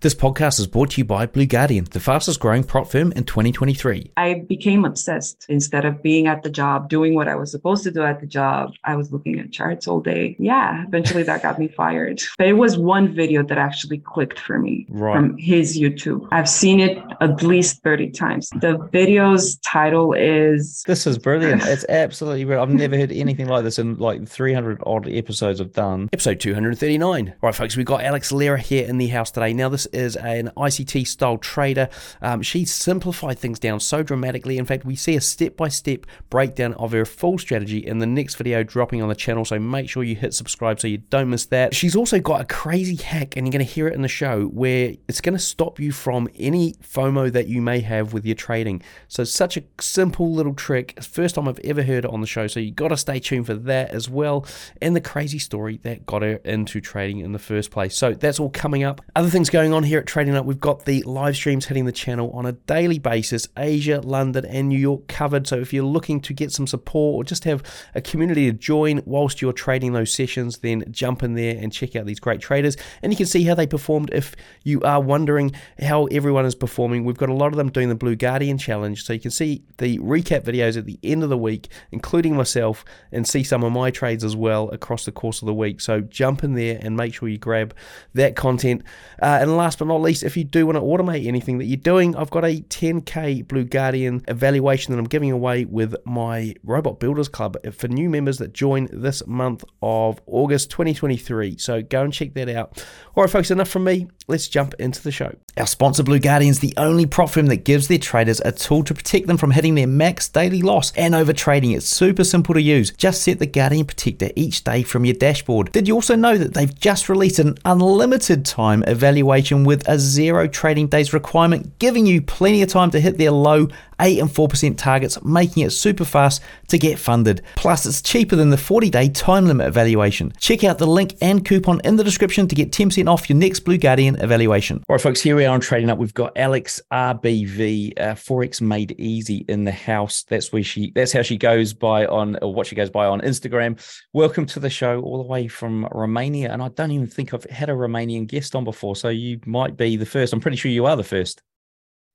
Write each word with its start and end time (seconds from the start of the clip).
This 0.00 0.14
podcast 0.14 0.60
is 0.60 0.68
brought 0.68 0.90
to 0.90 1.00
you 1.00 1.04
by 1.04 1.26
Blue 1.26 1.44
Guardian, 1.44 1.88
the 1.90 1.98
fastest 1.98 2.38
growing 2.38 2.62
prop 2.62 2.86
firm 2.88 3.10
in 3.16 3.24
2023. 3.24 4.12
I 4.16 4.44
became 4.48 4.84
obsessed. 4.84 5.44
Instead 5.48 5.84
of 5.84 6.00
being 6.04 6.28
at 6.28 6.44
the 6.44 6.50
job, 6.50 6.88
doing 6.88 7.16
what 7.16 7.26
I 7.26 7.34
was 7.34 7.50
supposed 7.50 7.82
to 7.82 7.90
do 7.90 8.04
at 8.04 8.20
the 8.20 8.26
job, 8.28 8.70
I 8.84 8.94
was 8.94 9.10
looking 9.10 9.40
at 9.40 9.50
charts 9.50 9.88
all 9.88 9.98
day. 9.98 10.36
Yeah, 10.38 10.84
eventually 10.86 11.24
that 11.24 11.42
got 11.42 11.58
me 11.58 11.66
fired. 11.66 12.22
But 12.38 12.46
it 12.46 12.52
was 12.52 12.78
one 12.78 13.12
video 13.12 13.42
that 13.42 13.58
actually 13.58 13.98
clicked 13.98 14.38
for 14.38 14.60
me 14.60 14.86
Right. 14.88 15.16
from 15.16 15.36
his 15.36 15.76
YouTube. 15.76 16.28
I've 16.30 16.48
seen 16.48 16.78
it 16.78 17.02
at 17.20 17.42
least 17.42 17.82
30 17.82 18.10
times. 18.10 18.50
The 18.60 18.78
video's 18.92 19.56
title 19.66 20.12
is 20.12 20.84
This 20.86 21.08
is 21.08 21.18
brilliant. 21.18 21.64
It's 21.66 21.84
absolutely 21.88 22.44
brilliant. 22.44 22.70
I've 22.70 22.76
never 22.78 22.96
heard 22.96 23.10
anything 23.10 23.48
like 23.48 23.64
this 23.64 23.80
in 23.80 23.96
like 23.98 24.28
300 24.28 24.80
odd 24.86 25.08
episodes 25.08 25.60
I've 25.60 25.72
done. 25.72 26.08
Episode 26.12 26.38
239. 26.38 27.34
Right, 27.42 27.54
folks, 27.54 27.76
we've 27.76 27.84
got 27.84 28.04
Alex 28.04 28.30
Lera 28.30 28.60
here 28.60 28.86
in 28.86 28.98
the 28.98 29.08
house 29.08 29.32
today. 29.32 29.52
Now, 29.52 29.68
this 29.68 29.87
is 29.92 30.16
an 30.16 30.50
ICT 30.56 31.06
style 31.06 31.38
trader. 31.38 31.88
Um, 32.22 32.42
she's 32.42 32.72
simplified 32.72 33.38
things 33.38 33.58
down 33.58 33.80
so 33.80 34.02
dramatically. 34.02 34.58
In 34.58 34.64
fact, 34.64 34.84
we 34.84 34.96
see 34.96 35.16
a 35.16 35.20
step 35.20 35.56
by 35.56 35.68
step 35.68 36.06
breakdown 36.30 36.74
of 36.74 36.92
her 36.92 37.04
full 37.04 37.38
strategy 37.38 37.78
in 37.78 37.98
the 37.98 38.06
next 38.06 38.36
video 38.36 38.62
dropping 38.62 39.02
on 39.02 39.08
the 39.08 39.14
channel. 39.14 39.44
So 39.44 39.58
make 39.58 39.88
sure 39.88 40.02
you 40.02 40.14
hit 40.16 40.34
subscribe 40.34 40.80
so 40.80 40.88
you 40.88 40.98
don't 40.98 41.30
miss 41.30 41.46
that. 41.46 41.74
She's 41.74 41.96
also 41.96 42.18
got 42.18 42.40
a 42.40 42.44
crazy 42.44 42.96
hack, 42.96 43.36
and 43.36 43.46
you're 43.46 43.52
going 43.52 43.64
to 43.64 43.72
hear 43.72 43.88
it 43.88 43.94
in 43.94 44.02
the 44.02 44.08
show, 44.08 44.46
where 44.46 44.94
it's 45.08 45.20
going 45.20 45.34
to 45.34 45.42
stop 45.42 45.80
you 45.80 45.92
from 45.92 46.28
any 46.36 46.74
FOMO 46.74 47.32
that 47.32 47.48
you 47.48 47.60
may 47.60 47.80
have 47.80 48.12
with 48.12 48.24
your 48.24 48.34
trading. 48.34 48.82
So, 49.08 49.24
such 49.24 49.56
a 49.56 49.64
simple 49.80 50.32
little 50.32 50.54
trick. 50.54 51.02
First 51.02 51.34
time 51.34 51.48
I've 51.48 51.60
ever 51.60 51.82
heard 51.82 52.04
it 52.04 52.10
on 52.10 52.20
the 52.20 52.26
show. 52.26 52.46
So, 52.46 52.60
you 52.60 52.70
got 52.70 52.88
to 52.88 52.96
stay 52.96 53.20
tuned 53.20 53.46
for 53.46 53.54
that 53.54 53.90
as 53.90 54.08
well. 54.08 54.46
And 54.80 54.94
the 54.94 55.00
crazy 55.00 55.38
story 55.38 55.78
that 55.82 56.06
got 56.06 56.22
her 56.22 56.36
into 56.44 56.80
trading 56.80 57.20
in 57.20 57.32
the 57.32 57.38
first 57.38 57.70
place. 57.70 57.96
So, 57.96 58.14
that's 58.14 58.40
all 58.40 58.50
coming 58.50 58.84
up. 58.84 59.00
Other 59.16 59.30
things 59.30 59.50
going 59.50 59.72
on 59.72 59.77
here 59.84 59.98
at 59.98 60.06
Trading 60.06 60.34
Nut, 60.34 60.44
we've 60.44 60.60
got 60.60 60.84
the 60.84 61.02
live 61.02 61.36
streams 61.36 61.66
hitting 61.66 61.84
the 61.84 61.92
channel 61.92 62.30
on 62.32 62.46
a 62.46 62.52
daily 62.52 62.98
basis 62.98 63.48
Asia, 63.56 64.00
London, 64.00 64.44
and 64.44 64.68
New 64.68 64.78
York 64.78 65.08
covered. 65.08 65.46
So, 65.46 65.56
if 65.56 65.72
you're 65.72 65.84
looking 65.84 66.20
to 66.22 66.32
get 66.32 66.52
some 66.52 66.66
support 66.66 67.16
or 67.16 67.24
just 67.24 67.44
have 67.44 67.62
a 67.94 68.00
community 68.00 68.50
to 68.50 68.56
join 68.56 69.02
whilst 69.04 69.42
you're 69.42 69.52
trading 69.52 69.92
those 69.92 70.12
sessions, 70.12 70.58
then 70.58 70.84
jump 70.90 71.22
in 71.22 71.34
there 71.34 71.56
and 71.56 71.72
check 71.72 71.96
out 71.96 72.06
these 72.06 72.20
great 72.20 72.40
traders. 72.40 72.76
And 73.02 73.12
you 73.12 73.16
can 73.16 73.26
see 73.26 73.44
how 73.44 73.54
they 73.54 73.66
performed 73.66 74.10
if 74.12 74.34
you 74.64 74.80
are 74.82 75.00
wondering 75.00 75.52
how 75.80 76.06
everyone 76.06 76.46
is 76.46 76.54
performing. 76.54 77.04
We've 77.04 77.16
got 77.16 77.28
a 77.28 77.34
lot 77.34 77.48
of 77.48 77.56
them 77.56 77.70
doing 77.70 77.88
the 77.88 77.94
Blue 77.94 78.16
Guardian 78.16 78.58
Challenge. 78.58 79.02
So 79.02 79.12
you 79.12 79.20
can 79.20 79.30
see 79.30 79.62
the 79.78 79.98
recap 79.98 80.44
videos 80.44 80.76
at 80.76 80.86
the 80.86 80.98
end 81.02 81.22
of 81.22 81.28
the 81.28 81.38
week, 81.38 81.68
including 81.92 82.36
myself, 82.36 82.84
and 83.12 83.26
see 83.26 83.44
some 83.44 83.62
of 83.64 83.72
my 83.72 83.90
trades 83.90 84.24
as 84.24 84.36
well 84.36 84.70
across 84.70 85.04
the 85.04 85.12
course 85.12 85.42
of 85.42 85.46
the 85.46 85.54
week. 85.54 85.80
So 85.80 86.00
jump 86.00 86.42
in 86.42 86.54
there 86.54 86.78
and 86.80 86.96
make 86.96 87.14
sure 87.14 87.28
you 87.28 87.38
grab 87.38 87.74
that 88.14 88.36
content. 88.36 88.82
Uh, 89.20 89.38
and 89.40 89.56
last 89.56 89.67
but 89.76 89.86
not 89.86 90.00
least, 90.00 90.22
if 90.22 90.36
you 90.36 90.44
do 90.44 90.66
want 90.66 90.76
to 90.76 90.82
automate 90.82 91.26
anything 91.26 91.58
that 91.58 91.64
you're 91.64 91.76
doing, 91.76 92.14
I've 92.16 92.30
got 92.30 92.44
a 92.44 92.60
10K 92.60 93.46
Blue 93.48 93.64
Guardian 93.64 94.24
evaluation 94.28 94.92
that 94.92 94.98
I'm 94.98 95.06
giving 95.06 95.30
away 95.30 95.64
with 95.64 95.94
my 96.04 96.54
Robot 96.62 97.00
Builders 97.00 97.28
Club 97.28 97.56
for 97.72 97.88
new 97.88 98.08
members 98.08 98.38
that 98.38 98.52
join 98.52 98.88
this 98.92 99.26
month 99.26 99.64
of 99.82 100.20
August 100.26 100.70
2023. 100.70 101.58
So 101.58 101.82
go 101.82 102.02
and 102.02 102.12
check 102.12 102.34
that 102.34 102.48
out. 102.48 102.84
All 103.14 103.24
right, 103.24 103.30
folks, 103.30 103.50
enough 103.50 103.68
from 103.68 103.84
me. 103.84 104.08
Let's 104.30 104.46
jump 104.46 104.74
into 104.78 105.02
the 105.02 105.10
show. 105.10 105.34
Our 105.56 105.66
sponsor, 105.66 106.02
Blue 106.02 106.18
Guardian, 106.18 106.50
is 106.50 106.60
the 106.60 106.74
only 106.76 107.06
prop 107.06 107.30
firm 107.30 107.46
that 107.46 107.64
gives 107.64 107.88
their 107.88 107.96
traders 107.96 108.42
a 108.44 108.52
tool 108.52 108.84
to 108.84 108.92
protect 108.92 109.26
them 109.26 109.38
from 109.38 109.52
hitting 109.52 109.74
their 109.74 109.86
max 109.86 110.28
daily 110.28 110.60
loss 110.60 110.92
and 110.92 111.14
over 111.14 111.32
trading. 111.32 111.70
It's 111.70 111.88
super 111.88 112.24
simple 112.24 112.52
to 112.52 112.60
use. 112.60 112.90
Just 112.90 113.22
set 113.22 113.38
the 113.38 113.46
Guardian 113.46 113.86
Protector 113.86 114.28
each 114.36 114.64
day 114.64 114.82
from 114.82 115.06
your 115.06 115.14
dashboard. 115.14 115.72
Did 115.72 115.88
you 115.88 115.94
also 115.94 116.14
know 116.14 116.36
that 116.36 116.52
they've 116.52 116.78
just 116.78 117.08
released 117.08 117.38
an 117.38 117.56
unlimited 117.64 118.44
time 118.44 118.84
evaluation 118.86 119.64
with 119.64 119.88
a 119.88 119.98
zero 119.98 120.46
trading 120.46 120.88
days 120.88 121.14
requirement, 121.14 121.78
giving 121.78 122.04
you 122.04 122.20
plenty 122.20 122.60
of 122.60 122.68
time 122.68 122.90
to 122.90 123.00
hit 123.00 123.16
their 123.16 123.30
low 123.30 123.68
8 124.00 124.20
and 124.20 124.30
4% 124.30 124.76
targets, 124.76 125.22
making 125.24 125.64
it 125.64 125.70
super 125.70 126.04
fast 126.04 126.42
to 126.68 126.78
get 126.78 126.98
funded. 126.98 127.42
Plus, 127.56 127.86
it's 127.86 128.02
cheaper 128.02 128.36
than 128.36 128.50
the 128.50 128.56
40 128.56 128.90
day 128.90 129.08
time 129.08 129.46
limit 129.46 129.66
evaluation. 129.66 130.32
Check 130.38 130.64
out 130.64 130.78
the 130.78 130.86
link 130.86 131.16
and 131.20 131.44
coupon 131.44 131.80
in 131.84 131.96
the 131.96 132.04
description 132.04 132.48
to 132.48 132.54
get 132.54 132.72
10% 132.72 133.08
off 133.08 133.28
your 133.28 133.38
next 133.38 133.60
Blue 133.60 133.78
Guardian 133.78 134.16
evaluation. 134.16 134.82
All 134.88 134.94
right, 134.94 135.00
folks, 135.00 135.20
here 135.20 135.36
we 135.36 135.44
are 135.44 135.54
on 135.54 135.60
Trading 135.60 135.88
Nut. 135.88 135.98
We've 135.98 136.14
got 136.14 136.36
Alex 136.36 136.80
RBV, 136.92 138.00
uh, 138.00 138.14
Forex 138.14 138.60
Made 138.60 138.94
Easy 138.98 139.44
in 139.48 139.64
the 139.64 139.72
house. 139.72 140.24
That's 140.24 140.52
where 140.52 140.62
she, 140.62 140.92
that's 140.94 141.12
how 141.12 141.22
she 141.22 141.36
goes 141.36 141.72
by 141.72 142.06
on, 142.06 142.36
or 142.42 142.54
what 142.54 142.66
she 142.66 142.76
goes 142.76 142.90
by 142.90 143.06
on 143.06 143.20
Instagram. 143.22 143.80
Welcome 144.12 144.46
to 144.46 144.60
the 144.60 144.70
show 144.70 145.00
all 145.00 145.22
the 145.22 145.28
way 145.28 145.48
from 145.48 145.86
Romania. 145.92 146.52
And 146.52 146.62
I 146.62 146.68
don't 146.68 146.90
even 146.90 147.06
think 147.06 147.34
I've 147.34 147.44
had 147.44 147.70
a 147.70 147.74
Romanian 147.74 148.26
guest 148.26 148.54
on 148.54 148.64
before. 148.64 148.96
So 148.96 149.08
you 149.08 149.40
might 149.46 149.76
be 149.76 149.96
the 149.96 150.06
first. 150.06 150.32
I'm 150.32 150.40
pretty 150.40 150.56
sure 150.56 150.70
you 150.70 150.86
are 150.86 150.96
the 150.96 151.04
first. 151.04 151.42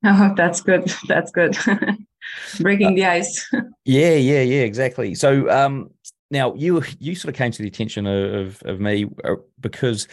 Oh, 0.03 0.33
that's 0.35 0.61
good. 0.61 0.91
That's 1.07 1.31
good. 1.31 1.57
Breaking 2.59 2.95
the 2.95 3.05
ice. 3.05 3.49
Yeah, 3.85 4.13
yeah, 4.15 4.41
yeah, 4.41 4.61
exactly. 4.61 5.13
So 5.13 5.49
um, 5.49 5.89
now 6.31 6.53
you 6.55 6.81
you 6.99 7.15
sort 7.15 7.33
of 7.33 7.37
came 7.37 7.51
to 7.51 7.61
the 7.61 7.67
attention 7.67 8.07
of 8.07 8.33
of, 8.33 8.63
of 8.63 8.79
me 8.79 9.05
uh, 9.25 9.35
because 9.59 10.07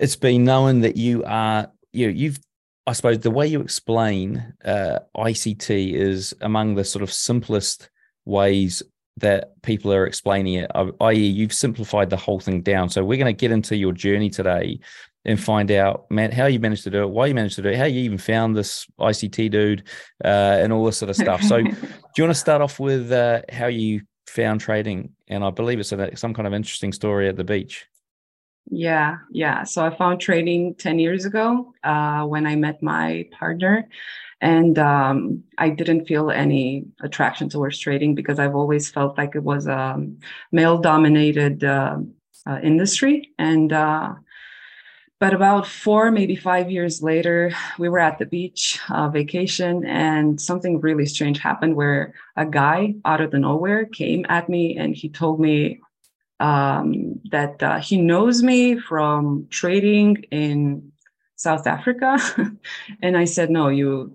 it's 0.00 0.16
been 0.16 0.42
known 0.44 0.80
that 0.80 0.96
you 0.96 1.22
are 1.24 1.70
you 1.92 2.08
you've 2.08 2.40
I 2.88 2.92
suppose 2.92 3.20
the 3.20 3.30
way 3.30 3.46
you 3.46 3.60
explain 3.60 4.52
uh, 4.64 4.98
ICT 5.16 5.94
is 5.94 6.34
among 6.40 6.74
the 6.74 6.84
sort 6.84 7.02
of 7.04 7.12
simplest 7.12 7.88
ways 8.24 8.82
that 9.18 9.52
people 9.62 9.92
are 9.92 10.06
explaining 10.06 10.54
it. 10.54 10.70
i- 10.74 10.90
I.e., 11.00 11.14
you've 11.26 11.52
simplified 11.54 12.10
the 12.10 12.16
whole 12.16 12.40
thing 12.40 12.62
down. 12.62 12.88
So 12.90 13.04
we're 13.04 13.16
going 13.18 13.34
to 13.34 13.40
get 13.40 13.52
into 13.52 13.76
your 13.76 13.92
journey 13.92 14.28
today 14.28 14.80
and 15.24 15.42
find 15.42 15.70
out, 15.70 16.10
man, 16.10 16.30
how 16.30 16.46
you 16.46 16.60
managed 16.60 16.84
to 16.84 16.90
do 16.90 17.02
it, 17.02 17.10
why 17.10 17.26
you 17.26 17.34
managed 17.34 17.56
to 17.56 17.62
do 17.62 17.68
it, 17.68 17.76
how 17.76 17.84
you 17.84 18.00
even 18.00 18.18
found 18.18 18.56
this 18.56 18.86
ICT 19.00 19.50
dude, 19.50 19.88
uh, 20.24 20.58
and 20.60 20.72
all 20.72 20.84
this 20.84 20.98
sort 20.98 21.10
of 21.10 21.16
stuff. 21.16 21.42
So 21.42 21.62
do 21.62 21.70
you 22.16 22.24
want 22.24 22.34
to 22.34 22.34
start 22.34 22.60
off 22.60 22.78
with 22.78 23.10
uh, 23.10 23.42
how 23.50 23.66
you 23.66 24.02
found 24.26 24.60
trading? 24.60 25.10
And 25.28 25.44
I 25.44 25.50
believe 25.50 25.80
it's 25.80 25.92
a, 25.92 26.16
some 26.16 26.34
kind 26.34 26.46
of 26.46 26.52
interesting 26.52 26.92
story 26.92 27.28
at 27.28 27.36
the 27.36 27.44
beach. 27.44 27.86
Yeah, 28.70 29.18
yeah. 29.30 29.64
So 29.64 29.84
I 29.84 29.94
found 29.94 30.20
trading 30.20 30.74
10 30.76 30.98
years 30.98 31.24
ago 31.24 31.74
uh, 31.82 32.24
when 32.24 32.46
I 32.46 32.56
met 32.56 32.82
my 32.82 33.28
partner. 33.38 33.88
And 34.40 34.78
um, 34.78 35.44
I 35.56 35.70
didn't 35.70 36.06
feel 36.06 36.30
any 36.30 36.84
attraction 37.02 37.48
towards 37.48 37.78
trading 37.78 38.14
because 38.14 38.38
I've 38.38 38.54
always 38.54 38.90
felt 38.90 39.16
like 39.16 39.34
it 39.34 39.42
was 39.42 39.66
a 39.66 40.04
male 40.52 40.78
dominated 40.78 41.64
uh, 41.64 41.98
uh, 42.46 42.58
industry. 42.62 43.30
And 43.38 43.72
uh, 43.72 44.14
but 45.24 45.32
about 45.32 45.66
four, 45.66 46.10
maybe 46.10 46.36
five 46.36 46.70
years 46.70 47.02
later, 47.02 47.50
we 47.78 47.88
were 47.88 47.98
at 47.98 48.18
the 48.18 48.26
beach 48.26 48.78
uh, 48.90 49.08
vacation, 49.08 49.82
and 49.86 50.38
something 50.38 50.82
really 50.82 51.06
strange 51.06 51.38
happened 51.38 51.76
where 51.76 52.12
a 52.36 52.44
guy 52.44 52.94
out 53.06 53.22
of 53.22 53.30
the 53.30 53.38
nowhere 53.38 53.86
came 53.86 54.26
at 54.28 54.50
me 54.50 54.76
and 54.76 54.94
he 54.94 55.08
told 55.08 55.40
me 55.40 55.80
um, 56.40 57.22
that 57.30 57.62
uh, 57.62 57.80
he 57.80 57.96
knows 57.96 58.42
me 58.42 58.78
from 58.78 59.46
trading 59.48 60.26
in 60.30 60.92
South 61.36 61.66
Africa. 61.66 62.18
and 63.02 63.16
I 63.16 63.24
said, 63.24 63.48
no, 63.48 63.68
you, 63.68 64.14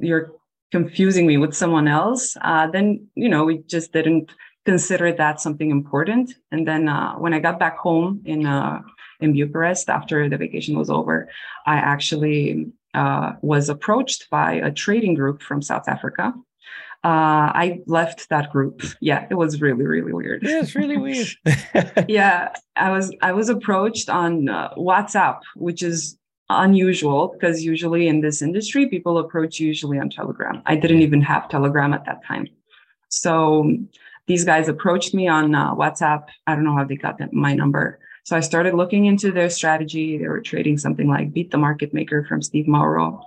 you're 0.00 0.32
confusing 0.72 1.24
me 1.24 1.36
with 1.36 1.54
someone 1.54 1.86
else. 1.86 2.36
Uh, 2.40 2.66
then, 2.66 3.06
you 3.14 3.28
know, 3.28 3.44
we 3.44 3.58
just 3.58 3.92
didn't 3.92 4.32
consider 4.64 5.12
that 5.12 5.40
something 5.40 5.70
important. 5.70 6.34
And 6.50 6.66
then 6.66 6.88
uh, 6.88 7.14
when 7.14 7.32
I 7.32 7.38
got 7.38 7.60
back 7.60 7.78
home 7.78 8.22
in, 8.24 8.44
uh, 8.44 8.82
in 9.20 9.32
Bucharest 9.32 9.88
after 9.88 10.28
the 10.28 10.36
vacation 10.36 10.78
was 10.78 10.90
over, 10.90 11.28
I 11.66 11.76
actually 11.76 12.66
uh, 12.94 13.32
was 13.42 13.68
approached 13.68 14.28
by 14.30 14.54
a 14.54 14.70
trading 14.70 15.14
group 15.14 15.42
from 15.42 15.62
South 15.62 15.88
Africa. 15.88 16.34
Uh, 17.02 17.48
I 17.54 17.80
left 17.86 18.28
that 18.28 18.50
group. 18.52 18.82
Yeah, 19.00 19.26
it 19.30 19.34
was 19.34 19.60
really, 19.60 19.86
really 19.86 20.12
weird. 20.12 20.42
Yeah, 20.42 20.60
it's 20.60 20.74
really 20.74 20.98
weird. 20.98 21.28
yeah, 22.08 22.52
I 22.76 22.90
was 22.90 23.14
I 23.22 23.32
was 23.32 23.48
approached 23.48 24.10
on 24.10 24.48
uh, 24.48 24.74
WhatsApp, 24.74 25.40
which 25.56 25.82
is 25.82 26.18
unusual 26.50 27.28
because 27.28 27.62
usually 27.62 28.08
in 28.08 28.20
this 28.20 28.42
industry 28.42 28.86
people 28.86 29.18
approach 29.18 29.60
usually 29.60 29.98
on 29.98 30.10
Telegram. 30.10 30.62
I 30.66 30.76
didn't 30.76 31.00
even 31.00 31.22
have 31.22 31.48
Telegram 31.48 31.94
at 31.94 32.04
that 32.04 32.22
time, 32.26 32.48
so 33.08 33.70
these 34.26 34.44
guys 34.44 34.68
approached 34.68 35.14
me 35.14 35.26
on 35.26 35.54
uh, 35.54 35.74
WhatsApp. 35.74 36.24
I 36.46 36.54
don't 36.54 36.64
know 36.64 36.74
how 36.74 36.84
they 36.84 36.96
got 36.96 37.18
my 37.32 37.54
number. 37.54 37.99
So 38.24 38.36
I 38.36 38.40
started 38.40 38.74
looking 38.74 39.06
into 39.06 39.32
their 39.32 39.50
strategy. 39.50 40.18
They 40.18 40.28
were 40.28 40.40
trading 40.40 40.78
something 40.78 41.08
like 41.08 41.32
Beat 41.32 41.50
the 41.50 41.58
Market 41.58 41.92
Maker 41.94 42.24
from 42.28 42.42
Steve 42.42 42.68
Mauro. 42.68 43.22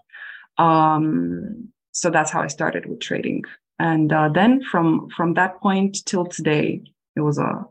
Um, 0.57 1.69
so 1.91 2.09
that's 2.09 2.31
how 2.31 2.41
I 2.41 2.47
started 2.47 2.85
with 2.85 2.99
trading. 2.99 3.43
And 3.79 4.13
uh, 4.13 4.29
then 4.29 4.63
from 4.63 5.09
from 5.09 5.33
that 5.33 5.59
point 5.61 6.05
till 6.05 6.25
today, 6.25 6.83
it 7.15 7.21
was 7.21 7.37
a 7.37 7.65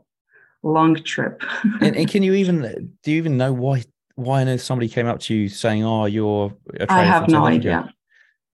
long 0.61 0.95
trip. 0.95 1.41
and, 1.81 1.95
and 1.95 2.09
can 2.09 2.23
you 2.23 2.33
even 2.33 2.93
do 3.03 3.11
you 3.11 3.17
even 3.17 3.37
know 3.37 3.53
why 3.53 3.83
why 4.15 4.41
on 4.41 4.49
earth 4.49 4.61
somebody 4.61 4.89
came 4.89 5.07
up 5.07 5.19
to 5.21 5.33
you 5.33 5.49
saying, 5.49 5.83
"Oh, 5.83 6.05
you're 6.05 6.53
a 6.73 6.85
trader 6.85 6.91
I 6.91 7.03
have 7.03 7.29
no 7.29 7.45
idea. 7.45 7.93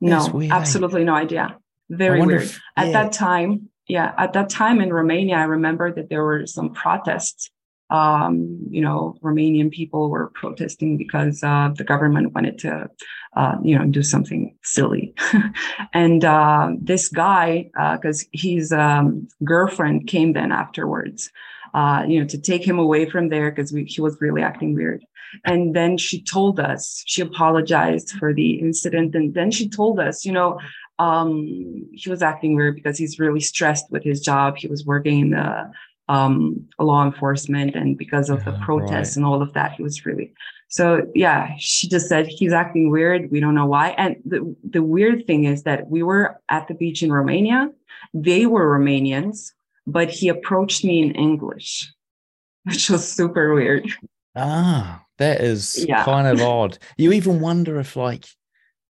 No, 0.01 0.27
weird, 0.29 0.51
eh? 0.51 0.55
absolutely 0.55 1.03
no 1.03 1.13
idea. 1.15 1.57
Very 1.89 2.21
weird. 2.25 2.43
if- 2.43 2.59
At 2.77 2.93
that 2.93 3.11
time, 3.11 3.69
yeah, 3.87 4.13
at 4.17 4.33
that 4.33 4.49
time 4.49 4.79
in 4.79 4.93
Romania, 4.93 5.35
I 5.35 5.43
remember 5.43 5.91
that 5.91 6.09
there 6.09 6.23
were 6.23 6.45
some 6.45 6.73
protests 6.73 7.49
um, 7.89 8.59
you 8.69 8.81
know, 8.81 9.15
Romanian 9.21 9.71
people 9.71 10.09
were 10.09 10.31
protesting 10.35 10.97
because 10.97 11.43
uh, 11.43 11.69
the 11.75 11.83
government 11.83 12.33
wanted 12.33 12.59
to, 12.59 12.89
uh, 13.35 13.55
you 13.63 13.77
know, 13.77 13.85
do 13.85 14.03
something 14.03 14.55
silly. 14.63 15.13
and 15.93 16.23
uh, 16.23 16.71
this 16.79 17.09
guy, 17.09 17.69
because 17.93 18.23
uh, 18.23 18.27
his 18.31 18.71
um, 18.71 19.27
girlfriend 19.43 20.07
came 20.07 20.33
then 20.33 20.51
afterwards, 20.51 21.31
uh, 21.73 22.03
you 22.07 22.19
know, 22.19 22.27
to 22.27 22.37
take 22.37 22.63
him 22.63 22.77
away 22.77 23.09
from 23.09 23.29
there 23.29 23.51
because 23.51 23.71
he 23.71 24.01
was 24.01 24.17
really 24.21 24.41
acting 24.41 24.75
weird. 24.75 25.03
And 25.45 25.75
then 25.75 25.97
she 25.97 26.23
told 26.23 26.59
us, 26.59 27.03
she 27.05 27.21
apologized 27.21 28.11
for 28.11 28.33
the 28.33 28.59
incident. 28.59 29.15
And 29.15 29.33
then 29.33 29.51
she 29.51 29.69
told 29.69 29.99
us, 29.99 30.25
you 30.25 30.31
know, 30.31 30.59
um, 30.97 31.87
he 31.93 32.09
was 32.09 32.21
acting 32.21 32.55
weird 32.55 32.75
because 32.75 32.97
he's 32.97 33.19
really 33.19 33.39
stressed 33.39 33.89
with 33.89 34.03
his 34.03 34.21
job. 34.21 34.57
He 34.57 34.67
was 34.67 34.85
working 34.85 35.19
in 35.19 35.29
the 35.31 35.71
um, 36.09 36.67
law 36.79 37.05
enforcement, 37.05 37.75
and 37.75 37.97
because 37.97 38.29
of 38.29 38.43
the 38.43 38.51
protests 38.63 39.11
right. 39.11 39.17
and 39.17 39.25
all 39.25 39.41
of 39.41 39.53
that, 39.53 39.73
he 39.73 39.83
was 39.83 40.05
really. 40.05 40.33
So 40.67 41.07
yeah, 41.15 41.55
she 41.57 41.87
just 41.87 42.09
said 42.09 42.27
he's 42.27 42.51
acting 42.51 42.91
weird. 42.91 43.31
We 43.31 43.39
don't 43.39 43.55
know 43.55 43.67
why. 43.67 43.89
And 43.91 44.17
the 44.25 44.55
the 44.63 44.83
weird 44.83 45.25
thing 45.25 45.45
is 45.45 45.63
that 45.63 45.87
we 45.87 46.03
were 46.03 46.39
at 46.49 46.67
the 46.67 46.73
beach 46.73 47.01
in 47.01 47.11
Romania. 47.11 47.69
They 48.13 48.47
were 48.47 48.77
Romanians, 48.77 49.53
but 49.85 50.09
he 50.09 50.27
approached 50.27 50.83
me 50.83 51.01
in 51.01 51.11
English, 51.13 51.91
which 52.63 52.89
was 52.89 53.07
super 53.07 53.53
weird. 53.53 53.87
Ah, 54.35 55.03
that 55.19 55.41
is 55.41 55.85
yeah. 55.87 56.03
kind 56.03 56.27
of 56.27 56.41
odd. 56.41 56.79
You 56.97 57.11
even 57.13 57.39
wonder 57.39 57.79
if 57.79 57.95
like 57.95 58.25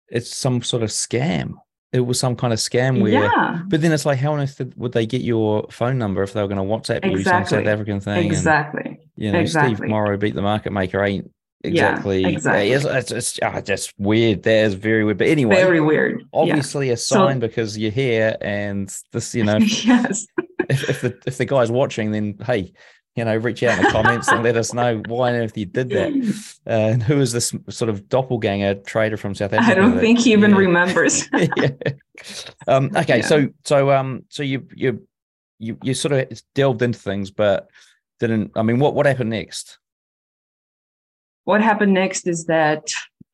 it's 0.09 0.35
some 0.35 0.63
sort 0.63 0.85
of 0.85 0.91
scam 0.91 1.55
it 1.93 2.01
was 2.01 2.21
some 2.21 2.37
kind 2.37 2.53
of 2.53 2.59
scam 2.59 3.01
where 3.01 3.13
yeah. 3.13 3.63
but 3.67 3.81
then 3.81 3.93
it's 3.93 4.05
like 4.05 4.19
how 4.19 4.33
on 4.33 4.41
earth 4.41 4.61
would 4.77 4.93
they 4.93 5.07
get 5.07 5.23
your 5.23 5.67
phone 5.71 5.99
number 5.99 6.23
if 6.23 6.33
they 6.33 6.43
were 6.43 6.49
going 6.49 6.59
to 6.59 6.65
whatsapp 6.65 7.11
you 7.11 7.23
some 7.23 7.45
south 7.45 7.67
african 7.67 8.01
thing 8.01 8.27
exactly. 8.27 8.83
and, 8.85 8.99
you 9.17 9.33
know 9.33 9.39
exactly. 9.39 9.75
steve 9.75 9.89
mauro 9.89 10.17
beat 10.17 10.35
the 10.35 10.43
market 10.43 10.73
maker 10.73 11.03
ain't 11.03 11.31
exactly 11.65 12.23
yeah, 12.23 12.29
exactly. 12.29 12.73
it's, 12.73 12.85
it's, 12.85 13.11
it's 13.11 13.39
ah, 13.43 13.55
oh, 13.57 13.61
just 13.61 13.93
weird. 13.99 14.45
That 14.45 14.67
is 14.67 14.75
very 14.75 15.03
weird. 15.05 15.19
But 15.19 15.27
anyway 15.27 15.57
very 15.57 15.81
weird. 15.81 16.23
Obviously 16.33 16.87
yeah. 16.87 16.93
a 16.93 16.97
sign 16.97 17.37
so, 17.37 17.41
because 17.41 17.77
you're 17.77 17.91
here 17.91 18.37
and 18.41 18.95
this 19.13 19.35
you 19.35 19.43
know 19.43 19.57
yes. 19.61 20.27
if, 20.69 20.89
if 20.89 21.01
the 21.01 21.19
if 21.27 21.39
the 21.39 21.45
guy's 21.45 21.71
watching 21.71 22.13
then 22.13 22.37
hey 22.45 22.73
you 23.19 23.25
know, 23.25 23.37
reach 23.37 23.63
out 23.65 23.79
in 23.79 23.85
the 23.85 23.91
comments 23.91 24.29
and 24.29 24.43
let 24.45 24.57
us 24.57 24.73
know 24.73 25.03
why 25.09 25.31
on 25.31 25.37
earth 25.37 25.59
you 25.59 25.67
did 25.67 25.91
that. 25.91 26.09
Uh, 26.69 26.93
and 26.93 27.03
who 27.03 27.19
is 27.19 27.33
this 27.33 27.55
sort 27.71 27.89
of 27.89 28.11
doppelganger 28.11 28.75
trader 28.75 29.17
from 29.17 29.35
South 29.35 29.55
Africa? 29.55 29.73
I 29.73 29.75
don't 29.75 29.95
that, 29.95 30.01
think 30.03 30.19
he 30.19 30.33
even 30.33 30.51
yeah. 30.51 30.57
remembers. 30.59 31.27
yeah. 31.33 31.71
Um, 32.67 32.91
okay, 32.95 33.19
yeah. 33.19 33.25
so 33.25 33.49
so 33.65 33.91
um 33.91 34.25
so 34.29 34.43
you 34.43 34.69
you 34.75 35.07
you 35.59 35.79
you 35.83 35.95
sort 35.95 36.13
of 36.13 36.43
delved 36.55 36.83
into 36.83 36.99
things, 36.99 37.31
but 37.31 37.71
didn't. 38.21 38.53
I 38.55 38.63
mean, 38.63 38.81
what 38.81 38.95
what 38.95 39.07
happened 39.07 39.31
next? 39.31 39.79
What 41.45 41.63
happened 41.63 41.95
next 41.95 42.27
is 42.27 42.45
that 42.47 42.87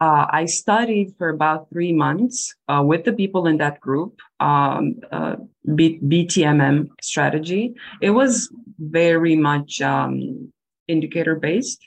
uh, 0.05 0.27
I 0.29 0.45
studied 0.45 1.15
for 1.17 1.31
about 1.31 1.71
three 1.71 1.93
months 1.93 2.55
uh, 2.69 2.83
with 2.85 3.05
the 3.05 3.13
people 3.13 3.47
in 3.47 3.57
that 3.59 3.81
group, 3.81 4.21
um, 4.39 5.01
uh, 5.11 5.37
B- 5.75 5.99
BTMM 6.13 6.89
strategy. 7.01 7.75
It 8.03 8.11
was 8.11 8.53
very 8.79 9.35
much 9.35 9.81
um, 9.81 10.53
indicator 10.89 11.37
based. 11.37 11.81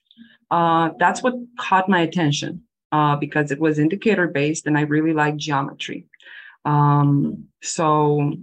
Uh, 0.49 0.89
that's 0.97 1.21
what 1.21 1.35
caught 1.59 1.87
my 1.89 2.01
attention 2.01 2.63
uh, 2.91 3.15
because 3.17 3.51
it 3.51 3.59
was 3.59 3.77
indicator 3.77 4.27
based 4.27 4.65
and 4.65 4.77
I 4.79 4.81
really 4.81 5.13
like 5.13 5.35
geometry. 5.35 6.07
Um, 6.65 7.45
so 7.61 8.33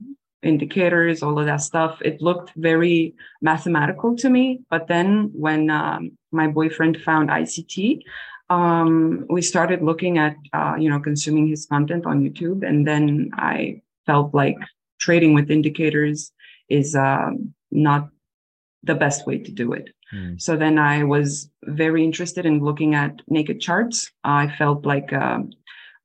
indicators, 0.45 1.23
all 1.23 1.39
of 1.41 1.47
that 1.47 1.63
stuff, 1.63 2.01
it 2.03 2.23
looked 2.23 2.53
very 2.55 3.15
mathematical 3.43 4.15
to 4.19 4.31
me. 4.31 4.61
But 4.71 4.87
then 4.87 5.31
when 5.35 5.71
um, 5.71 6.13
my 6.31 6.47
boyfriend 6.47 6.99
found 7.01 7.31
ICT, 7.31 8.03
um, 8.51 9.27
we 9.29 9.43
started 9.43 9.83
looking 9.83 10.19
at 10.19 10.37
uh, 10.53 10.77
you 10.79 10.89
know 10.91 11.01
consuming 11.01 11.49
his 11.49 11.67
content 11.67 12.07
on 12.07 12.23
YouTube, 12.23 12.67
and 12.67 12.87
then 12.87 13.31
I 13.35 13.83
felt 14.07 14.35
like 14.35 14.59
trading 14.99 15.35
with 15.35 15.51
indicators 15.51 16.33
is 16.69 16.95
um, 16.95 17.55
not 17.71 18.09
the 18.83 18.95
best 18.95 19.27
way 19.27 19.39
to 19.39 19.51
do 19.51 19.73
it. 19.73 19.89
Mm. 20.15 20.41
So 20.41 20.57
then 20.57 20.79
I 20.79 21.05
was 21.05 21.49
very 21.65 22.05
interested 22.05 22.47
in 22.47 22.61
looking 22.61 22.95
at 22.95 23.21
naked 23.29 23.61
charts. 23.61 24.11
I 24.23 24.55
felt 24.57 24.85
like 24.85 25.13
uh, 25.13 25.41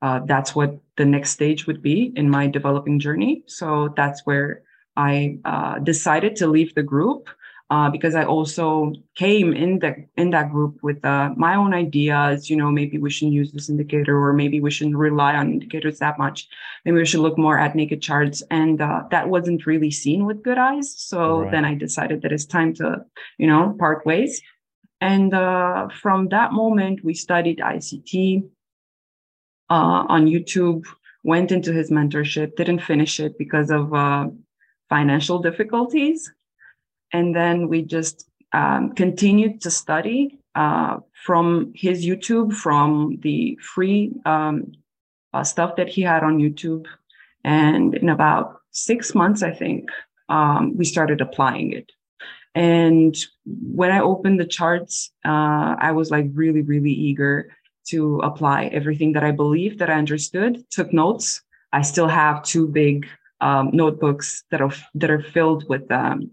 uh, 0.02 0.22
that's 0.26 0.56
what 0.56 0.80
the 0.98 1.06
next 1.06 1.32
stage 1.32 1.68
would 1.68 1.82
be 1.82 2.14
in 2.16 2.30
my 2.30 2.48
developing 2.48 3.00
journey. 3.00 3.44
So 3.48 3.94
that's 3.96 4.26
where 4.26 4.64
I 4.96 5.40
uh, 5.46 5.80
decided 5.80 6.36
to 6.38 6.48
leave 6.48 6.74
the 6.76 6.84
group 6.84 7.30
uh, 7.72 7.90
because 7.90 8.16
I 8.16 8.26
also 8.26 8.94
came 9.16 9.54
in 9.54 9.78
that 9.80 9.98
in 10.18 10.32
that 10.32 10.52
group 10.52 10.80
with 10.82 11.04
uh, 11.06 11.30
my 11.38 11.56
own 11.56 11.74
ideas. 11.74 12.50
You 12.50 12.58
know, 12.58 12.72
maybe 12.72 12.98
we 12.98 13.12
shouldn't 13.12 13.34
use 13.34 13.52
this 13.52 13.70
indicator, 13.70 14.18
or 14.20 14.34
maybe 14.34 14.60
we 14.60 14.72
shouldn't 14.72 14.98
rely 14.98 15.36
on 15.36 15.52
indicators 15.52 16.00
that 16.00 16.18
much. 16.18 16.48
Maybe 16.84 16.98
we 16.98 17.06
should 17.06 17.20
look 17.20 17.38
more 17.38 17.60
at 17.60 17.76
naked 17.76 18.02
charts, 18.02 18.42
and 18.50 18.82
uh, 18.82 19.04
that 19.12 19.30
wasn't 19.30 19.68
really 19.68 19.92
seen 19.92 20.26
with 20.26 20.42
good 20.42 20.58
eyes. 20.58 20.96
So 20.98 21.42
right. 21.42 21.52
then 21.52 21.64
I 21.64 21.76
decided 21.76 22.24
that 22.24 22.32
it's 22.32 22.46
time 22.46 22.74
to, 22.76 23.06
you 23.38 23.46
know, 23.46 23.76
part 23.78 24.04
ways. 24.06 24.42
And 25.02 25.34
uh, 25.34 25.90
from 25.90 26.30
that 26.30 26.52
moment, 26.52 27.04
we 27.04 27.14
studied 27.14 27.60
ICT 27.60 28.50
uh, 29.70 30.06
on 30.10 30.26
YouTube. 30.26 30.86
Went 31.24 31.52
into 31.52 31.74
his 31.74 31.92
mentorship, 31.92 32.56
didn't 32.56 32.80
finish 32.80 33.20
it 33.20 33.38
because 33.38 33.70
of 33.70 33.94
uh, 33.94 34.30
financial 34.90 35.40
difficulties 35.40 36.32
and 37.14 37.36
then 37.36 37.68
we 37.68 37.82
just 37.82 38.30
um, 38.54 38.94
continued 38.94 39.62
to 39.62 39.72
study 39.72 40.40
uh, 40.56 40.98
from 41.26 41.72
his 41.76 42.06
YouTube, 42.06 42.54
from 42.54 43.18
the 43.22 43.58
free 43.62 44.12
um, 44.26 44.72
uh, 45.34 45.44
stuff 45.44 45.76
that 45.76 45.90
he 45.90 46.02
had 46.02 46.24
on 46.24 46.40
YouTube. 46.40 46.86
And 47.44 47.96
in 47.96 48.10
about 48.10 48.62
six 48.72 49.16
months, 49.16 49.44
I 49.44 49.52
think, 49.52 49.90
um, 50.28 50.76
we 50.78 50.86
started 50.86 51.22
applying 51.22 51.74
it. 51.74 51.92
And 52.56 53.16
when 53.46 53.92
I 53.92 54.00
opened 54.00 54.40
the 54.40 54.46
charts, 54.46 55.12
uh, 55.26 55.76
I 55.80 55.92
was 55.92 56.12
like 56.12 56.28
really, 56.34 56.62
really 56.62 56.92
eager 56.92 57.54
to 57.90 58.20
apply 58.20 58.66
everything 58.66 59.14
that 59.14 59.24
I 59.24 59.32
believed, 59.32 59.80
that 59.80 59.90
I 59.90 59.94
understood, 59.94 60.64
took 60.70 60.92
notes. 60.92 61.42
I 61.72 61.82
still 61.82 62.08
have 62.08 62.44
two 62.44 62.68
big 62.68 63.08
um, 63.42 63.70
notebooks 63.72 64.44
that 64.52 64.62
are 64.62 64.74
that 64.96 65.10
are 65.10 65.22
filled 65.22 65.68
with 65.70 65.90
um, 65.92 66.32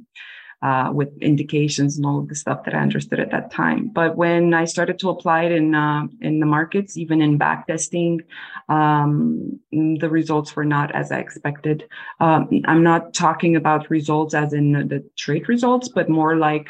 uh, 0.62 0.90
with 0.92 1.10
indications 1.20 1.96
and 1.96 2.06
all 2.06 2.18
of 2.18 2.28
the 2.28 2.34
stuff 2.34 2.64
that 2.64 2.74
I 2.74 2.78
understood 2.78 3.20
at 3.20 3.30
that 3.30 3.50
time. 3.50 3.88
But 3.88 4.16
when 4.16 4.54
I 4.54 4.64
started 4.64 4.98
to 5.00 5.10
apply 5.10 5.44
it 5.44 5.52
in 5.52 5.74
uh, 5.74 6.06
in 6.20 6.40
the 6.40 6.46
markets, 6.46 6.96
even 6.96 7.20
in 7.20 7.38
backtesting, 7.38 8.20
um, 8.68 9.60
the 9.70 10.08
results 10.10 10.56
were 10.56 10.64
not 10.64 10.94
as 10.94 11.12
I 11.12 11.18
expected. 11.18 11.88
Um, 12.20 12.48
I'm 12.64 12.82
not 12.82 13.14
talking 13.14 13.56
about 13.56 13.90
results 13.90 14.34
as 14.34 14.52
in 14.52 14.72
the 14.72 15.04
trade 15.16 15.48
results, 15.48 15.88
but 15.88 16.08
more 16.08 16.36
like 16.36 16.68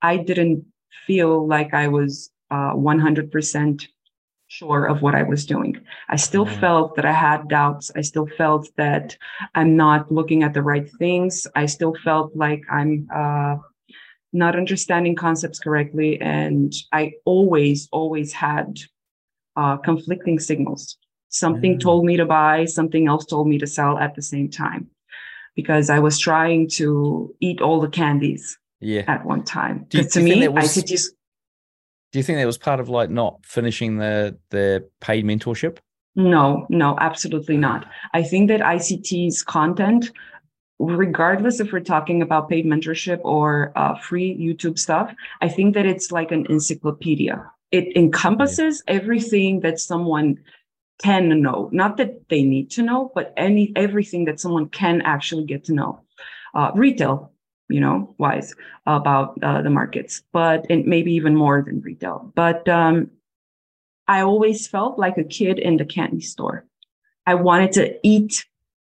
I 0.00 0.16
didn't 0.16 0.64
feel 1.06 1.46
like 1.46 1.74
I 1.74 1.88
was 1.88 2.30
uh, 2.50 2.72
100% 2.74 3.86
sure 4.58 4.86
of 4.86 5.02
what 5.02 5.14
I 5.14 5.22
was 5.22 5.46
doing. 5.46 5.80
I 6.08 6.16
still 6.16 6.44
mm-hmm. 6.44 6.60
felt 6.60 6.96
that 6.96 7.04
I 7.04 7.12
had 7.12 7.48
doubts. 7.48 7.90
I 7.94 8.02
still 8.02 8.26
felt 8.36 8.68
that 8.76 9.16
I'm 9.54 9.76
not 9.76 10.10
looking 10.10 10.42
at 10.42 10.52
the 10.54 10.62
right 10.62 10.88
things. 10.98 11.46
I 11.54 11.66
still 11.66 11.94
felt 12.02 12.34
like 12.34 12.62
I'm 12.70 13.08
uh, 13.14 13.56
not 14.32 14.56
understanding 14.56 15.14
concepts 15.14 15.60
correctly. 15.60 16.20
And 16.20 16.72
I 16.92 17.12
always, 17.24 17.88
always 17.92 18.32
had 18.32 18.78
uh, 19.56 19.76
conflicting 19.76 20.38
signals. 20.40 20.98
Something 21.28 21.72
mm-hmm. 21.72 21.88
told 21.88 22.04
me 22.04 22.16
to 22.16 22.26
buy, 22.26 22.64
something 22.64 23.06
else 23.06 23.26
told 23.26 23.48
me 23.48 23.58
to 23.58 23.66
sell 23.66 23.98
at 23.98 24.14
the 24.14 24.22
same 24.22 24.50
time 24.50 24.90
because 25.54 25.90
I 25.90 25.98
was 25.98 26.18
trying 26.18 26.68
to 26.80 27.34
eat 27.40 27.60
all 27.60 27.80
the 27.80 27.88
candies 27.88 28.58
yeah. 28.80 29.04
at 29.06 29.24
one 29.24 29.44
time. 29.44 29.86
Because 29.90 30.12
to 30.14 30.20
me, 30.20 30.48
was... 30.48 30.76
ICT's 30.76 31.12
do 32.12 32.18
you 32.18 32.22
think 32.22 32.38
that 32.38 32.46
was 32.46 32.58
part 32.58 32.80
of 32.80 32.88
like 32.88 33.10
not 33.10 33.44
finishing 33.44 33.98
the 33.98 34.38
the 34.50 34.88
paid 35.00 35.24
mentorship? 35.24 35.78
No, 36.16 36.66
no, 36.68 36.96
absolutely 37.00 37.56
not. 37.56 37.86
I 38.12 38.22
think 38.22 38.48
that 38.48 38.60
ICT's 38.60 39.42
content, 39.42 40.10
regardless 40.80 41.60
if 41.60 41.72
we're 41.72 41.80
talking 41.80 42.22
about 42.22 42.48
paid 42.48 42.66
mentorship 42.66 43.20
or 43.22 43.72
uh, 43.76 43.96
free 43.98 44.36
YouTube 44.36 44.78
stuff, 44.78 45.14
I 45.40 45.48
think 45.48 45.74
that 45.74 45.86
it's 45.86 46.10
like 46.10 46.32
an 46.32 46.46
encyclopedia. 46.48 47.48
It 47.70 47.96
encompasses 47.96 48.82
yeah. 48.88 48.94
everything 48.94 49.60
that 49.60 49.78
someone 49.78 50.38
can 51.00 51.40
know. 51.40 51.68
Not 51.72 51.98
that 51.98 52.28
they 52.28 52.42
need 52.42 52.70
to 52.72 52.82
know, 52.82 53.12
but 53.14 53.32
any 53.36 53.72
everything 53.76 54.24
that 54.24 54.40
someone 54.40 54.68
can 54.70 55.02
actually 55.02 55.44
get 55.44 55.64
to 55.64 55.74
know. 55.74 56.00
Uh, 56.54 56.72
retail, 56.74 57.32
you 57.68 57.80
know, 57.80 58.14
wise 58.18 58.54
about 58.86 59.38
uh, 59.42 59.62
the 59.62 59.70
markets, 59.70 60.22
but 60.32 60.66
and 60.70 60.86
maybe 60.86 61.12
even 61.12 61.34
more 61.34 61.62
than 61.62 61.80
retail. 61.80 62.32
But 62.34 62.68
um, 62.68 63.10
I 64.06 64.22
always 64.22 64.66
felt 64.66 64.98
like 64.98 65.18
a 65.18 65.24
kid 65.24 65.58
in 65.58 65.76
the 65.76 65.84
candy 65.84 66.20
store. 66.20 66.64
I 67.26 67.34
wanted 67.34 67.72
to 67.72 67.98
eat, 68.02 68.46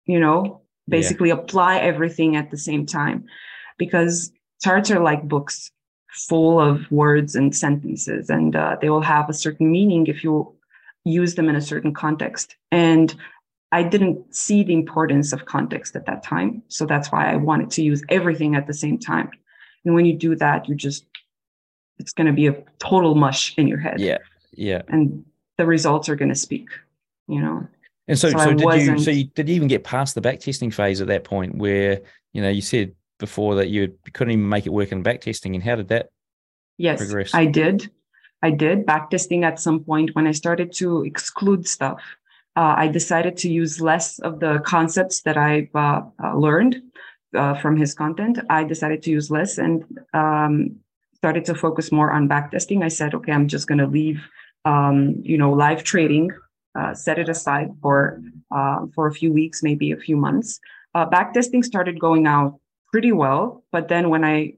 you 0.04 0.20
know, 0.20 0.60
basically 0.88 1.28
yeah. 1.28 1.36
apply 1.36 1.78
everything 1.78 2.36
at 2.36 2.50
the 2.50 2.58
same 2.58 2.86
time 2.86 3.24
because 3.78 4.32
charts 4.62 4.90
are 4.90 5.00
like 5.00 5.28
books. 5.28 5.70
full 6.28 6.58
of 6.58 6.90
words 6.90 7.36
and 7.36 7.54
sentences, 7.54 8.30
and 8.30 8.56
uh, 8.56 8.74
they 8.80 8.88
will 8.88 9.02
have 9.02 9.28
a 9.28 9.34
certain 9.34 9.70
meaning 9.70 10.06
if 10.06 10.24
you 10.24 10.50
use 11.04 11.34
them 11.34 11.48
in 11.48 11.56
a 11.56 11.60
certain 11.60 11.92
context. 11.92 12.56
And 12.72 13.14
I 13.72 13.82
didn't 13.82 14.34
see 14.34 14.62
the 14.62 14.72
importance 14.72 15.32
of 15.32 15.44
context 15.46 15.96
at 15.96 16.06
that 16.06 16.22
time. 16.22 16.62
So 16.68 16.86
that's 16.86 17.10
why 17.10 17.30
I 17.30 17.36
wanted 17.36 17.70
to 17.72 17.82
use 17.82 18.02
everything 18.08 18.54
at 18.54 18.66
the 18.66 18.74
same 18.74 18.98
time. 18.98 19.30
And 19.84 19.94
when 19.94 20.06
you 20.06 20.14
do 20.14 20.36
that, 20.36 20.68
you 20.68 20.74
just, 20.74 21.04
it's 21.98 22.12
going 22.12 22.26
to 22.26 22.32
be 22.32 22.46
a 22.46 22.62
total 22.78 23.14
mush 23.14 23.54
in 23.56 23.66
your 23.66 23.78
head. 23.78 24.00
Yeah. 24.00 24.18
Yeah. 24.52 24.82
And 24.88 25.24
the 25.58 25.66
results 25.66 26.08
are 26.08 26.16
going 26.16 26.28
to 26.28 26.36
speak, 26.36 26.68
you 27.28 27.40
know? 27.40 27.66
And 28.08 28.18
so, 28.18 28.30
so, 28.30 28.38
so 28.38 28.54
did 28.54 28.82
you, 28.82 28.98
so 28.98 29.10
you, 29.10 29.24
did 29.24 29.48
you 29.48 29.56
even 29.56 29.68
get 29.68 29.82
past 29.82 30.14
the 30.14 30.20
back 30.20 30.38
testing 30.40 30.70
phase 30.70 31.00
at 31.00 31.08
that 31.08 31.24
point 31.24 31.56
where, 31.56 32.00
you 32.32 32.42
know, 32.42 32.48
you 32.48 32.62
said 32.62 32.94
before 33.18 33.56
that 33.56 33.68
you 33.68 33.94
couldn't 34.12 34.32
even 34.32 34.48
make 34.48 34.66
it 34.66 34.72
work 34.72 34.92
in 34.92 35.02
back 35.02 35.22
testing 35.22 35.54
and 35.54 35.64
how 35.64 35.74
did 35.74 35.88
that 35.88 36.10
yes, 36.78 36.98
progress? 36.98 37.34
I 37.34 37.46
did. 37.46 37.90
I 38.42 38.50
did 38.50 38.86
back 38.86 39.10
testing 39.10 39.42
at 39.42 39.58
some 39.58 39.82
point 39.82 40.14
when 40.14 40.26
I 40.26 40.32
started 40.32 40.72
to 40.74 41.04
exclude 41.04 41.66
stuff 41.66 42.00
uh, 42.56 42.74
I 42.76 42.88
decided 42.88 43.36
to 43.38 43.50
use 43.50 43.80
less 43.80 44.18
of 44.20 44.40
the 44.40 44.60
concepts 44.64 45.22
that 45.22 45.36
I've 45.36 45.68
uh, 45.74 46.02
uh, 46.22 46.36
learned 46.36 46.80
uh, 47.36 47.54
from 47.54 47.76
his 47.76 47.92
content. 47.92 48.38
I 48.48 48.64
decided 48.64 49.02
to 49.02 49.10
use 49.10 49.30
less 49.30 49.58
and 49.58 49.84
um, 50.14 50.76
started 51.14 51.44
to 51.46 51.54
focus 51.54 51.92
more 51.92 52.10
on 52.10 52.28
backtesting. 52.28 52.82
I 52.82 52.88
said, 52.88 53.14
okay, 53.14 53.32
I'm 53.32 53.46
just 53.46 53.68
going 53.68 53.78
to 53.78 53.86
leave, 53.86 54.20
um, 54.64 55.16
you 55.22 55.36
know, 55.36 55.52
live 55.52 55.84
trading, 55.84 56.30
uh, 56.78 56.94
set 56.94 57.18
it 57.18 57.28
aside 57.28 57.68
for 57.82 58.20
for 58.94 59.06
a 59.06 59.12
few 59.12 59.32
weeks, 59.32 59.62
maybe 59.62 59.92
a 59.92 59.96
few 59.96 60.16
months. 60.16 60.60
backtesting 60.94 61.62
started 61.62 62.00
going 62.00 62.26
out 62.26 62.58
pretty 62.90 63.12
well, 63.12 63.64
but 63.70 63.88
then 63.88 64.08
when 64.08 64.24
I 64.24 64.54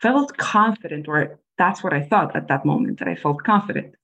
felt 0.00 0.36
confident, 0.36 1.08
or 1.08 1.40
that's 1.58 1.82
what 1.82 1.92
I 1.92 2.02
thought 2.02 2.36
at 2.36 2.46
that 2.48 2.64
moment, 2.64 2.98
that 3.00 3.08
I 3.08 3.16
felt 3.16 3.42
confident 3.42 3.96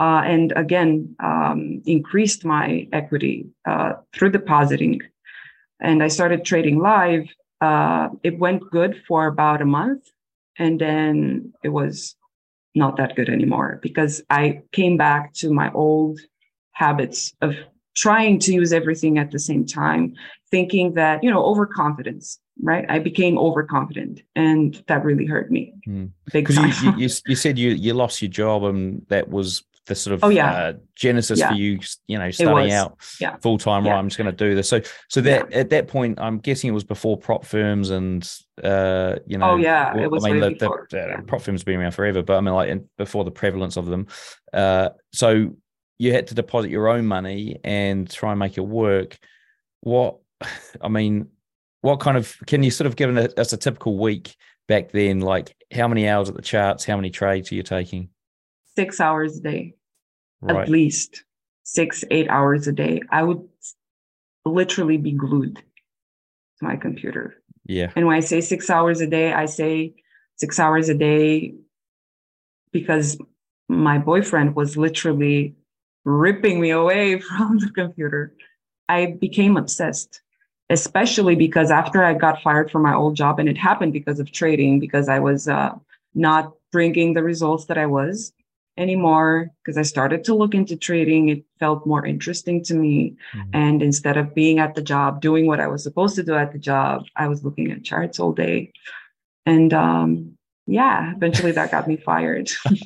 uh, 0.00 0.22
and 0.24 0.52
again 0.56 1.14
um, 1.20 1.82
increased 1.84 2.44
my 2.44 2.88
equity 2.92 3.46
uh, 3.66 3.92
through 4.14 4.30
depositing. 4.30 5.00
And 5.80 6.02
I 6.02 6.08
started 6.08 6.44
trading 6.44 6.78
live. 6.78 7.24
Uh, 7.60 8.08
it 8.22 8.38
went 8.38 8.62
good 8.70 9.02
for 9.06 9.26
about 9.26 9.62
a 9.62 9.66
month, 9.66 10.08
and 10.58 10.80
then 10.80 11.52
it 11.62 11.68
was 11.68 12.16
not 12.74 12.96
that 12.96 13.14
good 13.16 13.28
anymore 13.28 13.78
because 13.82 14.22
I 14.30 14.62
came 14.72 14.96
back 14.96 15.34
to 15.34 15.52
my 15.52 15.70
old 15.72 16.18
habits 16.72 17.34
of 17.42 17.54
trying 17.96 18.38
to 18.38 18.52
use 18.52 18.72
everything 18.72 19.18
at 19.18 19.30
the 19.30 19.38
same 19.38 19.66
time, 19.66 20.14
thinking 20.50 20.94
that 20.94 21.22
you 21.22 21.30
know 21.30 21.44
overconfidence 21.44 22.40
right? 22.62 22.84
I 22.88 22.98
became 22.98 23.38
overconfident, 23.38 24.22
and 24.36 24.82
that 24.86 25.04
really 25.04 25.26
hurt 25.26 25.50
me. 25.50 25.72
Mm. 25.88 26.10
You, 26.34 26.92
you, 26.96 27.08
you, 27.26 27.36
said 27.36 27.58
you 27.58 27.70
you 27.70 27.94
lost 27.94 28.20
your 28.22 28.30
job, 28.30 28.64
and 28.64 29.04
that 29.08 29.28
was 29.28 29.64
the 29.90 29.94
sort 29.96 30.14
of 30.14 30.24
oh, 30.24 30.28
yeah. 30.28 30.52
uh, 30.52 30.72
genesis 30.94 31.40
yeah. 31.40 31.48
for 31.48 31.54
you, 31.54 31.80
you 32.06 32.16
know, 32.16 32.30
starting 32.30 32.72
out 32.72 32.96
yeah. 33.20 33.36
full 33.42 33.58
time. 33.58 33.84
Right, 33.84 33.98
I'm 33.98 34.08
just 34.08 34.16
going 34.16 34.30
to 34.30 34.36
do 34.36 34.54
this. 34.54 34.68
So, 34.68 34.80
so 35.08 35.20
that 35.20 35.52
at 35.52 35.70
that 35.70 35.88
point, 35.88 36.18
I'm 36.18 36.38
guessing 36.38 36.68
it 36.68 36.72
was 36.72 36.84
before 36.84 37.18
prop 37.18 37.44
firms 37.44 37.90
and 37.90 38.22
uh, 38.62 39.16
you 39.26 39.36
know. 39.36 39.50
Oh 39.50 39.56
yeah, 39.56 39.94
it 39.98 40.10
was. 40.10 40.24
I 40.24 40.30
mean, 40.30 40.40
the, 40.40 40.50
the, 40.50 41.16
the 41.18 41.22
prop 41.26 41.42
firms 41.42 41.64
been 41.64 41.80
around 41.80 41.92
forever, 41.92 42.22
but 42.22 42.36
I 42.36 42.40
mean, 42.40 42.54
like 42.54 42.82
before 42.96 43.24
the 43.24 43.30
prevalence 43.30 43.76
of 43.76 43.86
them. 43.86 44.06
Uh, 44.52 44.90
so 45.12 45.50
you 45.98 46.12
had 46.12 46.28
to 46.28 46.34
deposit 46.34 46.70
your 46.70 46.88
own 46.88 47.04
money 47.04 47.58
and 47.62 48.08
try 48.08 48.30
and 48.30 48.38
make 48.38 48.56
it 48.56 48.66
work. 48.66 49.18
What, 49.80 50.18
I 50.80 50.88
mean, 50.88 51.28
what 51.82 52.00
kind 52.00 52.16
of 52.16 52.34
can 52.46 52.62
you 52.62 52.70
sort 52.70 52.86
of 52.86 52.96
give 52.96 53.14
us 53.16 53.52
a 53.52 53.56
typical 53.56 53.98
week 53.98 54.36
back 54.68 54.92
then? 54.92 55.20
Like 55.20 55.56
how 55.72 55.88
many 55.88 56.08
hours 56.08 56.28
at 56.28 56.36
the 56.36 56.42
charts? 56.42 56.84
How 56.84 56.96
many 56.96 57.10
trades 57.10 57.50
are 57.50 57.56
you 57.56 57.62
taking? 57.62 58.08
Six 58.76 59.00
hours 59.00 59.38
a 59.38 59.40
day 59.40 59.74
right. 60.40 60.56
at 60.56 60.68
least 60.68 61.24
six, 61.62 62.04
eight 62.10 62.28
hours 62.28 62.66
a 62.66 62.72
day. 62.72 63.00
I 63.10 63.22
would 63.22 63.46
literally 64.44 64.96
be 64.96 65.12
glued 65.12 65.56
to 65.56 66.64
my 66.64 66.76
computer. 66.76 67.36
Yeah. 67.66 67.92
And 67.94 68.06
when 68.06 68.16
I 68.16 68.20
say 68.20 68.40
six 68.40 68.70
hours 68.70 69.00
a 69.00 69.06
day, 69.06 69.32
I 69.32 69.46
say 69.46 69.94
six 70.36 70.58
hours 70.58 70.88
a 70.88 70.94
day 70.94 71.54
because 72.72 73.18
my 73.68 73.98
boyfriend 73.98 74.56
was 74.56 74.76
literally 74.76 75.54
ripping 76.04 76.60
me 76.60 76.70
away 76.70 77.20
from 77.20 77.58
the 77.58 77.70
computer. 77.70 78.34
I 78.88 79.16
became 79.20 79.56
obsessed, 79.56 80.20
especially 80.68 81.36
because 81.36 81.70
after 81.70 82.02
I 82.02 82.14
got 82.14 82.42
fired 82.42 82.70
from 82.70 82.82
my 82.82 82.94
old 82.94 83.14
job, 83.14 83.38
and 83.38 83.48
it 83.48 83.56
happened 83.56 83.92
because 83.92 84.18
of 84.18 84.32
trading, 84.32 84.80
because 84.80 85.08
I 85.08 85.20
was 85.20 85.46
uh, 85.46 85.74
not 86.14 86.52
bringing 86.72 87.14
the 87.14 87.22
results 87.22 87.66
that 87.66 87.78
I 87.78 87.86
was 87.86 88.32
anymore 88.80 89.50
because 89.62 89.76
I 89.76 89.82
started 89.82 90.24
to 90.24 90.34
look 90.34 90.54
into 90.54 90.76
trading. 90.76 91.28
It 91.28 91.44
felt 91.58 91.86
more 91.86 92.04
interesting 92.04 92.64
to 92.64 92.74
me. 92.74 93.16
Mm-hmm. 93.34 93.50
And 93.52 93.82
instead 93.82 94.16
of 94.16 94.34
being 94.34 94.58
at 94.58 94.74
the 94.74 94.82
job, 94.82 95.20
doing 95.20 95.46
what 95.46 95.60
I 95.60 95.68
was 95.68 95.82
supposed 95.82 96.16
to 96.16 96.22
do 96.22 96.34
at 96.34 96.52
the 96.52 96.58
job, 96.58 97.04
I 97.16 97.28
was 97.28 97.44
looking 97.44 97.70
at 97.70 97.84
charts 97.84 98.18
all 98.18 98.32
day. 98.32 98.72
And 99.46 99.72
um, 99.74 100.38
yeah, 100.66 101.12
eventually 101.14 101.52
that 101.52 101.70
got 101.70 101.86
me 101.86 101.96
fired. 101.96 102.50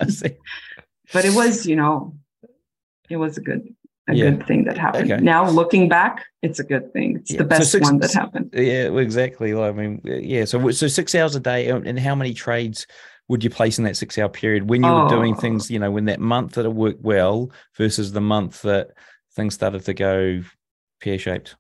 but 1.13 1.25
it 1.25 1.35
was, 1.35 1.67
you 1.67 1.77
know, 1.77 2.17
it 3.09 3.17
was 3.17 3.39
a 3.39 3.41
good 3.41 3.75
a 4.07 4.15
yeah. 4.15 4.31
good 4.31 4.47
thing 4.47 4.65
that 4.65 4.77
happened. 4.77 5.11
Okay. 5.11 5.23
Now 5.23 5.49
looking 5.49 5.89
back, 5.89 6.27
it's 6.43 6.59
a 6.59 6.65
good 6.65 6.93
thing. 6.93 7.17
It's 7.17 7.31
yeah. 7.31 7.39
the 7.39 7.45
best 7.45 7.71
so 7.73 7.79
six, 7.79 7.85
one 7.87 7.99
that 8.01 8.13
happened. 8.13 8.51
Yeah, 8.53 8.91
exactly. 8.99 9.55
I 9.55 9.73
mean, 9.73 10.01
yeah. 10.05 10.45
So 10.45 10.71
so 10.73 10.89
six 10.89 11.15
hours 11.15 11.35
a 11.35 11.41
day, 11.41 11.69
and 11.69 11.99
how 11.99 12.15
many 12.15 12.35
trades 12.35 12.87
would 13.29 13.43
you 13.43 13.51
place 13.51 13.79
in 13.79 13.85
that 13.85 13.97
six 13.97 14.19
hour 14.19 14.29
period 14.29 14.69
when 14.69 14.83
you 14.83 14.89
oh. 14.89 15.05
were 15.05 15.09
doing 15.09 15.35
oh. 15.37 15.41
things, 15.41 15.71
you 15.71 15.79
know, 15.79 15.91
when 15.91 16.05
that 16.07 16.21
month 16.21 16.53
that 16.53 16.67
it 16.67 16.73
worked 16.73 17.03
well 17.03 17.51
versus 17.77 18.13
the 18.13 18.21
month 18.21 18.63
that 18.63 18.91
things 19.35 19.55
started 19.55 19.85
to 19.85 19.95
go 19.95 20.43
pear 21.01 21.19
shaped? 21.19 21.57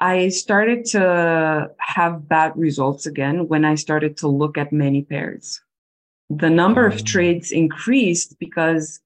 I 0.00 0.30
started 0.30 0.86
to 0.86 1.70
have 1.78 2.26
bad 2.26 2.56
results 2.56 3.04
again 3.04 3.48
when 3.48 3.66
I 3.66 3.74
started 3.74 4.16
to 4.18 4.28
look 4.28 4.56
at 4.56 4.72
many 4.72 5.02
pairs. 5.02 5.60
The 6.30 6.48
number 6.48 6.86
of 6.86 6.94
oh. 6.94 7.04
trades 7.04 7.52
increased 7.52 8.38
because 8.38 9.00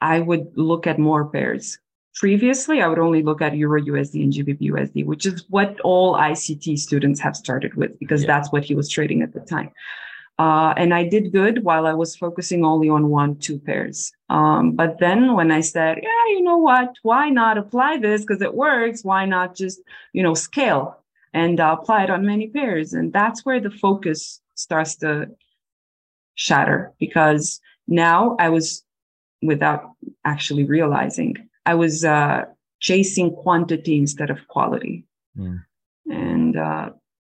I 0.00 0.20
would 0.20 0.56
look 0.56 0.86
at 0.86 0.98
more 0.98 1.26
pairs. 1.26 1.78
Previously, 2.14 2.80
I 2.80 2.88
would 2.88 2.98
only 2.98 3.22
look 3.22 3.42
at 3.42 3.56
Euro 3.56 3.80
USD 3.80 4.22
and 4.24 4.32
GBP 4.32 4.70
USD, 4.70 5.04
which 5.04 5.26
is 5.26 5.44
what 5.48 5.78
all 5.80 6.14
ICT 6.14 6.78
students 6.78 7.20
have 7.20 7.36
started 7.36 7.74
with 7.74 7.98
because 7.98 8.22
yeah. 8.22 8.28
that's 8.28 8.50
what 8.50 8.64
he 8.64 8.74
was 8.74 8.88
trading 8.88 9.22
at 9.22 9.32
the 9.32 9.40
time. 9.40 9.70
Uh, 10.40 10.72
and 10.78 10.94
I 10.94 11.02
did 11.06 11.32
good 11.32 11.64
while 11.64 11.86
I 11.86 11.92
was 11.92 12.16
focusing 12.16 12.64
only 12.64 12.88
on 12.88 13.10
one, 13.10 13.36
two 13.36 13.58
pairs. 13.58 14.10
Um, 14.30 14.72
but 14.72 14.98
then 14.98 15.34
when 15.34 15.50
I 15.50 15.60
said, 15.60 15.98
yeah, 16.02 16.24
you 16.34 16.40
know 16.40 16.56
what, 16.56 16.96
why 17.02 17.28
not 17.28 17.58
apply 17.58 17.98
this 17.98 18.22
because 18.22 18.40
it 18.40 18.54
works? 18.54 19.04
Why 19.04 19.26
not 19.26 19.54
just, 19.54 19.78
you 20.14 20.22
know, 20.22 20.32
scale 20.32 20.96
and 21.34 21.60
uh, 21.60 21.76
apply 21.78 22.04
it 22.04 22.10
on 22.10 22.24
many 22.24 22.48
pairs? 22.48 22.94
And 22.94 23.12
that's 23.12 23.44
where 23.44 23.60
the 23.60 23.70
focus 23.70 24.40
starts 24.54 24.96
to 25.02 25.28
shatter 26.36 26.94
because 26.98 27.60
now 27.86 28.36
I 28.38 28.48
was, 28.48 28.82
without 29.42 29.82
actually 30.24 30.64
realizing, 30.64 31.36
I 31.66 31.74
was 31.74 32.02
uh, 32.02 32.46
chasing 32.88 33.30
quantity 33.42 33.98
instead 33.98 34.30
of 34.30 34.48
quality. 34.48 35.04
Mm. 35.36 35.64
And 36.10 36.56
uh, 36.56 36.90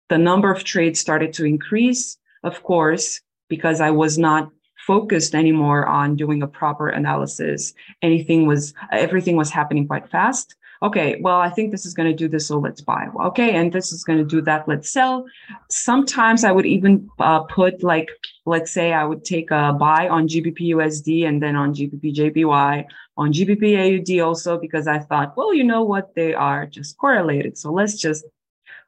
the 0.10 0.18
number 0.18 0.52
of 0.52 0.66
trades 0.66 1.00
started 1.00 1.32
to 1.36 1.46
increase 1.46 2.18
of 2.44 2.64
course, 2.64 3.22
because 3.50 3.82
I 3.82 3.92
was 3.92 4.18
not 4.18 4.50
focused 4.86 5.36
anymore 5.36 5.86
on 5.86 6.16
doing 6.16 6.44
a 6.44 6.48
proper 6.48 6.90
analysis. 6.90 7.74
Anything 8.02 8.46
was, 8.46 8.74
everything 8.92 9.36
was 9.36 9.50
happening 9.50 9.88
quite 9.88 10.10
fast. 10.10 10.56
Okay, 10.84 11.20
well, 11.22 11.40
I 11.40 11.50
think 11.50 11.72
this 11.72 11.86
is 11.88 11.96
going 11.96 12.10
to 12.10 12.16
do 12.16 12.28
this, 12.28 12.48
so 12.48 12.60
let's 12.60 12.82
buy. 12.82 13.08
Okay, 13.30 13.56
and 13.56 13.74
this 13.74 13.92
is 13.92 14.04
going 14.04 14.20
to 14.20 14.26
do 14.26 14.42
that, 14.42 14.68
let's 14.68 14.92
sell. 14.92 15.26
Sometimes 15.72 16.44
I 16.44 16.52
would 16.52 16.68
even 16.68 17.10
uh, 17.18 17.42
put 17.42 17.82
like, 17.82 18.10
let's 18.46 18.72
say 18.72 18.94
I 18.94 19.04
would 19.04 19.26
take 19.26 19.50
a 19.50 19.74
buy 19.74 20.08
on 20.08 20.28
GBP 20.28 20.76
USD 20.76 21.28
and 21.28 21.42
then 21.42 21.56
on 21.56 21.74
GBP 21.74 22.14
JPY, 22.14 22.86
on 23.18 23.34
GBP 23.34 23.66
AUD 23.84 24.20
also, 24.22 24.60
because 24.60 24.88
I 24.88 25.00
thought, 25.00 25.36
well, 25.36 25.52
you 25.52 25.64
know 25.64 25.84
what, 25.84 26.14
they 26.14 26.36
are 26.36 26.68
just 26.68 26.98
correlated. 26.98 27.58
So 27.58 27.72
let's 27.72 27.98
just 28.00 28.26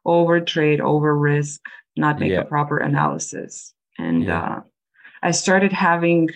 over 0.06 0.40
trade, 0.40 0.82
over 0.82 1.18
risk, 1.18 1.62
not 2.00 2.20
make 2.20 2.32
yeah. 2.32 2.42
a 2.42 2.46
proper 2.46 2.78
analysis. 2.78 3.74
And 3.98 4.24
yeah. 4.24 4.44
uh, 4.44 4.62
I 5.22 5.32
started 5.32 5.74
having 5.74 6.30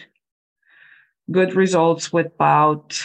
good 1.31 1.55
results 1.55 2.11
with 2.11 2.27
about 2.27 3.01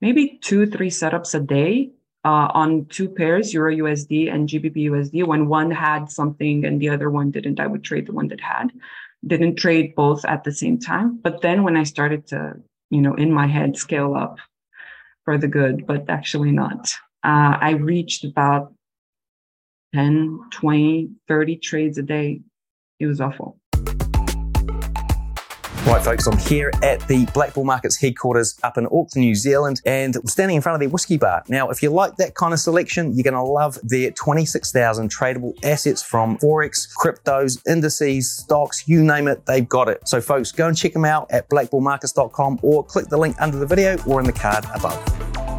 maybe 0.00 0.38
two, 0.42 0.66
three 0.66 0.90
setups 0.90 1.34
a 1.34 1.40
day 1.40 1.92
uh, 2.24 2.48
on 2.54 2.86
two 2.86 3.08
pairs, 3.08 3.52
Euro 3.52 3.74
USD 3.74 4.32
and 4.32 4.48
GBP 4.48 4.90
USD. 4.90 5.26
When 5.26 5.48
one 5.48 5.70
had 5.70 6.10
something 6.10 6.64
and 6.64 6.80
the 6.80 6.88
other 6.88 7.10
one 7.10 7.30
didn't, 7.30 7.60
I 7.60 7.66
would 7.66 7.84
trade 7.84 8.06
the 8.06 8.12
one 8.12 8.28
that 8.28 8.40
had. 8.40 8.72
Didn't 9.26 9.56
trade 9.56 9.94
both 9.94 10.24
at 10.24 10.44
the 10.44 10.52
same 10.52 10.78
time. 10.78 11.18
But 11.22 11.42
then 11.42 11.62
when 11.62 11.76
I 11.76 11.84
started 11.84 12.26
to, 12.28 12.54
you 12.90 13.00
know, 13.00 13.14
in 13.14 13.32
my 13.32 13.46
head, 13.46 13.76
scale 13.76 14.14
up 14.14 14.38
for 15.24 15.38
the 15.38 15.48
good, 15.48 15.86
but 15.86 16.08
actually 16.08 16.50
not, 16.50 16.92
uh, 17.24 17.56
I 17.60 17.70
reached 17.72 18.24
about 18.24 18.72
10, 19.94 20.40
20, 20.50 21.10
30 21.28 21.56
trades 21.56 21.98
a 21.98 22.02
day. 22.02 22.40
It 22.98 23.06
was 23.06 23.20
awful. 23.20 23.58
Right, 25.84 26.02
folks, 26.02 26.28
I'm 26.28 26.38
here 26.38 26.70
at 26.84 27.06
the 27.08 27.26
Black 27.34 27.54
Bull 27.54 27.64
Markets 27.64 28.00
headquarters 28.00 28.56
up 28.62 28.78
in 28.78 28.86
Auckland, 28.86 29.16
New 29.16 29.34
Zealand, 29.34 29.82
and 29.84 30.14
I'm 30.14 30.26
standing 30.26 30.54
in 30.54 30.62
front 30.62 30.76
of 30.76 30.80
their 30.80 30.88
whiskey 30.88 31.16
bar. 31.18 31.42
Now, 31.48 31.70
if 31.70 31.82
you 31.82 31.90
like 31.90 32.16
that 32.16 32.36
kind 32.36 32.54
of 32.54 32.60
selection, 32.60 33.14
you're 33.14 33.24
going 33.24 33.34
to 33.34 33.42
love 33.42 33.78
their 33.82 34.12
26,000 34.12 35.10
tradable 35.10 35.52
assets 35.64 36.00
from 36.00 36.38
Forex, 36.38 36.86
cryptos, 36.96 37.60
indices, 37.66 38.30
stocks, 38.30 38.86
you 38.86 39.02
name 39.02 39.26
it, 39.26 39.44
they've 39.46 39.68
got 39.68 39.88
it. 39.88 40.08
So, 40.08 40.20
folks, 40.20 40.52
go 40.52 40.68
and 40.68 40.76
check 40.76 40.92
them 40.92 41.04
out 41.04 41.28
at 41.32 41.50
blackbullmarkets.com 41.50 42.60
or 42.62 42.84
click 42.84 43.08
the 43.08 43.18
link 43.18 43.34
under 43.40 43.58
the 43.58 43.66
video 43.66 43.96
or 44.06 44.20
in 44.20 44.26
the 44.26 44.32
card 44.32 44.64
above. 44.72 45.51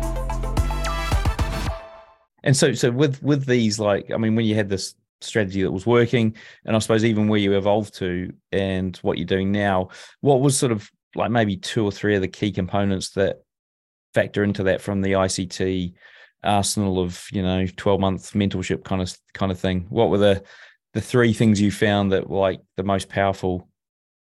And 2.43 2.55
so, 2.55 2.73
so 2.73 2.91
with 2.91 3.21
with 3.23 3.45
these, 3.45 3.79
like, 3.79 4.11
I 4.11 4.17
mean, 4.17 4.35
when 4.35 4.45
you 4.45 4.55
had 4.55 4.69
this 4.69 4.95
strategy 5.21 5.61
that 5.61 5.71
was 5.71 5.85
working 5.85 6.35
and 6.65 6.75
i 6.75 6.79
suppose 6.79 7.05
even 7.05 7.29
where 7.29 7.39
you 7.39 7.55
evolved 7.55 7.93
to 7.93 8.29
and 8.51 8.97
what 8.97 9.17
you're 9.17 9.25
doing 9.25 9.53
now 9.53 9.87
what 10.19 10.41
was 10.41 10.57
sort 10.57 10.69
of 10.69 10.91
like 11.15 11.31
maybe 11.31 11.55
two 11.55 11.85
or 11.85 11.93
three 11.93 12.13
of 12.13 12.21
the 12.21 12.27
key 12.27 12.51
components 12.51 13.11
that 13.11 13.37
factor 14.13 14.43
into 14.43 14.63
that 14.63 14.81
from 14.81 15.01
the 15.01 15.13
ict 15.13 15.61
arsenal 16.43 16.99
of 16.99 17.25
you 17.31 17.41
know 17.41 17.65
12 17.65 17.99
month 17.99 18.33
mentorship 18.33 18.83
kind 18.83 19.01
of 19.01 19.15
kind 19.33 19.51
of 19.51 19.59
thing? 19.59 19.85
What 19.89 20.09
were 20.09 20.17
the 20.17 20.43
the 20.93 21.01
three 21.01 21.33
things 21.33 21.59
you 21.59 21.71
found 21.71 22.11
that 22.11 22.29
were 22.29 22.39
like 22.39 22.61
the 22.77 22.83
most 22.83 23.09
powerful 23.09 23.67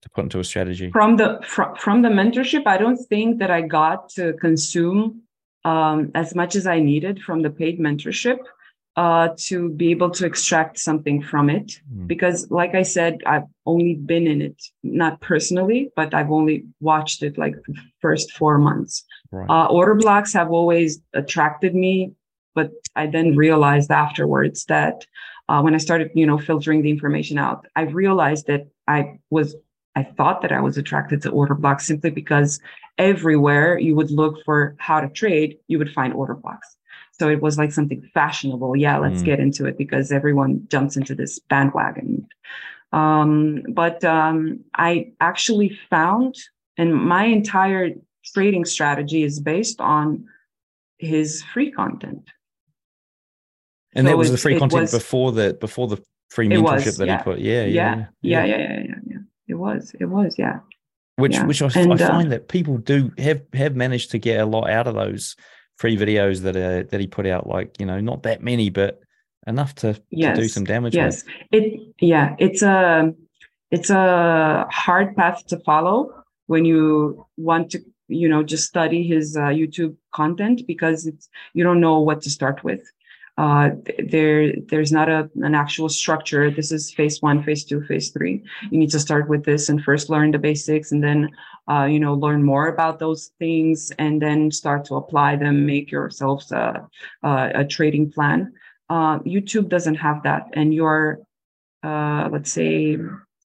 to 0.02 0.11
put 0.11 0.25
into 0.25 0.38
a 0.38 0.44
strategy? 0.44 0.90
From 0.90 1.16
the 1.16 1.40
from, 1.42 1.75
from 1.76 2.02
the 2.02 2.08
mentorship 2.08 2.66
i 2.66 2.76
don't 2.76 2.99
think 3.08 3.38
that 3.38 3.50
i 3.50 3.61
got 3.61 4.08
to 4.11 4.34
consume 4.34 5.23
um, 5.64 6.11
as 6.14 6.35
much 6.35 6.56
as 6.56 6.66
i 6.66 6.78
needed 6.78 7.21
from 7.23 7.42
the 7.42 7.50
paid 7.50 7.78
mentorship 7.78 8.38
uh, 8.97 9.28
to 9.37 9.71
be 9.71 9.90
able 9.90 10.11
to 10.11 10.25
extract 10.25 10.78
something 10.78 11.21
from 11.23 11.50
it. 11.50 11.80
Mm. 11.92 12.06
Because, 12.06 12.50
like 12.50 12.75
I 12.75 12.83
said, 12.83 13.18
I've 13.26 13.44
only 13.66 13.94
been 13.94 14.26
in 14.26 14.40
it, 14.40 14.62
not 14.83 15.21
personally, 15.21 15.90
but 15.97 16.14
I've 16.14 16.30
only 16.30 16.64
watched 16.80 17.23
it 17.23 17.37
like 17.37 17.56
the 17.66 17.75
first 18.00 18.33
four 18.33 18.59
months. 18.59 19.04
Right. 19.33 19.50
Uh, 19.50 19.66
order 19.66 19.94
blocks 19.94 20.33
have 20.35 20.50
always 20.50 21.00
attracted 21.12 21.75
me, 21.75 22.12
but 22.54 22.71
I 22.94 23.09
then 23.09 23.37
realized 23.37 23.90
afterwards 23.90 24.64
that 24.66 25.04
uh, 25.49 25.61
when 25.61 25.75
I 25.75 25.78
started, 25.78 26.11
you 26.14 26.26
know, 26.26 26.38
filtering 26.38 26.83
the 26.83 26.90
information 26.90 27.37
out, 27.37 27.66
I 27.75 27.83
realized 27.83 28.47
that 28.47 28.68
I 28.87 29.18
was, 29.30 29.56
I 29.96 30.02
thought 30.02 30.42
that 30.42 30.52
I 30.52 30.60
was 30.60 30.76
attracted 30.76 31.22
to 31.22 31.30
order 31.30 31.54
blocks 31.54 31.86
simply 31.86 32.10
because 32.10 32.60
everywhere 32.98 33.78
you 33.78 33.94
would 33.94 34.10
look 34.10 34.42
for 34.44 34.76
how 34.78 35.00
to 35.00 35.08
trade, 35.08 35.58
you 35.68 35.78
would 35.78 35.92
find 35.92 36.12
order 36.12 36.34
blocks. 36.34 36.76
So 37.12 37.28
it 37.28 37.40
was 37.40 37.58
like 37.58 37.72
something 37.72 38.02
fashionable. 38.12 38.76
Yeah, 38.76 38.98
let's 38.98 39.22
mm. 39.22 39.24
get 39.24 39.38
into 39.38 39.66
it 39.66 39.78
because 39.78 40.10
everyone 40.10 40.66
jumps 40.68 40.96
into 40.96 41.14
this 41.14 41.38
bandwagon. 41.38 42.26
Um, 42.92 43.62
but 43.68 44.04
um, 44.04 44.60
I 44.74 45.12
actually 45.20 45.78
found, 45.90 46.36
and 46.76 46.94
my 46.94 47.24
entire 47.24 47.90
trading 48.24 48.64
strategy 48.64 49.22
is 49.22 49.40
based 49.40 49.80
on 49.80 50.26
his 50.98 51.42
free 51.42 51.70
content. 51.70 52.22
And 53.94 54.06
so 54.06 54.10
that 54.10 54.16
was 54.16 54.30
it, 54.30 54.32
the 54.32 54.38
free 54.38 54.58
content 54.58 54.82
was, 54.82 54.92
before 54.92 55.32
the 55.32 55.56
before 55.60 55.86
the 55.86 56.02
free 56.30 56.48
mentorship 56.48 56.86
was, 56.86 56.96
that 56.98 57.06
yeah. 57.06 57.18
he 57.18 57.24
put. 57.24 57.38
Yeah 57.38 57.64
yeah 57.64 57.64
yeah, 57.64 58.06
yeah, 58.22 58.44
yeah, 58.44 58.56
yeah, 58.56 58.94
yeah, 59.06 59.13
was, 59.64 59.92
it 59.99 60.06
was, 60.06 60.37
yeah. 60.38 60.61
Which, 61.16 61.35
yeah. 61.35 61.47
which 61.47 61.62
I, 61.62 61.71
and, 61.76 61.92
I 61.92 61.94
uh, 61.94 62.09
find 62.09 62.28
uh, 62.28 62.30
that 62.30 62.49
people 62.49 62.78
do 62.78 63.12
have 63.18 63.42
have 63.52 63.76
managed 63.76 64.11
to 64.12 64.18
get 64.18 64.40
a 64.40 64.47
lot 64.47 64.68
out 64.68 64.87
of 64.87 64.94
those 64.94 65.37
free 65.76 65.97
videos 65.97 66.40
that 66.42 66.56
are 66.56 66.83
that 66.83 67.00
he 67.00 67.06
put 67.06 67.26
out. 67.26 67.47
Like 67.47 67.78
you 67.78 67.87
know, 67.87 68.00
not 68.00 68.25
that 68.25 68.42
many, 68.42 68.68
but 68.68 69.00
enough 69.47 69.75
to, 69.76 70.00
yes. 70.11 70.37
to 70.37 70.42
do 70.42 70.49
some 70.49 70.64
damage. 70.64 70.94
Yes, 70.94 71.25
with. 71.52 71.62
it 71.62 71.94
yeah, 72.00 72.35
it's 72.38 72.62
a 72.62 73.14
it's 73.71 73.90
a 73.90 74.66
hard 74.71 75.16
path 75.16 75.47
to 75.47 75.59
follow 75.61 76.25
when 76.47 76.64
you 76.64 77.26
want 77.37 77.71
to 77.71 77.80
you 78.09 78.28
know 78.28 78.42
just 78.42 78.66
study 78.66 79.06
his 79.06 79.37
uh, 79.37 79.42
YouTube 79.61 79.97
content 80.12 80.62
because 80.66 81.06
it's 81.06 81.28
you 81.54 81.62
don't 81.62 81.80
know 81.80 82.00
what 82.00 82.23
to 82.23 82.30
start 82.30 82.64
with. 82.64 82.83
Uh, 83.37 83.70
there 83.99 84.53
there's 84.68 84.92
not 84.92 85.09
a 85.09 85.29
an 85.42 85.55
actual 85.55 85.88
structure. 85.88 86.51
This 86.51 86.70
is 86.70 86.92
phase 86.92 87.20
one, 87.20 87.42
phase 87.42 87.64
two, 87.64 87.83
phase 87.83 88.11
three. 88.11 88.42
You 88.70 88.79
need 88.79 88.90
to 88.90 89.01
start 89.01 89.29
with 89.29 89.44
this 89.44 89.68
and 89.68 89.83
first 89.83 90.09
learn 90.09 90.31
the 90.31 90.38
basics, 90.38 90.92
and 90.92 91.03
then 91.03 91.31
uh, 91.68 91.85
you 91.85 91.99
know 91.99 92.14
learn 92.14 92.44
more 92.44 92.68
about 92.68 93.01
those 93.01 93.33
things, 93.40 93.90
and 93.99 94.23
then 94.23 94.53
start 94.53 94.85
to 94.87 94.94
apply 94.94 95.35
them. 95.37 95.66
Make 95.66 95.90
yourselves 95.90 96.53
a 96.53 96.87
a, 97.25 97.51
a 97.57 97.64
trading 97.64 98.12
plan. 98.12 98.53
Uh, 98.88 99.18
YouTube 99.20 99.68
doesn't 99.68 99.97
have 99.97 100.23
that, 100.23 100.47
and 100.53 100.73
you're 100.73 101.18
uh, 101.83 102.29
let's 102.31 102.53
say 102.53 102.99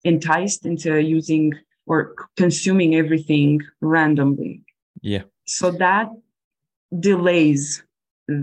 enticed 0.02 0.66
into 0.66 1.00
using 1.00 1.54
or 1.86 2.14
consuming 2.36 2.96
everything 2.96 3.60
randomly. 3.80 4.62
Yeah. 5.00 5.22
So 5.46 5.70
that 5.70 6.08
delays 6.98 7.84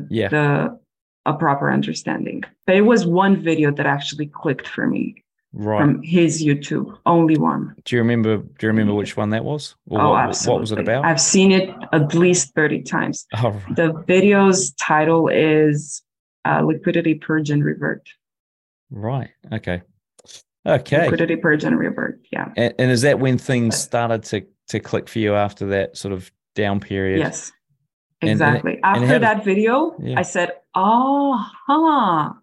yeah. 0.10 0.30
the 0.30 0.80
a 1.26 1.34
proper 1.34 1.72
understanding. 1.72 2.44
But 2.66 2.76
it 2.76 2.82
was 2.82 3.06
one 3.06 3.42
video 3.42 3.72
that 3.72 3.86
actually 3.86 4.28
clicked 4.28 4.68
for 4.68 4.88
me 4.88 5.24
right. 5.54 5.80
from 5.80 6.02
his 6.02 6.44
YouTube, 6.44 6.98
only 7.06 7.38
one. 7.38 7.76
Do 7.86 7.96
you 7.96 8.02
remember? 8.02 8.38
Do 8.38 8.46
you 8.62 8.68
remember 8.68 8.94
which 8.94 9.16
one 9.16 9.30
that 9.32 9.46
was? 9.46 9.76
Or 9.90 10.02
oh, 10.02 10.10
what, 10.12 10.26
absolutely. 10.26 10.54
What 10.54 10.62
was 10.62 10.72
it 10.72 10.80
about? 10.80 11.06
I've 11.06 11.22
seen 11.22 11.52
it 11.52 11.74
at 11.92 12.14
least 12.14 12.54
thirty 12.54 12.82
times. 12.82 13.26
Oh, 13.38 13.50
right. 13.50 13.76
The 13.76 13.94
video's 14.08 14.74
title 14.74 15.28
is 15.28 16.02
uh, 16.46 16.62
"Liquidity 16.62 17.16
Purge 17.16 17.50
and 17.50 17.64
Revert." 17.64 18.08
Right. 18.90 19.32
Okay. 19.52 19.82
Okay. 20.66 21.04
Liquidity 21.04 21.36
purge 21.36 21.64
and 21.64 21.78
revert. 21.78 22.22
Yeah. 22.32 22.54
And, 22.56 22.74
and 22.80 22.92
is 22.92 23.02
that 23.02 23.20
when 23.20 23.38
things 23.38 23.78
started 23.78 24.24
to 24.26 24.46
to 24.70 24.80
click 24.80 25.10
for 25.10 25.20
you 25.20 25.36
after 25.36 25.66
that 25.68 25.98
sort 25.98 26.14
of 26.14 26.32
down 26.56 26.80
period? 26.80 27.20
Yes. 27.20 27.52
Exactly. 28.28 28.74
And, 28.76 28.86
and, 28.86 29.04
After 29.04 29.16
and 29.16 29.24
that 29.24 29.46
video, 29.46 29.96
yeah. 30.00 30.20
I 30.20 30.24
said, 30.24 30.54
oh, 30.76 31.38
huh, 31.68 32.34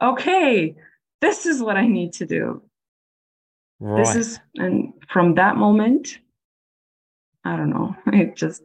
okay, 0.00 0.76
this 1.20 1.46
is 1.46 1.62
what 1.62 1.76
I 1.76 1.86
need 1.86 2.12
to 2.14 2.26
do. 2.26 2.62
Right. 3.80 4.04
This 4.04 4.16
is, 4.16 4.40
and 4.56 4.92
from 5.08 5.34
that 5.34 5.56
moment, 5.56 6.18
I 7.44 7.56
don't 7.56 7.70
know, 7.70 7.96
it 8.06 8.36
just 8.36 8.62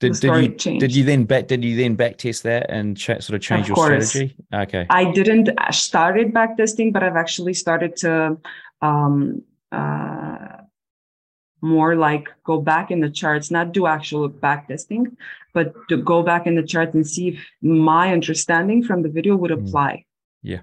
did, 0.00 0.14
did 0.14 0.34
you 0.34 0.48
changed. 0.54 0.80
did 0.80 0.96
you 0.96 1.04
then 1.04 1.24
back 1.24 1.46
did 1.46 1.62
you 1.62 1.76
then 1.76 1.94
back 1.94 2.16
test 2.16 2.42
that 2.44 2.70
and 2.70 2.96
ch- 2.96 3.20
sort 3.20 3.30
of 3.30 3.42
change 3.42 3.64
of 3.64 3.68
your 3.68 3.74
course. 3.76 4.08
strategy? 4.08 4.34
Okay, 4.52 4.86
I 4.88 5.12
didn't 5.12 5.50
started 5.72 6.32
back 6.32 6.56
testing, 6.56 6.90
but 6.90 7.02
I've 7.02 7.16
actually 7.16 7.52
started 7.52 7.96
to 7.96 8.38
um, 8.80 9.42
uh, 9.70 10.59
more 11.60 11.94
like 11.94 12.28
go 12.44 12.60
back 12.60 12.90
in 12.90 13.00
the 13.00 13.10
charts, 13.10 13.50
not 13.50 13.72
do 13.72 13.86
actual 13.86 14.28
back 14.28 14.68
testing, 14.68 15.16
but 15.52 15.74
to 15.88 15.96
go 15.96 16.22
back 16.22 16.46
in 16.46 16.54
the 16.54 16.62
charts 16.62 16.94
and 16.94 17.06
see 17.06 17.28
if 17.28 17.46
my 17.62 18.12
understanding 18.12 18.82
from 18.82 19.02
the 19.02 19.08
video 19.08 19.36
would 19.36 19.50
hmm. 19.50 19.66
apply. 19.66 19.92
Mm. 19.92 20.04
Yeah. 20.42 20.60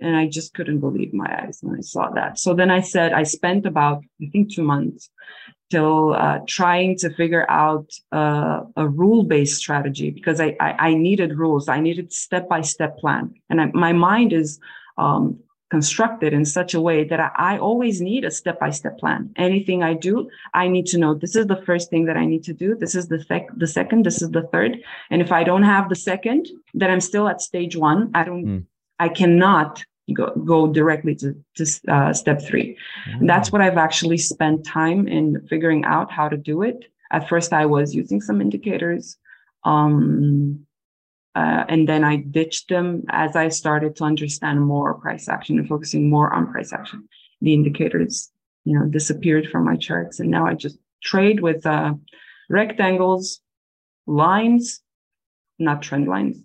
And 0.00 0.16
I 0.16 0.26
just 0.26 0.52
couldn't 0.54 0.80
believe 0.80 1.14
my 1.14 1.44
eyes 1.44 1.60
when 1.62 1.78
I 1.78 1.80
saw 1.80 2.10
that. 2.10 2.38
So 2.38 2.54
then 2.54 2.72
I 2.72 2.80
said, 2.80 3.12
I 3.12 3.22
spent 3.22 3.66
about, 3.66 4.02
I 4.20 4.26
think, 4.32 4.52
two 4.52 4.64
months 4.64 5.08
till 5.70 6.12
uh, 6.12 6.40
trying 6.46 6.98
to 6.98 7.08
figure 7.10 7.48
out 7.48 7.88
uh, 8.10 8.62
a 8.76 8.88
rule 8.88 9.22
based 9.22 9.56
strategy 9.56 10.10
because 10.10 10.40
I, 10.40 10.56
I, 10.60 10.72
I, 10.88 10.94
needed 10.94 11.38
rules. 11.38 11.68
I 11.68 11.80
needed 11.80 12.12
step 12.12 12.46
by 12.46 12.60
step 12.60 12.98
plan. 12.98 13.32
And 13.48 13.60
I, 13.60 13.66
my 13.72 13.92
mind 13.92 14.34
is 14.34 14.60
um, 14.98 15.38
constructed 15.76 16.30
in 16.38 16.44
such 16.44 16.74
a 16.74 16.82
way 16.88 16.98
that 17.10 17.20
I, 17.26 17.30
I 17.52 17.58
always 17.68 17.96
need 18.08 18.22
a 18.26 18.30
step 18.40 18.56
by 18.64 18.70
step 18.80 18.98
plan. 18.98 19.20
Anything 19.48 19.82
I 19.82 19.94
do, 20.08 20.12
I 20.62 20.64
need 20.74 20.86
to 20.92 20.98
know 20.98 21.10
this 21.14 21.34
is 21.40 21.46
the 21.46 21.62
first 21.68 21.88
thing 21.88 22.04
that 22.08 22.18
I 22.22 22.26
need 22.32 22.44
to 22.50 22.54
do. 22.64 22.68
This 22.82 22.94
is 22.94 23.08
the, 23.08 23.20
sec- 23.28 23.56
the 23.56 23.70
second. 23.78 24.04
This 24.04 24.20
is 24.24 24.30
the 24.30 24.46
third. 24.52 24.72
And 25.10 25.22
if 25.26 25.30
I 25.32 25.42
don't 25.44 25.66
have 25.74 25.88
the 25.88 26.00
second, 26.12 26.42
then 26.74 26.90
I'm 26.90 27.00
still 27.00 27.26
at 27.26 27.40
stage 27.40 27.74
one. 27.74 28.00
I 28.20 28.22
don't, 28.28 28.44
mm. 28.44 28.64
I 28.98 29.08
cannot 29.08 29.82
go, 30.18 30.26
go 30.52 30.58
directly 30.80 31.14
to, 31.22 31.28
to 31.56 31.64
uh, 31.88 32.12
step 32.12 32.38
three. 32.48 32.76
Mm. 33.08 33.26
That's 33.26 33.50
what 33.50 33.62
I've 33.62 33.82
actually 33.86 34.18
spent 34.18 34.66
time 34.66 35.08
in 35.08 35.24
figuring 35.48 35.86
out 35.94 36.12
how 36.18 36.28
to 36.28 36.36
do 36.36 36.56
it. 36.70 36.78
At 37.16 37.28
first, 37.30 37.50
I 37.62 37.64
was 37.64 37.94
using 37.94 38.20
some 38.20 38.42
indicators. 38.46 39.16
Um, 39.64 40.66
uh, 41.34 41.64
and 41.68 41.88
then 41.88 42.04
I 42.04 42.16
ditched 42.16 42.68
them 42.68 43.04
as 43.08 43.36
I 43.36 43.48
started 43.48 43.96
to 43.96 44.04
understand 44.04 44.60
more 44.60 44.94
price 44.94 45.28
action 45.28 45.58
and 45.58 45.68
focusing 45.68 46.10
more 46.10 46.32
on 46.32 46.52
price 46.52 46.72
action. 46.72 47.08
The 47.40 47.54
indicators, 47.54 48.30
you 48.64 48.78
know, 48.78 48.86
disappeared 48.86 49.48
from 49.50 49.64
my 49.64 49.76
charts, 49.76 50.20
and 50.20 50.30
now 50.30 50.46
I 50.46 50.54
just 50.54 50.78
trade 51.02 51.40
with 51.40 51.66
uh, 51.66 51.94
rectangles, 52.48 53.40
lines, 54.06 54.80
not 55.58 55.82
trend 55.82 56.06
lines, 56.06 56.36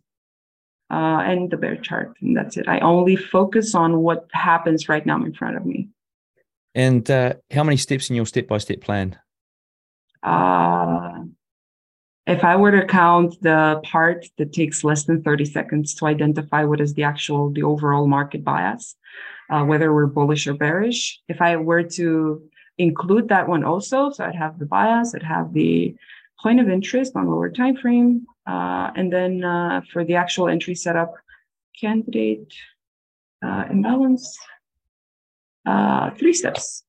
uh, 0.90 1.22
and 1.26 1.52
the 1.52 1.58
bare 1.58 1.76
chart, 1.76 2.16
and 2.22 2.36
that's 2.36 2.58
it. 2.58 2.68
I 2.68 2.80
only 2.80 3.16
focus 3.16 3.76
on 3.76 4.00
what 4.00 4.28
happens 4.32 4.88
right 4.88 5.06
now 5.06 5.24
in 5.24 5.34
front 5.34 5.58
of 5.58 5.66
me. 5.66 5.90
And 6.74 7.10
uh, 7.10 7.34
how 7.52 7.64
many 7.64 7.78
steps 7.78 8.10
in 8.10 8.16
your 8.16 8.26
step-by-step 8.26 8.82
plan? 8.82 9.18
Uh, 10.24 11.24
if 12.28 12.44
I 12.44 12.58
were 12.58 12.72
to 12.72 12.86
count 12.86 13.42
the 13.42 13.80
part 13.84 14.26
that 14.38 14.52
takes 14.52 14.84
less 14.84 15.06
than 15.06 15.24
30 15.24 15.46
seconds 15.46 15.96
to 15.96 16.08
identify 16.08 16.66
what 16.66 16.82
is 16.82 16.94
the 16.94 17.04
actual, 17.04 17.50
the 17.50 17.64
overall 17.64 18.06
market 18.06 18.44
bias, 18.44 18.96
uh, 19.50 19.64
whether 19.64 19.94
we're 19.94 20.08
bullish 20.08 20.46
or 20.46 20.54
bearish, 20.54 21.22
if 21.30 21.42
I 21.42 21.56
were 21.56 21.84
to 21.84 22.42
include 22.78 23.30
that 23.30 23.48
one 23.48 23.64
also. 23.64 24.12
So 24.12 24.26
I'd 24.26 24.36
have 24.36 24.60
the 24.60 24.66
bias, 24.66 25.16
I'd 25.16 25.24
have 25.24 25.54
the 25.54 25.96
point 26.44 26.60
of 26.60 26.70
interest 26.70 27.16
on 27.16 27.28
lower 27.28 27.50
time 27.50 27.78
frame, 27.78 28.28
uh, 28.46 28.92
and 28.96 29.12
then 29.12 29.44
uh, 29.46 29.82
for 29.92 30.04
the 30.04 30.16
actual 30.16 30.50
entry 30.50 30.76
setup, 30.76 31.14
candidate 31.80 32.54
uh, 33.42 33.66
imbalance, 33.70 34.38
uh, 35.66 36.12
three 36.12 36.34
steps. 36.34 36.84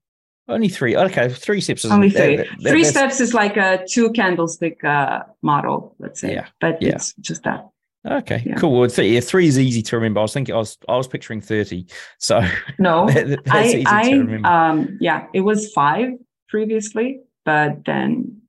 Only 0.49 0.69
three. 0.69 0.97
Okay, 0.97 1.29
three 1.29 1.61
steps. 1.61 1.85
Only 1.85 2.11
three. 2.11 2.37
That, 2.37 2.47
that, 2.61 2.71
three 2.71 2.85
steps 2.85 3.21
is 3.21 3.35
like 3.35 3.57
a 3.57 3.85
two 3.87 4.11
candlestick 4.13 4.83
uh, 4.83 5.25
model, 5.43 5.95
let's 5.99 6.21
say. 6.21 6.33
Yeah. 6.33 6.47
But 6.61 6.81
yeah. 6.81 6.91
it's 6.91 7.13
just 7.21 7.43
that. 7.45 7.69
Okay, 8.07 8.43
yeah. 8.47 8.55
cool. 8.55 8.79
Well, 8.79 8.89
th- 8.89 9.13
yeah, 9.13 9.21
three 9.21 9.47
is 9.47 9.59
easy 9.59 9.83
to 9.83 9.97
remember. 9.97 10.21
I 10.21 10.23
was 10.23 10.33
thinking, 10.33 10.55
I 10.55 10.59
was, 10.59 10.79
I 10.89 10.97
was 10.97 11.07
picturing 11.07 11.41
thirty. 11.41 11.87
So 12.19 12.41
no, 12.79 13.09
that, 13.09 13.41
I, 13.51 13.85
I, 13.87 14.69
um, 14.71 14.97
yeah, 15.01 15.27
it 15.35 15.41
was 15.41 15.73
five 15.73 16.13
previously, 16.49 17.21
but 17.45 17.85
then, 17.85 18.41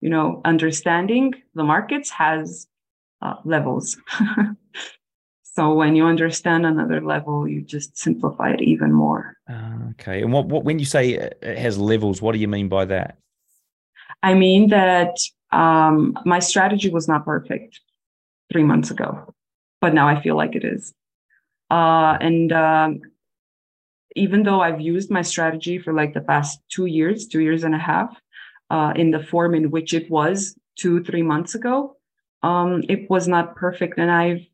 you 0.00 0.10
know, 0.10 0.40
understanding 0.44 1.34
the 1.54 1.64
markets 1.64 2.10
has 2.10 2.68
uh, 3.20 3.34
levels. 3.44 3.96
So 5.58 5.74
when 5.74 5.96
you 5.96 6.06
understand 6.06 6.64
another 6.64 7.00
level, 7.00 7.48
you 7.48 7.62
just 7.62 7.98
simplify 7.98 8.50
it 8.52 8.62
even 8.62 8.92
more. 8.92 9.36
Uh, 9.50 9.90
okay. 9.90 10.22
And 10.22 10.32
what, 10.32 10.46
what 10.46 10.62
when 10.62 10.78
you 10.78 10.84
say 10.84 11.14
it 11.14 11.58
has 11.58 11.76
levels, 11.76 12.22
what 12.22 12.30
do 12.30 12.38
you 12.38 12.46
mean 12.46 12.68
by 12.68 12.84
that? 12.84 13.18
I 14.22 14.34
mean 14.34 14.68
that 14.68 15.16
um, 15.50 16.16
my 16.24 16.38
strategy 16.38 16.90
was 16.90 17.08
not 17.08 17.24
perfect 17.24 17.80
three 18.52 18.62
months 18.62 18.92
ago, 18.92 19.34
but 19.80 19.94
now 19.94 20.06
I 20.06 20.22
feel 20.22 20.36
like 20.36 20.54
it 20.54 20.64
is. 20.64 20.94
Uh, 21.68 22.16
and 22.20 22.52
um, 22.52 23.00
even 24.14 24.44
though 24.44 24.60
I've 24.60 24.80
used 24.80 25.10
my 25.10 25.22
strategy 25.22 25.80
for 25.80 25.92
like 25.92 26.14
the 26.14 26.20
past 26.20 26.60
two 26.68 26.86
years, 26.86 27.26
two 27.26 27.40
years 27.40 27.64
and 27.64 27.74
a 27.74 27.78
half, 27.78 28.16
uh, 28.70 28.92
in 28.94 29.10
the 29.10 29.24
form 29.24 29.56
in 29.56 29.72
which 29.72 29.92
it 29.92 30.08
was 30.08 30.56
two, 30.78 31.02
three 31.02 31.22
months 31.22 31.56
ago, 31.56 31.96
um, 32.44 32.84
it 32.88 33.10
was 33.10 33.26
not 33.26 33.56
perfect. 33.56 33.98
And 33.98 34.08
I've 34.08 34.46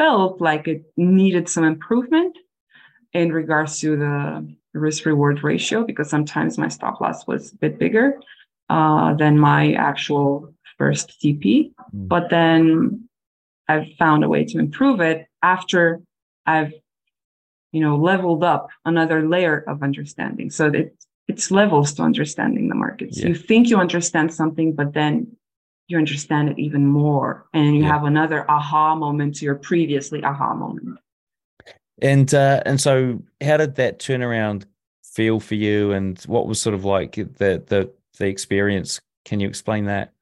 felt 0.00 0.40
like 0.40 0.66
it 0.66 0.82
needed 0.96 1.46
some 1.46 1.64
improvement 1.64 2.34
in 3.12 3.32
regards 3.32 3.80
to 3.80 3.96
the 3.96 4.56
risk 4.72 5.04
reward 5.04 5.44
ratio 5.44 5.84
because 5.84 6.08
sometimes 6.08 6.56
my 6.56 6.68
stop 6.68 7.02
loss 7.02 7.26
was 7.26 7.52
a 7.52 7.56
bit 7.56 7.78
bigger 7.78 8.18
uh, 8.70 9.12
than 9.14 9.38
my 9.38 9.74
actual 9.74 10.54
first 10.78 11.20
TP. 11.20 11.42
Mm. 11.94 12.08
But 12.08 12.30
then 12.30 13.08
I've 13.68 13.88
found 13.98 14.24
a 14.24 14.28
way 14.28 14.42
to 14.44 14.58
improve 14.58 15.00
it 15.00 15.26
after 15.42 16.00
I've 16.46 16.72
you 17.72 17.82
know 17.84 17.96
leveled 17.96 18.42
up 18.42 18.68
another 18.86 19.28
layer 19.28 19.64
of 19.68 19.82
understanding. 19.82 20.48
So 20.50 20.68
it, 20.68 20.96
it's 21.28 21.50
levels 21.50 21.92
to 21.94 22.02
understanding 22.02 22.68
the 22.70 22.74
markets. 22.74 23.18
Yeah. 23.18 23.28
You 23.28 23.34
think 23.34 23.68
you 23.68 23.76
understand 23.76 24.32
something, 24.32 24.74
but 24.74 24.94
then 24.94 25.36
you 25.90 25.98
understand 25.98 26.48
it 26.48 26.58
even 26.58 26.86
more 26.86 27.46
and 27.52 27.74
you 27.74 27.82
yeah. 27.82 27.88
have 27.88 28.04
another 28.04 28.48
aha 28.50 28.94
moment 28.94 29.34
to 29.36 29.44
your 29.44 29.56
previously 29.56 30.22
aha 30.22 30.54
moment. 30.54 30.98
And 32.00 32.32
uh 32.32 32.62
and 32.64 32.80
so 32.80 33.22
how 33.42 33.56
did 33.56 33.74
that 33.74 33.98
turnaround 33.98 34.64
feel 35.04 35.40
for 35.40 35.56
you 35.56 35.92
and 35.92 36.18
what 36.22 36.46
was 36.46 36.60
sort 36.60 36.74
of 36.74 36.84
like 36.84 37.16
the 37.16 37.62
the 37.66 37.90
the 38.18 38.26
experience? 38.26 39.00
Can 39.24 39.40
you 39.40 39.48
explain 39.48 39.86
that? 39.86 40.12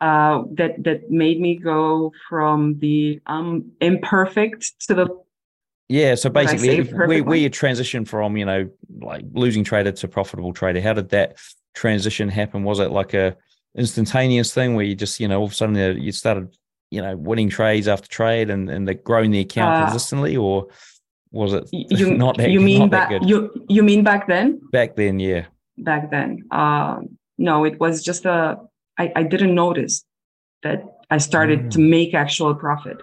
Uh 0.00 0.42
that 0.52 0.82
that 0.84 1.10
made 1.10 1.40
me 1.40 1.56
go 1.56 2.12
from 2.28 2.78
the 2.80 3.20
um 3.26 3.70
imperfect 3.80 4.80
to 4.86 4.94
the 4.94 5.08
yeah 5.88 6.14
so 6.14 6.28
basically 6.28 6.82
where, 6.82 7.24
where 7.24 7.36
you 7.36 7.48
transition 7.48 8.04
from 8.04 8.36
you 8.36 8.44
know 8.44 8.68
like 9.00 9.24
losing 9.32 9.64
trader 9.64 9.90
to 9.90 10.06
profitable 10.06 10.52
trader 10.52 10.80
how 10.80 10.92
did 10.92 11.08
that 11.08 11.38
transition 11.78 12.28
happen? 12.28 12.64
Was 12.64 12.80
it 12.80 12.90
like 12.90 13.14
a 13.14 13.36
instantaneous 13.76 14.52
thing 14.52 14.74
where 14.74 14.84
you 14.84 14.94
just 14.94 15.20
you 15.20 15.28
know 15.28 15.38
all 15.38 15.46
of 15.46 15.52
a 15.52 15.54
sudden 15.54 15.76
uh, 15.76 15.88
you 15.88 16.12
started 16.12 16.56
you 16.90 17.02
know 17.02 17.16
winning 17.16 17.48
trades 17.48 17.86
after 17.88 18.08
trade 18.08 18.50
and 18.50 18.70
and 18.70 18.86
they're 18.86 18.94
growing 18.94 19.30
the 19.30 19.40
account 19.40 19.76
uh, 19.76 19.84
consistently 19.84 20.36
or 20.36 20.66
was 21.30 21.52
it 21.52 21.68
you, 21.72 22.14
not 22.16 22.36
that 22.38 22.50
you 22.50 22.60
mean 22.60 22.88
back 22.88 23.10
you 23.22 23.50
you 23.68 23.82
mean 23.82 24.02
back 24.02 24.26
then? 24.26 24.60
Back 24.72 24.96
then 24.96 25.20
yeah. 25.20 25.46
Back 25.76 26.10
then. 26.10 26.44
Um 26.50 27.18
no 27.38 27.64
it 27.64 27.78
was 27.80 28.02
just 28.02 28.24
a 28.24 28.58
i, 28.98 29.12
I 29.14 29.22
didn't 29.22 29.54
notice 29.54 30.04
that 30.62 30.82
i 31.10 31.18
started 31.18 31.60
mm. 31.60 31.70
to 31.70 31.78
make 31.78 32.14
actual 32.14 32.54
profit 32.54 32.98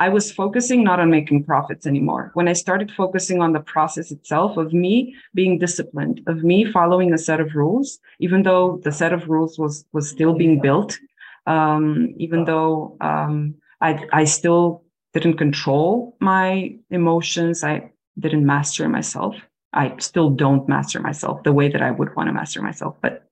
I 0.00 0.08
was 0.08 0.32
focusing 0.32 0.82
not 0.82 0.98
on 0.98 1.10
making 1.10 1.44
profits 1.44 1.86
anymore. 1.86 2.30
When 2.32 2.48
I 2.48 2.54
started 2.54 2.90
focusing 2.90 3.42
on 3.42 3.52
the 3.52 3.60
process 3.60 4.10
itself 4.10 4.56
of 4.56 4.72
me 4.72 5.14
being 5.34 5.58
disciplined, 5.58 6.22
of 6.26 6.42
me 6.42 6.64
following 6.64 7.12
a 7.12 7.18
set 7.18 7.38
of 7.38 7.54
rules, 7.54 7.98
even 8.18 8.42
though 8.42 8.80
the 8.82 8.92
set 8.92 9.12
of 9.12 9.28
rules 9.28 9.58
was 9.58 9.84
was 9.92 10.08
still 10.08 10.32
being 10.32 10.58
built, 10.58 10.98
um, 11.46 12.14
even 12.16 12.46
though 12.46 12.96
um, 13.02 13.54
I 13.82 14.02
I 14.10 14.24
still 14.24 14.82
didn't 15.12 15.36
control 15.36 16.16
my 16.18 16.74
emotions, 16.88 17.62
I 17.62 17.92
didn't 18.18 18.46
master 18.46 18.88
myself. 18.88 19.36
I 19.74 19.94
still 19.98 20.30
don't 20.30 20.66
master 20.66 21.00
myself 21.00 21.42
the 21.42 21.52
way 21.52 21.68
that 21.68 21.82
I 21.82 21.90
would 21.90 22.16
want 22.16 22.28
to 22.28 22.32
master 22.32 22.62
myself, 22.62 22.96
but 23.02 23.28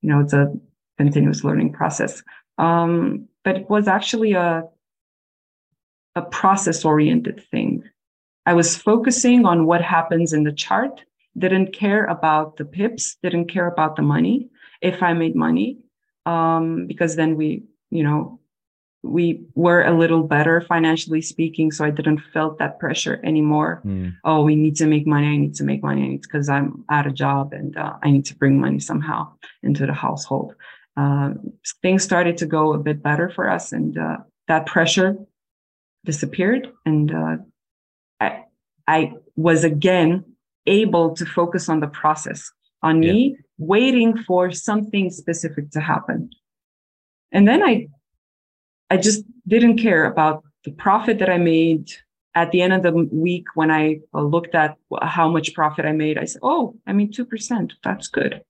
you 0.00 0.10
know 0.10 0.18
it's 0.18 0.32
a 0.32 0.52
continuous 0.98 1.44
learning 1.44 1.72
process. 1.72 2.24
Um, 2.58 3.28
but 3.44 3.56
it 3.56 3.70
was 3.70 3.86
actually 3.86 4.32
a 4.32 4.64
a 6.14 6.22
process 6.22 6.84
oriented 6.84 7.42
thing. 7.50 7.82
I 8.46 8.54
was 8.54 8.76
focusing 8.76 9.46
on 9.46 9.66
what 9.66 9.82
happens 9.82 10.32
in 10.32 10.44
the 10.44 10.52
chart, 10.52 11.04
didn't 11.38 11.72
care 11.72 12.04
about 12.06 12.56
the 12.56 12.64
pips, 12.64 13.16
didn't 13.22 13.46
care 13.46 13.66
about 13.66 13.96
the 13.96 14.02
money, 14.02 14.50
if 14.80 15.02
I 15.02 15.12
made 15.12 15.36
money, 15.36 15.78
um, 16.26 16.86
because 16.86 17.16
then 17.16 17.36
we, 17.36 17.62
you 17.90 18.02
know, 18.02 18.40
we 19.04 19.44
were 19.54 19.82
a 19.82 19.96
little 19.96 20.22
better 20.22 20.60
financially 20.60 21.22
speaking. 21.22 21.72
So 21.72 21.84
I 21.84 21.90
didn't 21.90 22.20
felt 22.32 22.58
that 22.58 22.78
pressure 22.78 23.20
anymore. 23.24 23.82
Mm. 23.84 24.14
Oh, 24.24 24.42
we 24.42 24.54
need 24.54 24.76
to 24.76 24.86
make 24.86 25.06
money. 25.06 25.26
I 25.26 25.36
need 25.36 25.54
to 25.56 25.64
make 25.64 25.82
money 25.82 26.18
because 26.18 26.48
I'm 26.48 26.84
at 26.90 27.06
a 27.06 27.12
job 27.12 27.52
and 27.52 27.76
uh, 27.76 27.94
I 28.02 28.10
need 28.10 28.24
to 28.26 28.36
bring 28.36 28.60
money 28.60 28.78
somehow 28.78 29.32
into 29.62 29.86
the 29.86 29.92
household. 29.92 30.54
Uh, 30.96 31.30
things 31.80 32.04
started 32.04 32.36
to 32.38 32.46
go 32.46 32.74
a 32.74 32.78
bit 32.78 33.02
better 33.02 33.30
for 33.30 33.48
us, 33.48 33.72
and 33.72 33.96
uh, 33.96 34.18
that 34.46 34.66
pressure 34.66 35.16
disappeared. 36.04 36.68
And 36.84 37.14
uh, 37.14 37.36
I, 38.20 38.44
I 38.86 39.12
was 39.36 39.64
again 39.64 40.24
able 40.66 41.14
to 41.16 41.26
focus 41.26 41.68
on 41.68 41.80
the 41.80 41.88
process 41.88 42.50
on 42.82 43.00
me 43.00 43.36
yeah. 43.36 43.36
waiting 43.58 44.16
for 44.16 44.50
something 44.50 45.10
specific 45.10 45.70
to 45.70 45.80
happen. 45.80 46.30
And 47.32 47.48
then 47.48 47.62
i 47.62 47.88
i 48.90 48.96
just 48.96 49.24
didn't 49.48 49.78
care 49.78 50.04
about 50.04 50.44
the 50.64 50.72
profit 50.72 51.18
that 51.18 51.30
i 51.30 51.38
made. 51.38 51.90
At 52.34 52.50
the 52.50 52.62
end 52.62 52.72
of 52.72 52.82
the 52.82 52.92
week 53.12 53.44
when 53.54 53.70
i 53.70 54.00
uh, 54.14 54.22
looked 54.22 54.54
at 54.54 54.76
how 55.02 55.28
much 55.28 55.54
profit 55.54 55.84
i 55.84 55.92
made 55.92 56.16
i 56.18 56.24
said 56.24 56.40
oh 56.42 56.74
i 56.86 56.92
mean 56.92 57.12
2% 57.12 57.72
that's 57.84 58.08
good. 58.08 58.42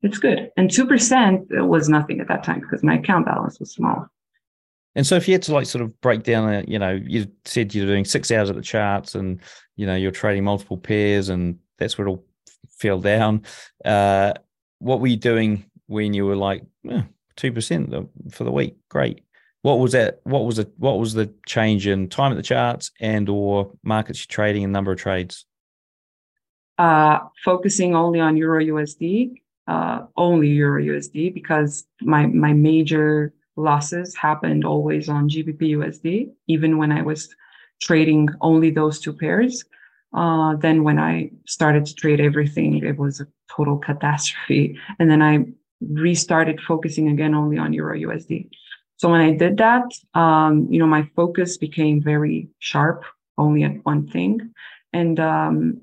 It's 0.00 0.18
good. 0.18 0.52
And 0.56 0.70
2% 0.70 1.66
was 1.66 1.88
nothing 1.88 2.20
at 2.20 2.28
that 2.28 2.44
time 2.44 2.60
because 2.60 2.84
my 2.84 2.94
account 2.98 3.26
balance 3.26 3.58
was 3.58 3.72
small 3.72 4.08
and 4.98 5.06
so 5.06 5.14
if 5.14 5.28
you 5.28 5.34
had 5.34 5.42
to 5.42 5.54
like 5.54 5.66
sort 5.66 5.84
of 5.84 5.98
break 6.00 6.24
down, 6.24 6.52
a, 6.52 6.64
you 6.66 6.76
know, 6.76 6.90
you 6.90 7.28
said 7.44 7.72
you're 7.72 7.86
doing 7.86 8.04
six 8.04 8.32
hours 8.32 8.50
at 8.50 8.56
the 8.56 8.62
charts 8.62 9.14
and, 9.14 9.40
you 9.76 9.86
know, 9.86 9.94
you're 9.94 10.10
trading 10.10 10.42
multiple 10.42 10.76
pairs 10.76 11.28
and 11.28 11.56
that's 11.78 11.96
where 11.96 12.08
it 12.08 12.10
all 12.10 12.24
fell 12.80 12.98
down. 12.98 13.44
Uh, 13.84 14.32
what 14.80 14.98
were 15.00 15.06
you 15.06 15.16
doing 15.16 15.64
when 15.86 16.14
you 16.14 16.26
were 16.26 16.34
like 16.34 16.64
two 17.36 17.52
percent 17.52 17.94
for 18.32 18.42
the 18.42 18.50
week? 18.50 18.76
Great. 18.88 19.22
What 19.62 19.78
was 19.78 19.92
that? 19.92 20.18
What 20.24 20.44
was 20.44 20.58
it? 20.58 20.72
What 20.78 20.98
was 20.98 21.14
the 21.14 21.32
change 21.46 21.86
in 21.86 22.08
time 22.08 22.32
at 22.32 22.36
the 22.36 22.42
charts 22.42 22.90
and 22.98 23.28
or 23.28 23.70
markets 23.84 24.18
you're 24.18 24.34
trading 24.34 24.64
and 24.64 24.72
number 24.72 24.90
of 24.90 24.98
trades? 24.98 25.46
Uh, 26.76 27.20
focusing 27.44 27.94
only 27.94 28.18
on 28.18 28.36
Euro 28.36 28.64
USD, 28.64 29.42
uh, 29.68 30.06
only 30.16 30.48
Euro 30.48 30.82
USD 30.82 31.32
because 31.32 31.84
my 32.00 32.26
my 32.26 32.52
major 32.52 33.32
losses 33.58 34.14
happened 34.16 34.64
always 34.64 35.08
on 35.08 35.28
GBP 35.28 35.76
USD, 35.76 36.30
even 36.46 36.78
when 36.78 36.92
I 36.92 37.02
was 37.02 37.34
trading 37.82 38.28
only 38.40 38.70
those 38.70 39.00
two 39.00 39.12
pairs. 39.12 39.64
Uh, 40.14 40.56
then 40.56 40.84
when 40.84 40.98
I 40.98 41.30
started 41.46 41.84
to 41.86 41.94
trade 41.94 42.20
everything, 42.20 42.82
it 42.84 42.96
was 42.96 43.20
a 43.20 43.26
total 43.54 43.76
catastrophe. 43.76 44.78
And 44.98 45.10
then 45.10 45.22
I 45.22 45.44
restarted 45.80 46.60
focusing 46.60 47.08
again 47.08 47.34
only 47.34 47.58
on 47.58 47.72
Euro 47.72 47.96
USD. 47.96 48.48
So 48.96 49.08
when 49.08 49.20
I 49.20 49.32
did 49.32 49.58
that, 49.58 49.84
um, 50.14 50.66
you 50.70 50.78
know, 50.78 50.86
my 50.86 51.08
focus 51.14 51.56
became 51.56 52.02
very 52.02 52.48
sharp, 52.58 53.04
only 53.36 53.62
at 53.64 53.84
one 53.84 54.08
thing. 54.08 54.52
And 54.92 55.20
um, 55.20 55.80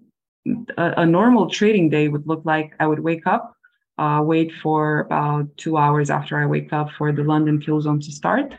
a, 0.77 0.93
a 0.97 1.05
normal 1.05 1.49
trading 1.49 1.89
day 1.89 2.07
would 2.07 2.27
look 2.27 2.43
like 2.43 2.73
I 2.79 2.87
would 2.87 2.99
wake 2.99 3.25
up, 3.25 3.54
uh, 3.97 4.21
wait 4.23 4.51
for 4.61 5.01
about 5.01 5.55
two 5.57 5.77
hours 5.77 6.09
after 6.09 6.37
I 6.37 6.45
wake 6.45 6.73
up 6.73 6.89
for 6.97 7.11
the 7.11 7.23
London 7.23 7.61
kill 7.61 7.81
zone 7.81 7.99
to 8.01 8.11
start. 8.11 8.53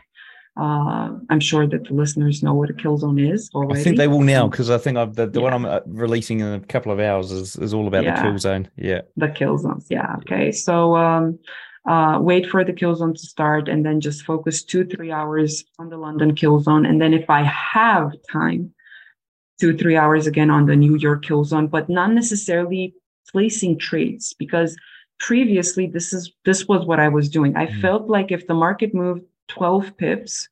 uh, 0.57 1.11
I'm 1.29 1.39
sure 1.39 1.67
that 1.67 1.83
the 1.87 1.93
listeners 1.93 2.41
know 2.41 2.53
what 2.53 2.69
a 2.69 2.73
kill 2.73 2.97
zone 2.97 3.19
is 3.19 3.49
already. 3.53 3.79
I 3.79 3.83
think 3.83 3.97
they 3.97 4.07
will 4.07 4.21
now 4.21 4.47
because 4.47 4.71
I 4.71 4.79
think 4.79 4.97
I've, 4.97 5.13
the, 5.13 5.27
the 5.27 5.39
yeah. 5.39 5.43
one 5.43 5.53
I'm 5.53 5.65
uh, 5.65 5.79
releasing 5.85 6.39
in 6.39 6.47
a 6.47 6.59
couple 6.59 6.91
of 6.91 6.99
hours 6.99 7.31
is, 7.31 7.55
is 7.57 7.73
all 7.73 7.87
about 7.87 8.03
yeah. 8.03 8.15
the 8.15 8.21
kill 8.23 8.37
zone. 8.39 8.69
Yeah. 8.75 9.01
The 9.17 9.29
kill 9.29 9.57
zones. 9.59 9.85
Yeah. 9.89 10.15
Okay. 10.21 10.51
So 10.51 10.95
um, 10.95 11.37
uh, 11.87 12.17
wait 12.19 12.49
for 12.49 12.63
the 12.63 12.73
kill 12.73 12.95
zone 12.95 13.13
to 13.13 13.19
start 13.19 13.69
and 13.69 13.85
then 13.85 14.01
just 14.01 14.23
focus 14.23 14.63
two, 14.63 14.83
three 14.83 15.11
hours 15.11 15.63
on 15.77 15.89
the 15.89 15.97
London 15.97 16.33
kill 16.33 16.59
zone. 16.59 16.87
And 16.87 16.99
then 16.99 17.13
if 17.13 17.29
I 17.29 17.43
have 17.43 18.13
time, 18.31 18.73
two, 19.59 19.77
three 19.77 19.95
hours 19.95 20.25
again 20.25 20.49
on 20.49 20.65
the 20.65 20.75
New 20.75 20.95
York 20.95 21.23
kill 21.23 21.43
zone, 21.43 21.67
but 21.67 21.87
not 21.87 22.11
necessarily 22.13 22.95
placing 23.29 23.77
trades 23.77 24.33
because 24.39 24.75
previously 25.19 25.87
this 25.87 26.13
is 26.13 26.31
this 26.45 26.67
was 26.67 26.85
what 26.85 26.99
I 26.99 27.09
was 27.09 27.29
doing. 27.29 27.55
I 27.55 27.67
mm. 27.67 27.81
felt 27.81 28.07
like 28.07 28.31
if 28.31 28.47
the 28.47 28.53
market 28.53 28.93
moved 28.93 29.23
12 29.49 29.97
pips 29.97 30.49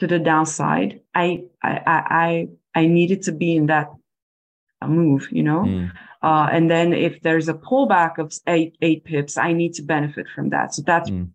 to 0.00 0.06
the 0.06 0.18
downside, 0.18 1.00
I 1.14 1.44
I 1.62 1.80
I 1.86 2.48
I 2.74 2.86
needed 2.86 3.22
to 3.22 3.32
be 3.32 3.56
in 3.56 3.66
that 3.66 3.90
move, 4.86 5.28
you 5.30 5.42
know. 5.42 5.62
Mm. 5.62 5.92
Uh, 6.22 6.48
and 6.52 6.70
then 6.70 6.92
if 6.92 7.22
there's 7.22 7.48
a 7.48 7.54
pullback 7.54 8.18
of 8.18 8.32
eight 8.46 8.76
eight 8.82 9.04
pips, 9.04 9.38
I 9.38 9.52
need 9.52 9.74
to 9.74 9.82
benefit 9.82 10.26
from 10.34 10.50
that. 10.50 10.74
So 10.74 10.82
that's 10.82 11.10
mm. 11.10 11.30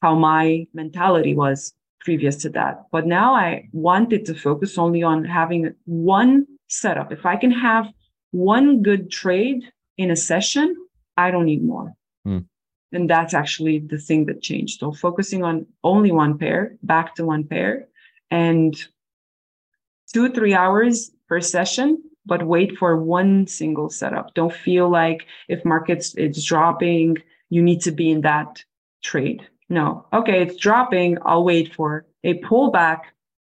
how 0.00 0.14
my 0.14 0.66
mentality 0.74 1.34
was 1.34 1.72
previous 2.00 2.36
to 2.36 2.48
that. 2.50 2.86
But 2.90 3.06
now 3.06 3.34
I 3.34 3.68
wanted 3.72 4.24
to 4.26 4.34
focus 4.34 4.76
only 4.78 5.02
on 5.02 5.24
having 5.24 5.74
one 5.84 6.46
setup. 6.68 7.12
If 7.12 7.24
I 7.26 7.36
can 7.36 7.52
have 7.52 7.86
one 8.32 8.82
good 8.82 9.10
trade 9.10 9.62
in 9.98 10.10
a 10.10 10.16
session, 10.16 10.74
I 11.16 11.30
don't 11.30 11.46
need 11.46 11.62
more. 11.62 11.94
Mm. 12.26 12.46
And 12.92 13.08
that's 13.08 13.34
actually 13.34 13.78
the 13.78 13.98
thing 13.98 14.26
that 14.26 14.42
changed. 14.42 14.80
So 14.80 14.92
focusing 14.92 15.42
on 15.42 15.66
only 15.82 16.12
one 16.12 16.38
pair, 16.38 16.76
back 16.82 17.14
to 17.16 17.24
one 17.24 17.44
pair, 17.44 17.88
and 18.30 18.74
two, 20.12 20.30
three 20.30 20.54
hours 20.54 21.10
per 21.28 21.40
session, 21.40 22.02
but 22.26 22.46
wait 22.46 22.76
for 22.76 22.96
one 22.96 23.46
single 23.46 23.88
setup. 23.88 24.34
Don't 24.34 24.52
feel 24.52 24.88
like 24.90 25.26
if 25.48 25.64
markets 25.64 26.14
it's 26.16 26.44
dropping, 26.44 27.16
you 27.48 27.62
need 27.62 27.80
to 27.82 27.92
be 27.92 28.10
in 28.10 28.20
that 28.22 28.62
trade. 29.02 29.46
No. 29.68 30.06
Okay, 30.12 30.42
it's 30.42 30.56
dropping. 30.56 31.18
I'll 31.24 31.44
wait 31.44 31.74
for 31.74 32.04
a 32.24 32.40
pullback 32.40 33.00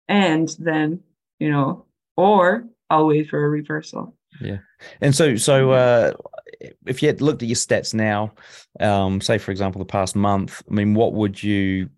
and 0.09 0.49
then, 0.59 1.01
you 1.39 1.51
know, 1.51 1.87
or 2.17 2.67
I'll 2.91 3.07
wait 3.07 3.29
for 3.29 3.45
a 3.45 3.49
reversal. 3.49 4.15
Yeah. 4.41 4.59
And 5.01 5.15
so 5.15 5.37
so 5.37 5.73
uh 5.73 6.13
if 6.87 7.03
you 7.03 7.09
had 7.09 7.21
looked 7.21 7.43
at 7.43 7.49
your 7.49 7.57
stats 7.57 7.95
now, 7.95 8.33
um, 8.81 9.21
say 9.21 9.39
for 9.39 9.51
example 9.51 9.79
the 9.79 9.85
past 9.85 10.17
month, 10.17 10.63
I 10.69 10.75
mean, 10.75 10.95
what 10.95 11.13
would 11.13 11.41
you, 11.41 11.89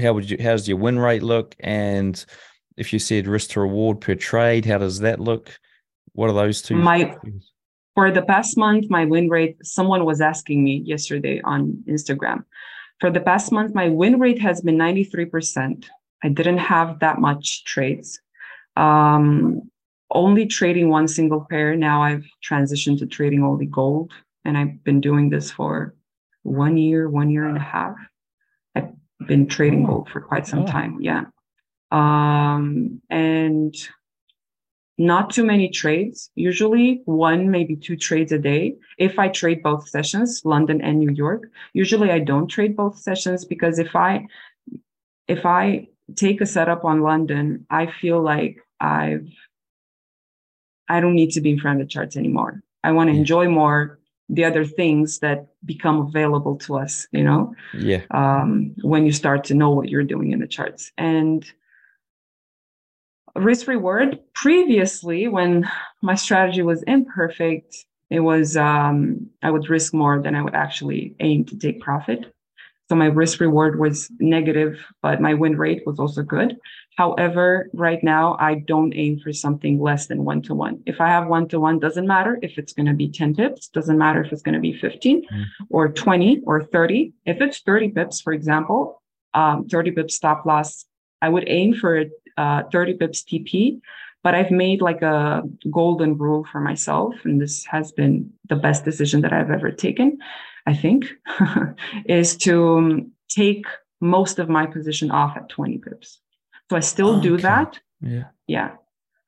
how 0.00 0.14
would 0.14 0.30
you, 0.30 0.38
how's 0.40 0.66
your 0.66 0.78
win 0.78 0.98
rate 0.98 1.22
look? 1.22 1.54
And 1.60 2.24
if 2.76 2.92
you 2.92 2.98
said 2.98 3.26
risk 3.26 3.50
to 3.50 3.60
reward 3.60 4.00
per 4.00 4.14
trade, 4.14 4.64
how 4.64 4.78
does 4.78 5.00
that 5.00 5.20
look? 5.20 5.58
What 6.12 6.30
are 6.30 6.34
those 6.34 6.62
two? 6.62 6.76
My 6.76 7.14
for 7.94 8.10
the 8.10 8.22
past 8.22 8.56
month, 8.56 8.86
my 8.88 9.04
win 9.04 9.28
rate. 9.28 9.56
Someone 9.62 10.04
was 10.04 10.20
asking 10.20 10.64
me 10.64 10.82
yesterday 10.84 11.40
on 11.44 11.84
Instagram. 11.88 12.44
For 13.00 13.10
the 13.10 13.20
past 13.20 13.52
month, 13.52 13.74
my 13.74 13.88
win 13.88 14.18
rate 14.18 14.40
has 14.40 14.62
been 14.62 14.76
ninety 14.76 15.04
three 15.04 15.26
percent. 15.26 15.90
I 16.22 16.28
didn't 16.28 16.58
have 16.58 17.00
that 17.00 17.20
much 17.20 17.64
trades. 17.64 18.20
Um, 18.76 19.70
only 20.14 20.46
trading 20.46 20.88
one 20.88 21.08
single 21.08 21.46
pair. 21.50 21.76
Now 21.76 22.02
I've 22.02 22.24
transitioned 22.48 22.98
to 23.00 23.06
trading 23.06 23.42
only 23.42 23.66
gold, 23.66 24.12
and 24.44 24.56
I've 24.56 24.82
been 24.84 25.00
doing 25.00 25.28
this 25.28 25.50
for 25.50 25.94
one 26.42 26.76
year, 26.76 27.08
one 27.08 27.30
year 27.30 27.46
and 27.46 27.56
a 27.56 27.60
half. 27.60 27.96
I've 28.74 28.92
been 29.26 29.46
trading 29.46 29.84
oh. 29.84 29.88
gold 29.88 30.08
for 30.10 30.20
quite 30.20 30.46
some 30.46 30.66
time. 30.66 30.98
Yeah. 31.00 31.24
Um, 31.90 33.00
and 33.10 33.74
not 34.96 35.30
too 35.30 35.44
many 35.44 35.68
trades, 35.68 36.30
usually 36.34 37.02
one, 37.04 37.50
maybe 37.50 37.74
two 37.74 37.96
trades 37.96 38.30
a 38.30 38.38
day. 38.38 38.76
If 38.98 39.18
I 39.18 39.28
trade 39.28 39.62
both 39.62 39.88
sessions, 39.88 40.42
London 40.44 40.80
and 40.80 40.98
New 40.98 41.10
York, 41.10 41.50
usually 41.72 42.10
I 42.10 42.20
don't 42.20 42.46
trade 42.46 42.76
both 42.76 42.98
sessions 42.98 43.44
because 43.44 43.78
if 43.78 43.96
I 43.96 44.26
if 45.26 45.46
I 45.46 45.88
take 46.16 46.40
a 46.40 46.46
setup 46.46 46.84
on 46.84 47.00
London, 47.00 47.66
I 47.70 47.90
feel 48.00 48.22
like 48.22 48.58
I've 48.78 49.28
I 50.88 51.00
don't 51.00 51.14
need 51.14 51.30
to 51.32 51.40
be 51.40 51.50
in 51.50 51.58
front 51.58 51.80
of 51.80 51.86
the 51.86 51.90
charts 51.90 52.16
anymore. 52.16 52.62
I 52.82 52.92
want 52.92 53.10
to 53.10 53.16
enjoy 53.16 53.48
more 53.48 53.98
the 54.28 54.44
other 54.44 54.64
things 54.64 55.18
that 55.18 55.48
become 55.64 56.00
available 56.00 56.56
to 56.56 56.76
us, 56.76 57.06
you 57.12 57.22
know? 57.22 57.54
Yeah. 57.74 58.02
Um, 58.10 58.74
when 58.82 59.04
you 59.06 59.12
start 59.12 59.44
to 59.44 59.54
know 59.54 59.70
what 59.70 59.88
you're 59.88 60.04
doing 60.04 60.32
in 60.32 60.40
the 60.40 60.46
charts. 60.46 60.92
And 60.96 61.44
risk 63.34 63.66
reward, 63.66 64.18
previously, 64.34 65.28
when 65.28 65.68
my 66.02 66.14
strategy 66.14 66.62
was 66.62 66.82
imperfect, 66.84 67.84
it 68.10 68.20
was 68.20 68.56
um, 68.56 69.28
I 69.42 69.50
would 69.50 69.68
risk 69.68 69.92
more 69.92 70.20
than 70.22 70.34
I 70.34 70.42
would 70.42 70.54
actually 70.54 71.14
aim 71.20 71.44
to 71.46 71.58
take 71.58 71.80
profit. 71.80 72.32
So 72.88 72.94
my 72.94 73.06
risk 73.06 73.40
reward 73.40 73.78
was 73.78 74.10
negative, 74.20 74.78
but 75.02 75.20
my 75.20 75.34
win 75.34 75.56
rate 75.56 75.82
was 75.86 75.98
also 75.98 76.22
good. 76.22 76.56
However, 76.96 77.70
right 77.72 78.02
now 78.04 78.36
I 78.38 78.54
don't 78.54 78.94
aim 78.94 79.18
for 79.18 79.32
something 79.32 79.80
less 79.80 80.06
than 80.06 80.24
one 80.24 80.42
to 80.42 80.54
one. 80.54 80.82
If 80.86 81.00
I 81.00 81.08
have 81.08 81.26
one 81.26 81.48
to 81.48 81.58
one, 81.58 81.80
doesn't 81.80 82.06
matter 82.06 82.38
if 82.40 82.56
it's 82.56 82.72
going 82.72 82.86
to 82.86 82.94
be 82.94 83.10
10 83.10 83.34
pips, 83.34 83.68
doesn't 83.68 83.98
matter 83.98 84.22
if 84.22 84.32
it's 84.32 84.42
going 84.42 84.54
to 84.54 84.60
be 84.60 84.78
15 84.78 85.22
mm. 85.22 85.44
or 85.70 85.88
20 85.88 86.42
or 86.46 86.62
30. 86.62 87.12
If 87.26 87.40
it's 87.40 87.58
30 87.60 87.88
pips, 87.90 88.20
for 88.20 88.32
example, 88.32 89.02
um, 89.34 89.66
30 89.68 89.90
pips 89.90 90.14
stop 90.14 90.46
loss, 90.46 90.84
I 91.20 91.28
would 91.28 91.44
aim 91.48 91.74
for 91.74 92.04
uh, 92.36 92.62
30 92.70 92.94
pips 92.94 93.24
TP. 93.24 93.80
But 94.22 94.34
I've 94.34 94.50
made 94.50 94.80
like 94.80 95.02
a 95.02 95.42
golden 95.70 96.16
rule 96.16 96.46
for 96.50 96.58
myself, 96.58 97.14
and 97.24 97.38
this 97.38 97.66
has 97.66 97.92
been 97.92 98.32
the 98.48 98.56
best 98.56 98.82
decision 98.82 99.20
that 99.20 99.34
I've 99.34 99.50
ever 99.50 99.70
taken, 99.70 100.16
I 100.64 100.74
think, 100.74 101.12
is 102.06 102.34
to 102.38 102.78
um, 102.78 103.12
take 103.28 103.66
most 104.00 104.38
of 104.38 104.48
my 104.48 104.64
position 104.64 105.10
off 105.10 105.36
at 105.36 105.50
20 105.50 105.76
pips. 105.76 106.20
So 106.70 106.76
I 106.76 106.80
still 106.80 107.20
do 107.20 107.36
that. 107.38 107.78
Yeah. 108.00 108.24
Yeah. 108.46 108.70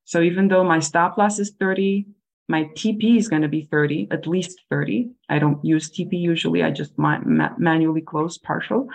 So 0.05 0.21
even 0.21 0.49
though 0.49 0.65
my 0.65 0.81
stop 0.81 1.19
loss 1.19 1.39
is 1.39 1.53
30, 1.59 2.07
my 2.49 2.65
TP 2.75 3.19
is 3.19 3.29
going 3.29 3.43
to 3.43 3.49
be 3.49 3.63
30, 3.63 4.09
at 4.11 4.27
least 4.27 4.63
30. 4.71 5.11
I 5.29 5.39
don't 5.39 5.63
use 5.65 5.91
TP 5.91 6.13
usually. 6.13 6.63
I 6.63 6.71
just 6.71 6.97
ma- 6.97 7.21
ma- 7.25 7.55
manually 7.59 8.01
close 8.01 8.39
partial. 8.39 8.89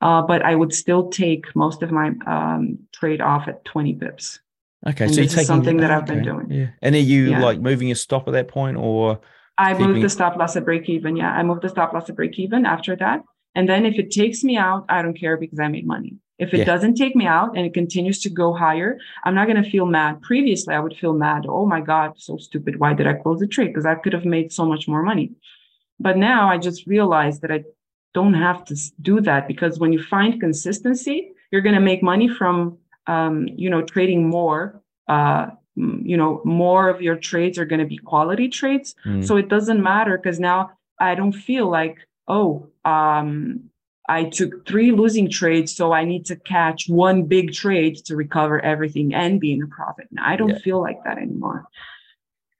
Uh, 0.00 0.22
but 0.22 0.42
I 0.42 0.54
would 0.54 0.74
still 0.74 1.08
take 1.08 1.44
most 1.56 1.82
of 1.82 1.90
my 1.90 2.12
um, 2.26 2.78
trade 2.92 3.20
off 3.20 3.48
at 3.48 3.64
20 3.64 3.94
pips. 3.94 4.40
Okay. 4.86 5.06
And 5.06 5.14
so 5.14 5.22
this 5.22 5.32
you're 5.32 5.40
is 5.40 5.46
something 5.46 5.78
that 5.78 5.90
I've 5.90 6.06
been 6.06 6.22
doing. 6.22 6.50
Yeah. 6.50 6.68
And 6.82 6.94
are 6.94 6.98
you 6.98 7.30
yeah. 7.30 7.42
like 7.42 7.60
moving 7.60 7.88
your 7.88 7.96
stop 7.96 8.28
at 8.28 8.32
that 8.32 8.48
point 8.48 8.76
or? 8.76 9.20
I 9.56 9.72
keeping... 9.72 9.92
moved 9.92 10.04
the 10.04 10.10
stop 10.10 10.36
loss 10.36 10.54
at 10.54 10.64
break 10.64 10.88
even. 10.88 11.16
Yeah. 11.16 11.32
I 11.32 11.42
moved 11.42 11.62
the 11.62 11.68
stop 11.68 11.92
loss 11.94 12.08
at 12.08 12.16
break 12.16 12.38
even 12.38 12.66
after 12.66 12.94
that. 12.96 13.22
And 13.54 13.68
then 13.68 13.86
if 13.86 13.98
it 13.98 14.10
takes 14.10 14.44
me 14.44 14.56
out, 14.56 14.84
I 14.88 15.02
don't 15.02 15.18
care 15.18 15.36
because 15.36 15.58
I 15.58 15.68
made 15.68 15.86
money. 15.86 16.18
If 16.38 16.54
it 16.54 16.58
yeah. 16.58 16.64
doesn't 16.64 16.94
take 16.94 17.16
me 17.16 17.26
out 17.26 17.56
and 17.56 17.66
it 17.66 17.74
continues 17.74 18.20
to 18.22 18.30
go 18.30 18.52
higher, 18.52 18.98
I'm 19.24 19.34
not 19.34 19.48
going 19.48 19.62
to 19.62 19.68
feel 19.68 19.86
mad. 19.86 20.22
Previously, 20.22 20.74
I 20.74 20.78
would 20.78 20.96
feel 20.96 21.12
mad. 21.12 21.46
Oh 21.48 21.66
my 21.66 21.80
God, 21.80 22.12
so 22.16 22.36
stupid. 22.36 22.78
Why 22.78 22.94
did 22.94 23.08
I 23.08 23.14
close 23.14 23.40
the 23.40 23.46
trade? 23.46 23.68
Because 23.68 23.86
I 23.86 23.96
could 23.96 24.12
have 24.12 24.24
made 24.24 24.52
so 24.52 24.64
much 24.64 24.86
more 24.86 25.02
money. 25.02 25.32
But 25.98 26.16
now 26.16 26.48
I 26.48 26.58
just 26.58 26.86
realized 26.86 27.42
that 27.42 27.50
I 27.50 27.64
don't 28.14 28.34
have 28.34 28.64
to 28.66 28.76
do 29.02 29.20
that 29.22 29.48
because 29.48 29.80
when 29.80 29.92
you 29.92 30.02
find 30.02 30.40
consistency, 30.40 31.32
you're 31.50 31.60
going 31.60 31.74
to 31.74 31.80
make 31.80 32.02
money 32.02 32.28
from, 32.28 32.78
um, 33.08 33.48
you 33.56 33.68
know, 33.68 33.82
trading 33.82 34.28
more. 34.28 34.80
Uh, 35.08 35.48
you 35.74 36.16
know, 36.16 36.40
more 36.44 36.88
of 36.88 37.00
your 37.00 37.16
trades 37.16 37.58
are 37.58 37.64
going 37.64 37.80
to 37.80 37.86
be 37.86 37.98
quality 37.98 38.48
trades. 38.48 38.94
Mm. 39.06 39.26
So 39.26 39.36
it 39.36 39.48
doesn't 39.48 39.82
matter 39.82 40.16
because 40.16 40.40
now 40.40 40.72
I 41.00 41.14
don't 41.14 41.32
feel 41.32 41.68
like, 41.70 41.98
oh, 42.26 42.68
um, 42.84 43.70
I 44.08 44.24
took 44.24 44.66
three 44.66 44.90
losing 44.90 45.30
trades, 45.30 45.76
so 45.76 45.92
I 45.92 46.04
need 46.04 46.24
to 46.26 46.36
catch 46.36 46.88
one 46.88 47.24
big 47.24 47.52
trade 47.52 47.96
to 48.06 48.16
recover 48.16 48.60
everything 48.60 49.14
and 49.14 49.38
be 49.38 49.52
in 49.52 49.62
a 49.62 49.66
profit. 49.66 50.08
Now 50.10 50.22
I 50.26 50.36
don't 50.36 50.50
yeah. 50.50 50.58
feel 50.58 50.80
like 50.80 51.04
that 51.04 51.18
anymore. 51.18 51.66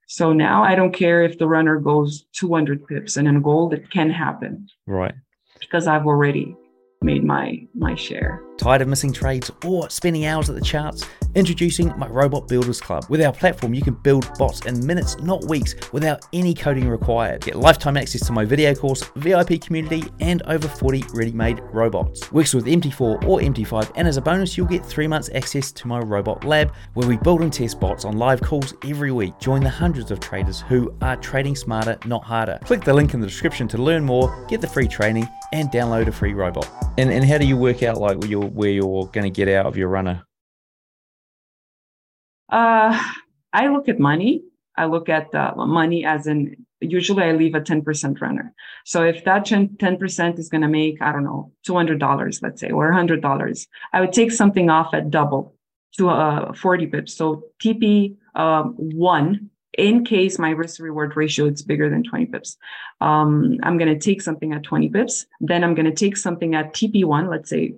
So 0.06 0.32
now 0.32 0.62
I 0.62 0.74
don't 0.74 0.92
care 0.92 1.22
if 1.22 1.38
the 1.38 1.48
runner 1.48 1.78
goes 1.78 2.26
200 2.32 2.86
pips 2.86 3.16
and 3.16 3.28
in 3.28 3.42
gold, 3.42 3.74
it 3.74 3.90
can 3.90 4.10
happen. 4.10 4.68
Right. 4.86 5.14
Because 5.60 5.86
I've 5.86 6.06
already 6.06 6.56
made 7.02 7.24
my 7.24 7.66
my 7.74 7.94
share. 7.94 8.42
Tired 8.58 8.82
of 8.82 8.88
missing 8.88 9.12
trades 9.12 9.52
or 9.64 9.88
spending 9.88 10.26
hours 10.26 10.50
at 10.50 10.56
the 10.56 10.60
charts? 10.60 11.06
Introducing 11.36 11.96
my 11.96 12.08
Robot 12.08 12.48
Builders 12.48 12.80
Club. 12.80 13.06
With 13.08 13.22
our 13.22 13.32
platform, 13.32 13.72
you 13.72 13.82
can 13.82 13.94
build 13.94 14.28
bots 14.36 14.66
in 14.66 14.84
minutes, 14.84 15.16
not 15.20 15.44
weeks, 15.44 15.76
without 15.92 16.24
any 16.32 16.54
coding 16.54 16.88
required. 16.88 17.42
Get 17.42 17.54
lifetime 17.54 17.96
access 17.96 18.26
to 18.26 18.32
my 18.32 18.44
video 18.44 18.74
course, 18.74 19.04
VIP 19.14 19.60
community, 19.60 20.02
and 20.18 20.42
over 20.46 20.66
40 20.66 21.04
ready-made 21.12 21.60
robots. 21.72 22.32
Works 22.32 22.52
with 22.52 22.64
MT4 22.64 23.24
or 23.28 23.38
MT5, 23.38 23.92
and 23.94 24.08
as 24.08 24.16
a 24.16 24.22
bonus, 24.22 24.56
you'll 24.56 24.66
get 24.66 24.84
three 24.84 25.06
months 25.06 25.30
access 25.34 25.70
to 25.70 25.86
my 25.86 26.00
robot 26.00 26.42
lab, 26.42 26.72
where 26.94 27.06
we 27.06 27.16
build 27.18 27.42
and 27.42 27.52
test 27.52 27.78
bots 27.78 28.04
on 28.04 28.18
live 28.18 28.40
calls 28.40 28.74
every 28.84 29.12
week. 29.12 29.38
Join 29.38 29.62
the 29.62 29.70
hundreds 29.70 30.10
of 30.10 30.18
traders 30.18 30.62
who 30.62 30.92
are 31.00 31.14
trading 31.16 31.54
smarter, 31.54 31.96
not 32.06 32.24
harder. 32.24 32.58
Click 32.64 32.82
the 32.82 32.94
link 32.94 33.14
in 33.14 33.20
the 33.20 33.26
description 33.26 33.68
to 33.68 33.78
learn 33.78 34.04
more, 34.04 34.44
get 34.48 34.60
the 34.60 34.66
free 34.66 34.88
training, 34.88 35.28
and 35.52 35.68
download 35.70 36.08
a 36.08 36.12
free 36.12 36.34
robot. 36.34 36.68
And 36.98 37.10
and 37.10 37.24
how 37.24 37.38
do 37.38 37.46
you 37.46 37.56
work 37.56 37.82
out 37.82 37.98
like 37.98 38.24
you're 38.26 38.47
where 38.52 38.70
you're 38.70 39.06
going 39.06 39.24
to 39.24 39.30
get 39.30 39.48
out 39.48 39.66
of 39.66 39.76
your 39.76 39.88
runner? 39.88 40.24
Uh, 42.48 43.00
I 43.52 43.68
look 43.68 43.88
at 43.88 43.98
money. 43.98 44.42
I 44.76 44.86
look 44.86 45.08
at 45.08 45.34
uh, 45.34 45.54
money 45.56 46.04
as 46.04 46.26
in 46.26 46.56
usually 46.80 47.24
I 47.24 47.32
leave 47.32 47.54
a 47.54 47.60
10% 47.60 48.20
runner. 48.20 48.54
So 48.84 49.02
if 49.02 49.24
that 49.24 49.44
10% 49.46 50.38
is 50.38 50.48
going 50.48 50.60
to 50.60 50.68
make, 50.68 51.00
I 51.02 51.12
don't 51.12 51.24
know, 51.24 51.52
$200, 51.66 52.42
let's 52.42 52.60
say, 52.60 52.70
or 52.70 52.92
$100, 52.92 53.66
I 53.92 54.00
would 54.00 54.12
take 54.12 54.32
something 54.32 54.70
off 54.70 54.94
at 54.94 55.10
double 55.10 55.54
to 55.96 56.10
uh, 56.10 56.52
40 56.52 56.86
pips. 56.86 57.14
So 57.14 57.44
TP 57.62 58.16
um, 58.34 58.74
one, 58.76 59.50
in 59.76 60.04
case 60.04 60.38
my 60.38 60.50
risk 60.50 60.80
reward 60.80 61.16
ratio 61.16 61.46
is 61.46 61.62
bigger 61.62 61.90
than 61.90 62.02
20 62.02 62.26
pips, 62.26 62.56
um, 63.00 63.58
I'm 63.62 63.78
going 63.78 63.92
to 63.92 63.98
take 63.98 64.22
something 64.22 64.52
at 64.52 64.62
20 64.62 64.88
pips. 64.88 65.26
Then 65.40 65.64
I'm 65.64 65.74
going 65.74 65.86
to 65.86 65.94
take 65.94 66.16
something 66.16 66.54
at 66.54 66.72
TP1, 66.72 67.28
let's 67.28 67.50
say 67.50 67.74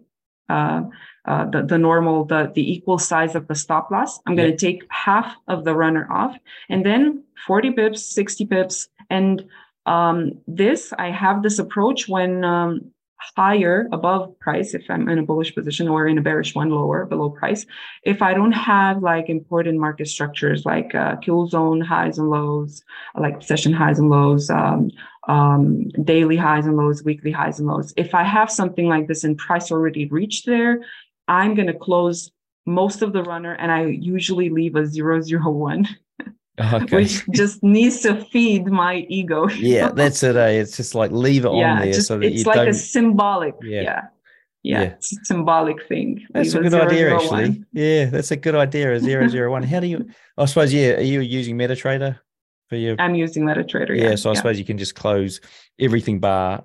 uh, 0.51 0.83
uh, 1.27 1.45
the, 1.51 1.63
the 1.63 1.79
normal, 1.79 2.25
the, 2.25 2.51
the 2.55 2.73
equal 2.73 2.99
size 2.99 3.35
of 3.35 3.47
the 3.47 3.55
stop 3.55 3.91
loss. 3.91 4.19
I'm 4.27 4.37
going 4.37 4.51
to 4.51 4.57
take 4.57 4.85
half 4.89 5.37
of 5.49 5.65
the 5.65 5.75
runner 5.75 6.11
off 6.11 6.37
and 6.69 6.85
then 6.85 7.25
40 7.47 7.73
pips, 7.73 8.03
60 8.15 8.47
pips. 8.47 8.89
And 9.11 9.45
um, 9.87 10.41
this, 10.47 10.93
I 10.99 11.11
have 11.11 11.43
this 11.43 11.59
approach 11.59 12.09
when 12.09 12.45
um, 12.45 12.93
higher 13.37 13.89
above 13.93 14.39
price, 14.39 14.75
if 14.75 14.85
I'm 14.89 15.09
in 15.09 15.19
a 15.19 15.23
bullish 15.23 15.55
position 15.55 15.89
or 15.89 16.07
in 16.07 16.19
a 16.19 16.23
bearish 16.23 16.55
one 16.55 16.71
lower 16.71 17.05
below 17.05 17.31
price. 17.31 17.67
If 18.03 18.23
I 18.23 18.35
don't 18.35 18.53
have 18.53 19.03
like 19.03 19.29
important 19.29 19.79
market 19.79 20.09
structures 20.09 20.65
like 20.65 20.95
uh, 20.95 21.17
kill 21.17 21.49
zone 21.49 21.81
highs 21.81 22.19
and 22.19 22.31
lows, 22.31 22.83
like 23.19 23.43
session 23.43 23.73
highs 23.73 23.99
and 23.99 24.11
lows, 24.11 24.51
um, 24.51 24.91
um, 25.29 25.89
daily 26.03 26.37
highs 26.37 26.67
and 26.67 26.77
lows, 26.77 27.05
weekly 27.05 27.31
highs 27.31 27.59
and 27.59 27.69
lows. 27.69 27.93
If 27.97 28.15
I 28.15 28.25
have 28.25 28.51
something 28.51 28.89
like 28.89 29.07
this 29.07 29.25
and 29.25 29.37
price 29.37 29.71
already 29.71 30.07
reached 30.07 30.47
there, 30.47 30.81
I'm 31.29 31.55
going 31.55 31.69
to 31.69 31.75
close 31.75 32.31
most 32.67 33.03
of 33.03 33.13
the 33.13 33.23
runner 33.23 33.55
and 33.55 33.71
I 33.71 33.87
usually 33.87 34.49
leave 34.49 34.77
a 34.77 34.87
zero 34.87 35.21
zero 35.21 35.51
one. 35.51 35.89
Okay. 36.61 36.97
Which 36.97 37.27
just 37.31 37.63
needs 37.63 38.01
to 38.01 38.25
feed 38.27 38.67
my 38.67 39.07
ego. 39.09 39.49
Yeah, 39.61 39.91
that's 39.91 40.23
it. 40.23 40.37
Eh? 40.37 40.61
It's 40.61 40.77
just 40.77 40.95
like 40.95 41.11
leave 41.11 41.45
it 41.45 41.53
yeah, 41.53 41.73
on 41.73 41.79
there 41.81 41.93
just, 41.93 42.09
so 42.09 42.19
that 42.19 42.27
it's 42.33 42.47
like 42.47 42.57
don't... 42.57 42.69
a 42.69 42.75
symbolic. 42.75 43.55
Yeah. 43.63 43.83
yeah. 43.83 44.03
Yeah, 44.63 44.83
it's 44.83 45.13
a 45.13 45.25
symbolic 45.25 45.89
thing. 45.89 46.27
That's 46.35 46.53
leave 46.53 46.67
a 46.67 46.69
good 46.69 46.81
a 46.81 46.85
idea, 46.85 47.15
actually. 47.15 47.65
Yeah, 47.73 48.05
that's 48.07 48.31
a 48.31 48.37
good 48.37 48.55
idea. 48.55 48.93
A 48.93 49.01
zero 49.01 49.27
zero 49.27 49.51
one. 49.51 49.63
How 49.63 49.81
do 49.81 49.87
you? 49.87 50.07
I 50.37 50.45
suppose. 50.45 50.71
Yeah, 50.71 50.97
are 50.97 51.01
you 51.01 51.21
using 51.21 51.57
MetaTrader 51.57 52.19
for 52.69 52.77
your? 52.77 52.97
I'm 52.99 53.15
using 53.15 53.45
MetaTrader. 53.45 53.97
Yeah, 53.97 54.11
yeah 54.11 54.15
so 54.17 54.31
I 54.31 54.35
suppose 54.35 54.59
you 54.59 54.67
can 54.67 54.77
just 54.77 54.95
close 54.95 55.41
everything 55.79 56.21
bar 56.21 56.65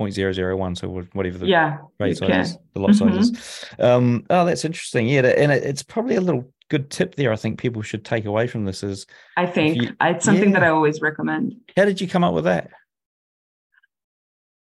0.001 0.00 0.76
so 0.76 0.88
whatever 1.12 1.38
the 1.38 1.46
yeah 1.46 1.78
rate 2.00 2.16
size 2.16 2.50
is, 2.50 2.58
the 2.72 2.80
lot 2.80 2.90
mm-hmm. 2.90 3.14
size 3.16 3.30
is 3.30 3.64
um 3.78 4.24
oh 4.28 4.44
that's 4.44 4.64
interesting 4.64 5.06
yeah 5.06 5.20
and 5.20 5.52
it, 5.52 5.62
it's 5.62 5.82
probably 5.82 6.16
a 6.16 6.20
little 6.20 6.52
good 6.70 6.90
tip 6.90 7.14
there 7.14 7.32
i 7.32 7.36
think 7.36 7.58
people 7.58 7.82
should 7.82 8.04
take 8.04 8.24
away 8.24 8.46
from 8.46 8.64
this 8.64 8.82
is 8.82 9.06
i 9.36 9.46
think 9.46 9.76
you, 9.76 9.96
it's 10.00 10.24
something 10.24 10.50
yeah. 10.50 10.60
that 10.60 10.64
i 10.64 10.68
always 10.68 11.00
recommend. 11.00 11.54
How 11.76 11.84
did 11.84 12.00
you 12.00 12.08
come 12.08 12.24
up 12.24 12.34
with 12.34 12.44
that? 12.44 12.70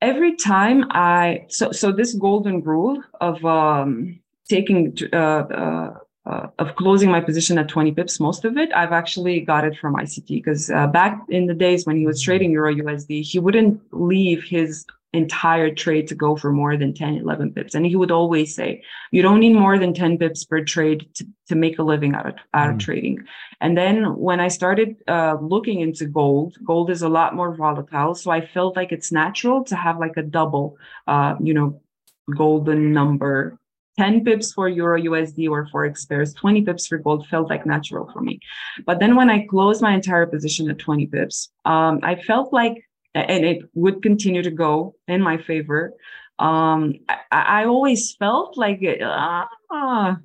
Every 0.02 0.36
time 0.36 0.86
i 0.92 1.46
so 1.50 1.72
so 1.72 1.92
this 1.92 2.14
golden 2.14 2.62
rule 2.62 3.02
of 3.20 3.44
um 3.46 4.20
taking 4.50 4.96
uh, 5.12 5.16
uh 5.16 5.98
uh, 6.28 6.48
of 6.60 6.76
closing 6.76 7.10
my 7.10 7.22
position 7.22 7.58
at 7.58 7.70
20 7.70 7.94
pips, 7.94 8.20
most 8.20 8.44
of 8.44 8.58
it, 8.58 8.70
I've 8.76 8.92
actually 8.92 9.40
got 9.40 9.64
it 9.64 9.78
from 9.78 9.96
ICT 9.96 10.28
because 10.28 10.70
uh, 10.70 10.88
back 10.88 11.22
in 11.30 11.46
the 11.46 11.54
days 11.54 11.86
when 11.86 11.96
he 11.96 12.06
was 12.06 12.22
trading 12.22 12.52
Euro 12.52 12.74
USD, 12.74 13.22
he 13.24 13.40
wouldn't 13.40 13.82
leave 13.92 14.44
his 14.44 14.86
entire 15.14 15.74
trade 15.74 16.08
to 16.08 16.16
go 16.16 16.36
for 16.36 16.52
more 16.52 16.78
than 16.78 16.94
10, 16.94 17.16
11 17.16 17.54
pips. 17.54 17.76
And 17.76 17.86
he 17.86 17.96
would 17.96 18.12
always 18.12 18.54
say, 18.54 18.84
you 19.12 19.22
don't 19.22 19.40
need 19.40 19.54
more 19.54 19.80
than 19.80 19.94
10 19.94 20.18
pips 20.18 20.44
per 20.44 20.64
trade 20.64 21.08
to, 21.16 21.26
to 21.48 21.56
make 21.56 21.80
a 21.80 21.84
living 21.84 22.14
out 22.14 22.28
of, 22.28 22.36
out 22.54 22.70
mm. 22.70 22.74
of 22.74 22.80
trading. 22.80 23.26
And 23.62 23.78
then 23.78 24.18
when 24.18 24.40
I 24.40 24.50
started 24.50 24.98
uh, 25.08 25.38
looking 25.42 25.80
into 25.80 26.06
gold, 26.06 26.58
gold 26.64 26.90
is 26.90 27.02
a 27.02 27.10
lot 27.10 27.36
more 27.36 27.56
volatile. 27.56 28.16
So 28.16 28.32
I 28.32 28.46
felt 28.46 28.76
like 28.76 28.92
it's 28.92 29.12
natural 29.12 29.64
to 29.66 29.76
have 29.76 29.98
like 29.98 30.18
a 30.18 30.24
double, 30.24 30.78
uh, 31.08 31.36
you 31.42 31.54
know, 31.54 31.82
golden 32.36 32.92
number 32.92 33.58
10 33.98 34.24
pips 34.24 34.54
for 34.54 34.70
euro 34.70 35.02
USD 35.02 35.50
or 35.50 35.68
forex 35.68 36.08
pairs, 36.08 36.34
20 36.34 36.62
pips 36.62 36.88
for 36.88 36.98
gold 37.00 37.28
felt 37.28 37.50
like 37.50 37.66
natural 37.66 38.10
for 38.12 38.22
me. 38.22 38.40
But 38.86 39.00
then 39.00 39.16
when 39.16 39.30
I 39.30 39.48
closed 39.48 39.82
my 39.82 39.94
entire 39.94 40.28
position 40.28 40.70
at 40.70 40.78
20 40.78 41.08
pips, 41.08 41.50
um, 41.66 42.00
I 42.04 42.16
felt 42.16 42.54
like 42.54 42.84
and 43.14 43.46
it 43.46 43.60
would 43.74 44.02
continue 44.02 44.44
to 44.44 44.52
go 44.52 44.96
in 45.08 45.22
my 45.22 45.38
favor. 45.38 45.94
Um, 46.40 46.94
I, 47.10 47.18
I, 47.32 47.66
always 47.66 48.14
felt 48.14 48.58
like, 48.58 48.80
ah, 49.02 50.18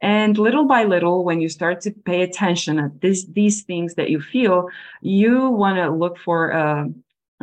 and 0.00 0.38
little 0.38 0.66
by 0.66 0.84
little, 0.84 1.24
when 1.24 1.40
you 1.40 1.48
start 1.48 1.80
to 1.82 1.90
pay 1.90 2.22
attention 2.22 2.78
at 2.78 3.00
this, 3.00 3.24
these 3.24 3.62
things 3.62 3.94
that 3.94 4.10
you 4.10 4.20
feel, 4.20 4.68
you 5.00 5.48
want 5.48 5.78
to 5.78 5.90
look 5.90 6.18
for, 6.18 6.50
a, 6.50 6.88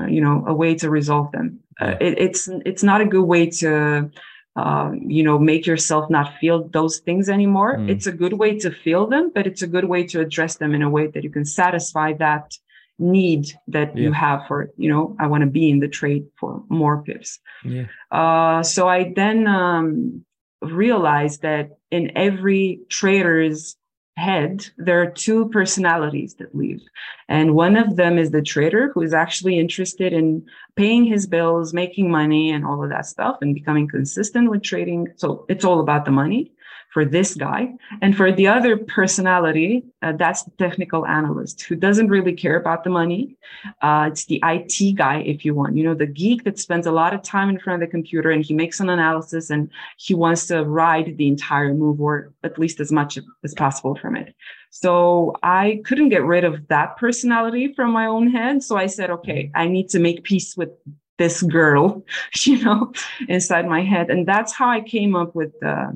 you 0.07 0.21
know, 0.21 0.43
a 0.47 0.53
way 0.53 0.75
to 0.75 0.89
resolve 0.89 1.31
them. 1.31 1.59
Uh, 1.81 1.95
it, 1.99 2.17
it's 2.17 2.47
it's 2.65 2.83
not 2.83 3.01
a 3.01 3.05
good 3.05 3.25
way 3.25 3.49
to, 3.49 4.09
um, 4.55 5.01
you 5.05 5.23
know, 5.23 5.38
make 5.38 5.65
yourself 5.65 6.09
not 6.09 6.38
feel 6.39 6.69
those 6.69 6.99
things 6.99 7.27
anymore. 7.27 7.77
Mm. 7.77 7.89
It's 7.89 8.07
a 8.07 8.13
good 8.13 8.33
way 8.33 8.57
to 8.59 8.71
feel 8.71 9.07
them, 9.07 9.31
but 9.35 9.45
it's 9.45 9.61
a 9.61 9.67
good 9.67 9.85
way 9.85 10.05
to 10.07 10.21
address 10.21 10.55
them 10.55 10.73
in 10.73 10.81
a 10.81 10.89
way 10.89 11.07
that 11.07 11.23
you 11.23 11.29
can 11.29 11.43
satisfy 11.43 12.13
that 12.13 12.57
need 12.97 13.47
that 13.67 13.95
yeah. 13.95 14.03
you 14.03 14.12
have 14.12 14.45
for 14.47 14.71
you 14.77 14.89
know 14.89 15.15
i 15.19 15.27
want 15.27 15.41
to 15.41 15.49
be 15.49 15.69
in 15.69 15.79
the 15.79 15.88
trade 15.88 16.25
for 16.39 16.63
more 16.69 17.03
pips 17.03 17.39
yeah. 17.63 17.86
uh, 18.12 18.63
so 18.63 18.88
i 18.88 19.12
then 19.15 19.47
um, 19.47 20.23
realized 20.62 21.41
that 21.41 21.71
in 21.91 22.12
every 22.15 22.79
trader's 22.89 23.75
head 24.17 24.65
there 24.77 25.01
are 25.01 25.12
two 25.12 25.49
personalities 25.49 26.36
that 26.36 26.55
live 26.55 26.79
and 27.27 27.53
one 27.53 27.75
of 27.75 27.97
them 27.97 28.17
is 28.17 28.31
the 28.31 28.41
trader 28.41 28.89
who 28.93 29.01
is 29.01 29.13
actually 29.13 29.60
interested 29.60 30.13
in 30.13 30.45
paying 30.77 31.03
his 31.03 31.27
bills 31.27 31.73
making 31.73 32.10
money 32.10 32.49
and 32.49 32.65
all 32.65 32.81
of 32.81 32.89
that 32.89 33.05
stuff 33.05 33.38
and 33.41 33.53
becoming 33.53 33.89
consistent 33.89 34.49
with 34.49 34.63
trading 34.63 35.05
so 35.17 35.45
it's 35.49 35.65
all 35.65 35.81
about 35.81 36.05
the 36.05 36.12
money 36.12 36.49
for 36.95 37.03
this 37.03 37.36
guy. 37.36 37.73
And 38.01 38.15
for 38.15 38.31
the 38.31 38.47
other 38.47 38.77
personality, 38.77 39.84
uh, 40.01 40.13
that's 40.13 40.43
the 40.43 40.51
technical 40.51 41.05
analyst 41.05 41.63
who 41.63 41.75
doesn't 41.75 42.08
really 42.08 42.31
care 42.31 42.55
about 42.55 42.86
the 42.86 42.89
money. 42.89 43.36
Uh, 43.81 44.08
it's 44.10 44.23
the 44.27 44.41
IT 44.45 44.95
guy, 44.95 45.17
if 45.17 45.43
you 45.43 45.53
want, 45.53 45.75
you 45.75 45.84
know, 45.84 45.93
the 45.93 46.05
geek 46.05 46.45
that 46.45 46.58
spends 46.58 46.88
a 46.88 46.93
lot 46.93 47.13
of 47.13 47.21
time 47.21 47.49
in 47.49 47.60
front 47.60 47.84
of 47.84 47.86
the 47.86 47.91
computer 47.91 48.31
and 48.31 48.45
he 48.45 48.53
makes 48.53 48.79
an 48.79 48.88
analysis 48.88 49.49
and 49.49 49.69
he 49.97 50.13
wants 50.13 50.47
to 50.47 50.63
ride 50.63 51.17
the 51.17 51.27
entire 51.27 51.73
move 51.73 51.99
or 51.99 52.31
at 52.45 52.58
least 52.58 52.79
as 52.79 52.93
much 52.93 53.19
as 53.43 53.53
possible 53.55 53.95
from 53.95 54.15
it. 54.15 54.34
So 54.69 55.36
I 55.43 55.81
couldn't 55.84 56.10
get 56.15 56.23
rid 56.23 56.45
of 56.45 56.65
that 56.69 56.95
personality 56.95 57.73
from 57.73 57.91
my 57.91 58.05
own 58.05 58.31
head. 58.31 58.63
So 58.63 58.77
I 58.77 58.86
said, 58.86 59.10
okay, 59.10 59.51
I 59.53 59.67
need 59.67 59.89
to 59.89 59.99
make 59.99 60.23
peace 60.23 60.55
with 60.55 60.69
this 61.17 61.43
girl, 61.43 62.05
you 62.45 62.63
know, 62.63 62.93
inside 63.27 63.67
my 63.67 63.81
head. 63.81 64.10
And 64.10 64.25
that's 64.25 64.53
how 64.53 64.69
I 64.69 64.79
came 64.79 65.13
up 65.13 65.36
with 65.36 65.51
uh, 65.62 65.91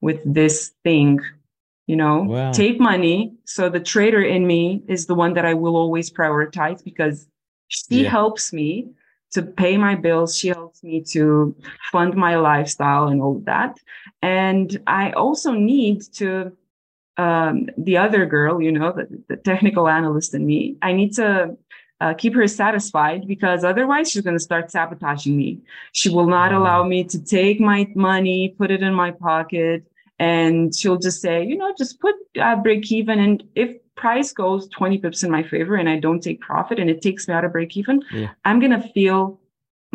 with 0.00 0.20
this 0.24 0.72
thing 0.84 1.20
you 1.86 1.96
know 1.96 2.22
wow. 2.22 2.52
take 2.52 2.80
money 2.80 3.32
so 3.44 3.68
the 3.68 3.80
trader 3.80 4.22
in 4.22 4.46
me 4.46 4.82
is 4.88 5.06
the 5.06 5.14
one 5.14 5.34
that 5.34 5.44
i 5.44 5.54
will 5.54 5.76
always 5.76 6.10
prioritize 6.10 6.82
because 6.84 7.28
she 7.68 8.02
yeah. 8.02 8.10
helps 8.10 8.52
me 8.52 8.88
to 9.30 9.42
pay 9.42 9.76
my 9.76 9.94
bills 9.94 10.36
she 10.36 10.48
helps 10.48 10.82
me 10.82 11.02
to 11.02 11.54
fund 11.92 12.14
my 12.14 12.36
lifestyle 12.36 13.08
and 13.08 13.22
all 13.22 13.40
that 13.40 13.78
and 14.22 14.80
i 14.86 15.10
also 15.12 15.52
need 15.52 16.02
to 16.12 16.52
um, 17.18 17.70
the 17.78 17.96
other 17.96 18.26
girl 18.26 18.60
you 18.60 18.70
know 18.70 18.92
the, 18.92 19.08
the, 19.28 19.36
technical 19.36 19.88
analyst 19.88 20.34
in 20.34 20.44
me 20.44 20.76
i 20.82 20.92
need 20.92 21.14
to 21.14 21.56
uh, 22.00 22.14
keep 22.14 22.34
her 22.34 22.46
satisfied 22.46 23.26
because 23.26 23.64
otherwise 23.64 24.10
she's 24.10 24.22
going 24.22 24.36
to 24.36 24.42
start 24.42 24.70
sabotaging 24.70 25.36
me. 25.36 25.60
She 25.92 26.08
will 26.10 26.26
not 26.26 26.52
allow 26.52 26.84
me 26.84 27.04
to 27.04 27.22
take 27.22 27.60
my 27.60 27.90
money, 27.94 28.54
put 28.58 28.70
it 28.70 28.82
in 28.82 28.92
my 28.92 29.10
pocket, 29.10 29.84
and 30.18 30.74
she'll 30.74 30.98
just 30.98 31.20
say, 31.20 31.44
you 31.44 31.56
know, 31.56 31.74
just 31.76 32.00
put 32.00 32.14
uh, 32.40 32.56
break 32.56 32.90
even. 32.92 33.18
And 33.18 33.42
if 33.54 33.76
price 33.94 34.32
goes 34.32 34.68
20 34.68 34.98
pips 34.98 35.22
in 35.22 35.30
my 35.30 35.42
favor 35.42 35.76
and 35.76 35.88
I 35.88 35.98
don't 35.98 36.22
take 36.22 36.40
profit 36.40 36.78
and 36.78 36.90
it 36.90 37.00
takes 37.00 37.28
me 37.28 37.34
out 37.34 37.44
of 37.44 37.52
break 37.52 37.76
even, 37.76 38.02
yeah. 38.12 38.30
I'm 38.44 38.60
going 38.60 38.72
to 38.72 38.88
feel 38.88 39.40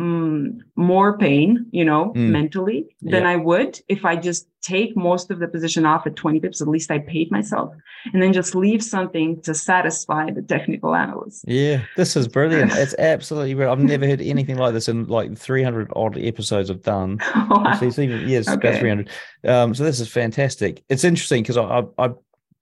um, 0.01 0.63
more 0.75 1.17
pain, 1.17 1.67
you 1.71 1.85
know, 1.85 2.11
mm. 2.15 2.29
mentally 2.29 2.95
than 3.01 3.23
yeah. 3.23 3.29
I 3.29 3.35
would 3.35 3.79
if 3.87 4.03
I 4.03 4.15
just 4.15 4.47
take 4.61 4.95
most 4.95 5.31
of 5.31 5.39
the 5.39 5.47
position 5.47 5.85
off 5.85 6.05
at 6.05 6.15
20 6.15 6.39
pips. 6.39 6.61
At 6.61 6.67
least 6.67 6.91
I 6.91 6.99
paid 6.99 7.31
myself 7.31 7.73
and 8.13 8.21
then 8.21 8.33
just 8.33 8.55
leave 8.55 8.83
something 8.83 9.41
to 9.41 9.53
satisfy 9.53 10.31
the 10.31 10.41
technical 10.41 10.95
analyst. 10.95 11.45
Yeah, 11.47 11.83
this 11.97 12.15
is 12.15 12.27
brilliant. 12.27 12.71
it's 12.75 12.95
absolutely 12.97 13.53
brilliant. 13.53 13.79
I've 13.79 13.87
never 13.87 14.07
heard 14.07 14.21
anything 14.21 14.57
like 14.57 14.73
this 14.73 14.87
in 14.87 15.05
like 15.07 15.37
300 15.37 15.91
odd 15.95 16.17
episodes 16.17 16.69
I've 16.69 16.83
done. 16.83 17.19
wow. 17.35 17.77
It's 17.81 17.99
even, 17.99 18.27
yes, 18.27 18.47
okay. 18.47 18.69
about 18.69 18.79
300. 18.79 19.09
Um, 19.45 19.75
so 19.75 19.83
this 19.83 19.99
is 19.99 20.07
fantastic. 20.07 20.83
It's 20.89 21.03
interesting 21.03 21.43
because 21.43 21.57
I, 21.57 21.83
I, 21.97 22.05
I 22.05 22.13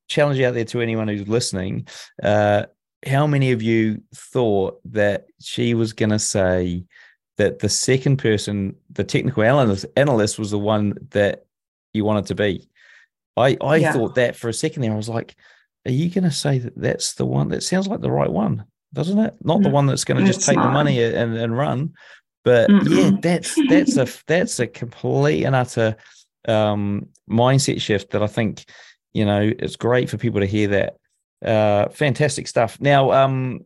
challenge 0.08 0.40
you 0.40 0.48
out 0.48 0.54
there 0.54 0.66
to 0.66 0.82
anyone 0.82 1.08
who's 1.08 1.28
listening. 1.28 1.88
Uh, 2.22 2.66
how 3.06 3.26
many 3.26 3.52
of 3.52 3.62
you 3.62 4.02
thought 4.14 4.80
that 4.86 5.28
she 5.42 5.74
was 5.74 5.94
going 5.94 6.10
to 6.10 6.20
say, 6.20 6.84
that 7.40 7.60
the 7.60 7.70
second 7.70 8.18
person, 8.18 8.76
the 8.92 9.04
technical 9.04 9.44
analyst, 9.44 9.86
analyst 9.96 10.38
was 10.38 10.52
the 10.52 10.60
one 10.60 10.94
that 11.12 11.46
you 11.94 12.04
wanted 12.04 12.26
to 12.26 12.36
be. 12.36 12.68
I 13.38 13.58
I 13.62 13.78
yeah. 13.78 13.94
thought 13.94 14.16
that 14.16 14.36
for 14.36 14.50
a 14.50 14.54
second 14.54 14.82
there. 14.82 14.92
I 14.92 14.98
was 14.98 15.08
like, 15.08 15.36
are 15.88 15.92
you 15.92 16.10
going 16.10 16.26
to 16.26 16.32
say 16.32 16.60
that 16.60 16.76
that's 16.76 17.14
the 17.14 17.26
one 17.26 17.48
that 17.50 17.64
sounds 17.64 17.88
like 17.88 18.02
the 18.02 18.12
right 18.12 18.30
one, 18.30 18.66
doesn't 18.94 19.18
it? 19.18 19.36
Not 19.42 19.64
the 19.64 19.70
one 19.70 19.86
that's 19.86 20.04
going 20.04 20.20
to 20.20 20.30
just 20.30 20.46
take 20.46 20.58
not. 20.58 20.66
the 20.66 20.72
money 20.72 21.02
and, 21.02 21.38
and 21.38 21.58
run. 21.58 21.94
But 22.44 22.70
Mm-mm. 22.70 23.14
yeah, 23.14 23.18
that's 23.22 23.58
that's 23.70 23.96
a 23.96 24.08
that's 24.28 24.60
a 24.60 24.68
complete 24.68 25.46
and 25.46 25.56
utter 25.56 25.96
um, 26.46 27.08
mindset 27.30 27.80
shift 27.80 28.12
that 28.12 28.22
I 28.22 28.28
think 28.28 28.66
you 29.14 29.24
know 29.24 29.50
it's 29.58 29.78
great 29.78 30.10
for 30.10 30.18
people 30.18 30.42
to 30.42 30.46
hear 30.46 30.68
that. 30.68 30.98
Uh, 31.42 31.88
fantastic 31.88 32.50
stuff. 32.50 32.82
Now, 32.82 33.14
um, 33.14 33.62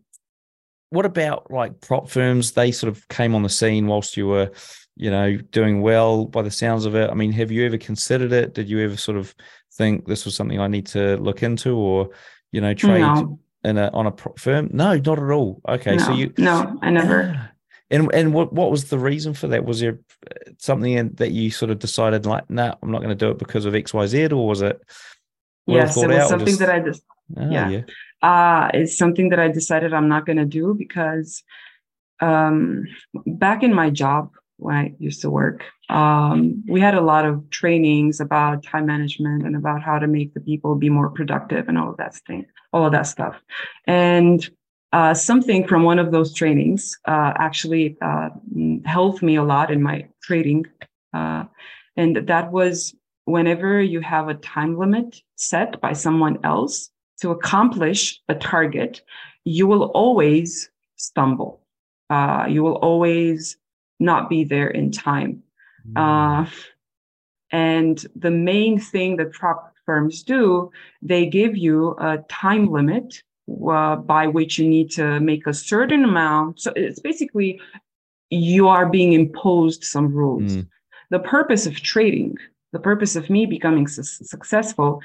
what 0.94 1.08
about 1.08 1.50
like 1.50 1.82
prop 1.82 2.08
firms? 2.08 2.52
They 2.52 2.72
sort 2.72 2.96
of 2.96 3.08
came 3.08 3.34
on 3.34 3.42
the 3.42 3.50
scene 3.50 3.88
whilst 3.88 4.16
you 4.16 4.28
were, 4.28 4.52
you 4.96 5.10
know, 5.10 5.38
doing 5.38 5.82
well 5.82 6.26
by 6.26 6.44
the 6.44 6.52
sounds 6.52 6.86
of 6.86 6.94
it. 6.96 7.10
I 7.10 7.16
mean, 7.16 7.32
have 7.32 7.52
you 7.52 7.66
ever 7.66 7.80
considered 7.80 8.32
it? 8.32 8.54
Did 8.54 8.70
you 8.70 8.80
ever 8.80 8.96
sort 8.96 9.18
of 9.18 9.34
think 9.74 10.06
this 10.06 10.24
was 10.24 10.36
something 10.36 10.60
I 10.60 10.68
need 10.68 10.86
to 10.88 11.18
look 11.18 11.42
into, 11.42 11.76
or 11.76 12.10
you 12.52 12.62
know, 12.62 12.76
trade 12.76 13.02
no. 13.02 13.40
in 13.64 13.80
a 13.80 13.90
on 13.92 14.06
a 14.06 14.12
prop 14.12 14.38
firm? 14.38 14.70
No, 14.72 14.96
not 14.96 15.18
at 15.18 15.32
all. 15.32 15.62
Okay, 15.68 15.96
no, 15.96 16.04
so 16.04 16.14
you 16.14 16.32
no, 16.38 16.78
I 16.82 16.92
never. 16.92 17.50
And 17.92 18.10
and 18.12 18.34
what 18.34 18.52
what 18.52 18.72
was 18.72 18.86
the 18.86 18.98
reason 18.98 19.36
for 19.36 19.48
that? 19.50 19.66
Was 19.66 19.82
there 19.82 20.00
uh, 20.26 20.52
something 20.58 21.10
that 21.16 21.30
you 21.30 21.52
sort 21.52 21.70
of 21.70 21.78
decided 21.78 22.26
like, 22.26 22.50
no, 22.50 22.70
nah, 22.70 22.76
I'm 22.82 22.90
not 22.90 23.04
going 23.04 23.10
to 23.10 23.16
do 23.16 23.30
it 23.30 23.38
because 23.38 23.66
of 23.66 23.76
X 23.76 23.94
Y 23.94 24.08
Z, 24.08 24.28
or 24.28 24.48
was 24.48 24.64
it? 24.64 24.82
yes, 25.68 25.96
it 25.98 26.08
was 26.08 26.30
something 26.30 26.48
just... 26.48 26.60
that 26.60 26.70
I 26.70 26.80
just 26.80 27.04
oh, 27.38 27.50
yeah. 27.52 27.70
yeah. 27.70 27.82
Uh, 28.24 28.70
it's 28.74 28.98
something 28.98 29.30
that 29.30 29.40
I 29.40 29.50
decided 29.50 29.94
I'm 29.94 30.08
not 30.08 30.26
going 30.26 30.38
to 30.38 30.46
do 30.46 30.74
because 30.74 31.44
um, 32.22 32.86
back 33.14 33.64
in 33.64 33.74
my 33.74 33.90
job 33.90 34.32
when 34.58 34.76
I 34.76 34.94
used 34.98 35.22
to 35.22 35.30
work, 35.30 35.64
um, 35.90 36.64
we 36.68 36.80
had 36.80 36.96
a 36.96 37.02
lot 37.02 37.26
of 37.26 37.50
trainings 37.50 38.22
about 38.22 38.64
time 38.64 38.86
management 38.86 39.44
and 39.44 39.58
about 39.58 39.84
how 39.84 40.00
to 40.00 40.08
make 40.08 40.34
the 40.34 40.40
people 40.40 40.76
be 40.76 40.90
more 40.90 41.10
productive 41.10 41.68
and 41.68 41.78
all 41.78 41.90
of 41.90 41.98
that 41.98 42.16
thing, 42.26 42.46
all 42.72 42.86
of 42.86 42.94
that 42.94 43.08
stuff. 43.08 43.36
And 43.88 44.50
uh, 44.94 45.14
something 45.14 45.68
from 45.68 45.84
one 45.84 46.00
of 46.00 46.12
those 46.12 46.34
trainings 46.34 46.98
uh, 47.06 47.34
actually 47.36 47.98
uh, 48.02 48.30
helped 48.86 49.22
me 49.22 49.36
a 49.36 49.44
lot 49.44 49.70
in 49.70 49.84
my 49.84 50.08
trading. 50.22 50.66
Uh, 51.14 51.44
and 51.98 52.16
that 52.28 52.52
was 52.52 52.96
whenever 53.26 53.82
you 53.82 54.00
have 54.00 54.30
a 54.30 54.36
time 54.36 54.78
limit 54.78 55.20
set 55.36 55.82
by 55.82 55.94
someone 55.94 56.38
else 56.46 56.90
to 57.24 57.32
accomplish 57.32 58.22
a 58.28 58.36
target, 58.36 59.02
you 59.46 59.66
will 59.66 59.86
always 60.02 60.70
stumble. 60.98 61.62
Uh, 62.10 62.46
you 62.50 62.62
will 62.62 62.76
always 62.90 63.56
not 63.98 64.30
be 64.30 64.44
there 64.44 64.68
in 64.68 64.92
time. 64.92 65.42
Mm. 65.88 65.96
Uh, 66.04 66.50
and 67.50 68.06
the 68.14 68.30
main 68.30 68.78
thing 68.78 69.16
that 69.18 69.32
prop 69.32 69.74
firms 69.86 70.22
do, 70.22 70.70
they 71.02 71.26
give 71.26 71.56
you 71.56 71.96
a 71.98 72.18
time 72.28 72.70
limit 72.70 73.24
uh, 73.72 73.96
by 73.96 74.28
which 74.28 74.60
you 74.60 74.68
need 74.68 74.92
to 74.92 75.22
make 75.22 75.48
a 75.48 75.54
certain 75.54 76.04
amount. 76.04 76.60
So 76.60 76.74
it's 76.76 77.00
basically 77.00 77.62
you 78.32 78.68
are 78.68 78.90
being 78.90 79.14
imposed 79.14 79.86
some 79.86 80.14
rules. 80.14 80.58
Mm. 80.58 80.68
The 81.10 81.20
purpose 81.20 81.66
of 81.68 81.76
trading, 81.76 82.36
the 82.74 82.80
purpose 82.80 83.16
of 83.16 83.30
me 83.30 83.46
becoming 83.46 83.88
su- 83.88 84.04
successful 84.04 85.02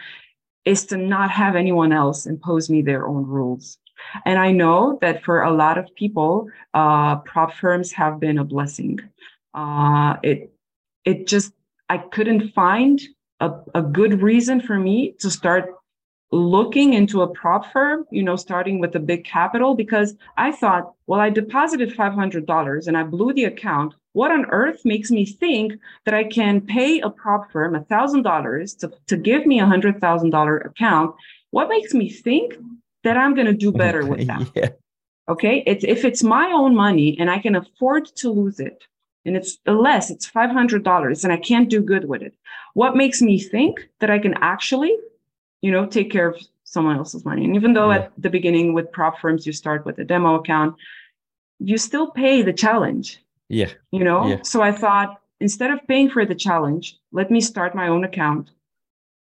is 0.69 0.85
to 0.85 0.97
not 0.99 1.31
have 1.31 1.57
anyone 1.57 1.93
else 1.93 2.27
impose 2.27 2.69
me 2.69 2.83
their 2.83 3.09
own 3.09 3.25
rules. 3.27 3.79
And 4.27 4.39
I 4.39 4.53
know 4.53 4.99
that 5.01 5.25
for 5.25 5.43
a 5.43 5.51
lot 5.51 5.79
of 5.79 5.87
people, 5.95 6.47
uh, 6.75 7.17
prop 7.31 7.55
firms 7.55 7.91
have 7.93 8.21
been 8.21 8.39
a 8.39 8.45
blessing. 8.45 9.01
Uh, 9.55 10.17
it 10.23 10.53
it 11.05 11.27
just 11.27 11.53
I 11.89 11.99
couldn't 11.99 12.53
find 12.53 13.01
a, 13.41 13.51
a 13.75 13.83
good 13.83 14.21
reason 14.21 14.61
for 14.61 14.79
me 14.79 15.15
to 15.21 15.31
start 15.31 15.75
looking 16.31 16.93
into 16.93 17.23
a 17.23 17.29
prop 17.29 17.73
firm, 17.73 18.05
you 18.11 18.23
know, 18.23 18.37
starting 18.37 18.79
with 18.79 18.95
a 18.95 19.01
big 19.01 19.25
capital, 19.25 19.75
because 19.75 20.15
I 20.37 20.53
thought, 20.53 20.93
well, 21.07 21.21
I 21.21 21.31
deposited 21.31 21.97
$500 21.97 22.87
and 22.87 22.97
I 22.99 23.03
blew 23.03 23.33
the 23.33 23.45
account. 23.45 23.95
What 24.19 24.33
on 24.33 24.47
earth 24.47 24.81
makes 24.85 25.11
me 25.11 25.25
think 25.25 25.75
that 26.05 26.15
I 26.15 26.25
can 26.25 26.61
pay 26.61 27.01
a 27.01 27.09
prop 27.09 27.53
firm 27.53 27.75
$1,000 27.75 28.79
to, 28.81 28.93
to 29.07 29.17
give 29.17 29.47
me 29.47 29.61
a 29.61 29.65
$100,000 29.65 30.67
account? 30.67 31.15
What 31.51 31.69
makes 31.69 31.95
me 31.95 32.11
think 32.11 32.57
that 33.05 33.17
I'm 33.17 33.35
going 33.35 33.47
to 33.47 33.53
do 33.53 33.71
better 33.71 34.05
with 34.05 34.27
that? 34.33 34.51
yeah. 34.55 34.71
Okay. 35.29 35.63
It's, 35.67 35.85
if 35.85 36.05
it's 36.05 36.25
my 36.25 36.51
own 36.51 36.75
money 36.75 37.17
and 37.21 37.31
I 37.31 37.39
can 37.39 37.55
afford 37.55 38.07
to 38.17 38.31
lose 38.31 38.59
it, 38.59 38.85
and 39.25 39.37
it's 39.37 39.59
less, 39.67 40.11
it's 40.11 40.29
$500 40.29 41.25
and 41.25 41.33
I 41.33 41.37
can't 41.37 41.69
do 41.69 41.81
good 41.81 42.09
with 42.09 42.23
it. 42.23 42.35
What 42.75 42.97
makes 42.97 43.21
me 43.21 43.39
think 43.39 43.89
that 44.01 44.11
I 44.11 44.19
can 44.19 44.35
actually 44.41 44.97
you 45.61 45.71
know, 45.71 45.87
take 45.87 46.11
care 46.11 46.29
of 46.29 46.41
someone 46.65 46.97
else's 46.97 47.25
money. 47.25 47.45
And 47.45 47.57
even 47.57 47.73
though 47.73 47.91
yeah. 47.91 47.99
at 47.99 48.13
the 48.19 48.31
beginning 48.31 48.75
with 48.75 48.93
prop 48.93 49.21
firms, 49.21 49.47
you 49.47 49.53
start 49.53 49.85
with 49.85 49.99
a 49.99 50.05
demo 50.05 50.37
account, 50.37 50.77
you 51.59 51.79
still 51.79 52.11
pay 52.11 52.43
the 52.43 52.53
challenge. 52.53 53.21
Yeah. 53.49 53.71
You 53.91 54.05
know? 54.05 54.27
Yeah. 54.27 54.43
So 54.43 54.63
I 54.63 54.73
thought 54.73 55.21
instead 55.41 55.71
of 55.71 55.87
paying 55.87 56.11
for 56.11 56.25
the 56.25 56.35
challenge, 56.35 56.99
let 57.13 57.31
me 57.31 57.41
start 57.41 57.75
my 57.75 57.89
own 57.89 58.05
account, 58.05 58.51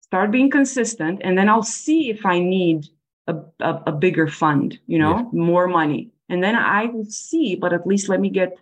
start 0.01 0.31
being 0.31 0.49
consistent, 0.49 1.21
and 1.23 1.37
then 1.37 1.49
I'll 1.49 1.63
see 1.63 2.09
if 2.09 2.25
I 2.25 2.39
need 2.39 2.87
a, 3.27 3.35
a, 3.59 3.83
a 3.87 3.91
bigger 3.91 4.27
fund, 4.27 4.79
you 4.87 4.99
know, 4.99 5.17
yeah. 5.17 5.23
more 5.31 5.67
money. 5.67 6.11
And 6.29 6.43
then 6.43 6.55
I 6.55 6.85
will 6.85 7.05
see, 7.05 7.55
but 7.55 7.73
at 7.73 7.85
least 7.87 8.09
let 8.09 8.19
me 8.19 8.29
get 8.29 8.57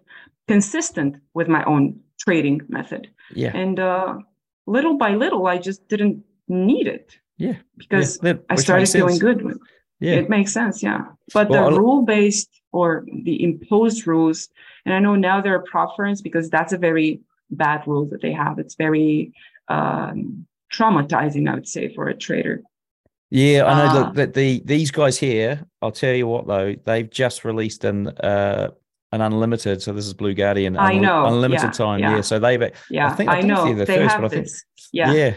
consistent 0.48 1.16
with 1.34 1.48
my 1.48 1.64
own 1.66 2.00
trading 2.20 2.62
method. 2.70 3.10
Yeah. 3.34 3.56
And 3.56 3.80
uh, 3.80 4.20
little 4.68 4.98
by 4.98 5.16
little, 5.16 5.48
I 5.48 5.58
just 5.58 5.88
didn't 5.88 6.24
need 6.48 6.88
it. 6.88 7.18
Yeah. 7.38 7.56
Because 7.78 8.20
yeah, 8.22 8.34
I 8.50 8.56
started 8.56 8.90
feeling 8.90 9.18
good 9.18 9.42
with 9.42 9.60
yeah. 10.02 10.14
It 10.16 10.30
makes 10.30 10.52
sense, 10.52 10.82
yeah. 10.82 11.06
But 11.34 11.50
well, 11.50 11.70
the 11.70 11.80
rule 11.80 12.02
based 12.02 12.50
or 12.72 13.06
the 13.24 13.44
imposed 13.44 14.08
rules, 14.08 14.50
and 14.86 14.94
I 14.94 15.00
know 15.00 15.16
now 15.16 15.42
there 15.42 15.56
are 15.56 15.90
firms 15.96 16.22
because 16.22 16.50
that's 16.50 16.74
a 16.74 16.78
very 16.78 17.22
bad 17.52 17.84
rule 17.86 18.06
that 18.08 18.22
they 18.22 18.34
have. 18.34 18.58
It's 18.58 18.76
very 18.76 19.34
um, 19.68 20.48
traumatizing, 20.74 21.50
I 21.50 21.54
would 21.54 21.68
say, 21.68 21.94
for 21.94 22.08
a 22.08 22.16
trader. 22.16 22.64
Yeah, 23.30 23.66
I 23.66 23.78
know. 23.78 23.90
Uh, 23.90 23.94
look, 23.94 24.16
that 24.16 24.34
the 24.34 24.62
these 24.66 24.92
guys 24.92 25.18
here, 25.18 25.66
I'll 25.82 25.92
tell 25.92 26.14
you 26.14 26.28
what 26.28 26.48
though, 26.48 26.76
they've 26.84 27.10
just 27.10 27.46
released 27.46 27.86
an 27.86 28.08
uh, 28.08 28.72
an 29.12 29.22
unlimited. 29.22 29.82
So 29.82 29.94
this 29.94 30.06
is 30.06 30.14
Blue 30.14 30.34
Guardian. 30.34 30.78
I 30.78 30.98
know 30.98 31.26
unlimited 31.28 31.68
yeah, 31.68 31.72
time. 31.72 32.00
Yeah. 32.00 32.16
yeah. 32.16 32.22
So 32.22 32.40
they've. 32.40 32.72
Yeah, 32.90 33.08
I 33.08 33.14
think 33.14 33.30
I, 33.30 33.38
I 33.38 33.42
know 33.42 33.74
the 33.74 33.86
they 33.86 33.98
first, 33.98 34.16
have 34.16 34.32
this. 34.32 34.52
Think, 34.52 34.90
yeah. 34.94 35.14
Yeah. 35.14 35.34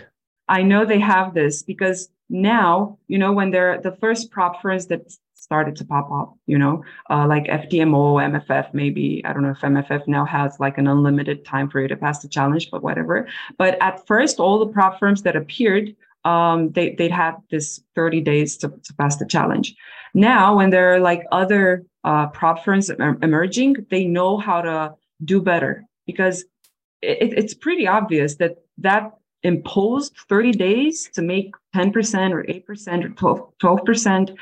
I 0.48 0.62
know 0.62 0.84
they 0.84 0.98
have 0.98 1.34
this 1.34 1.62
because 1.62 2.08
now, 2.28 2.98
you 3.08 3.18
know, 3.18 3.32
when 3.32 3.50
they're 3.50 3.80
the 3.80 3.92
first 3.92 4.30
prop 4.30 4.62
firms 4.62 4.86
that 4.86 5.12
started 5.34 5.76
to 5.76 5.84
pop 5.84 6.10
up, 6.10 6.34
you 6.46 6.58
know, 6.58 6.82
uh, 7.10 7.26
like 7.26 7.44
FTMO, 7.44 8.16
MFF, 8.32 8.72
maybe, 8.72 9.22
I 9.24 9.32
don't 9.32 9.42
know 9.42 9.50
if 9.50 9.60
MFF 9.60 10.08
now 10.08 10.24
has 10.24 10.58
like 10.58 10.78
an 10.78 10.86
unlimited 10.86 11.44
time 11.44 11.68
for 11.68 11.80
you 11.80 11.88
to 11.88 11.96
pass 11.96 12.20
the 12.22 12.28
challenge, 12.28 12.70
but 12.70 12.82
whatever. 12.82 13.28
But 13.58 13.76
at 13.82 14.06
first, 14.06 14.40
all 14.40 14.58
the 14.58 14.72
prop 14.72 14.98
firms 14.98 15.22
that 15.22 15.36
appeared, 15.36 15.94
um, 16.24 16.72
they, 16.72 16.94
they'd 16.94 17.10
had 17.10 17.34
this 17.50 17.80
30 17.94 18.22
days 18.22 18.56
to, 18.58 18.68
to 18.68 18.94
pass 18.94 19.16
the 19.16 19.26
challenge. 19.26 19.76
Now, 20.14 20.56
when 20.56 20.70
there 20.70 20.94
are 20.94 21.00
like 21.00 21.24
other 21.30 21.84
uh, 22.04 22.28
prop 22.28 22.64
firms 22.64 22.88
emerging, 22.88 23.86
they 23.90 24.06
know 24.06 24.38
how 24.38 24.62
to 24.62 24.94
do 25.22 25.42
better 25.42 25.84
because 26.06 26.44
it, 27.02 27.34
it's 27.36 27.54
pretty 27.54 27.86
obvious 27.86 28.36
that 28.36 28.56
that 28.78 29.12
imposed 29.44 30.16
30 30.28 30.52
days 30.52 31.10
to 31.14 31.22
make 31.22 31.54
10% 31.76 32.32
or 32.32 32.42
8% 32.42 33.04
or 33.04 33.08
12, 33.10 33.52
12%, 33.62 34.36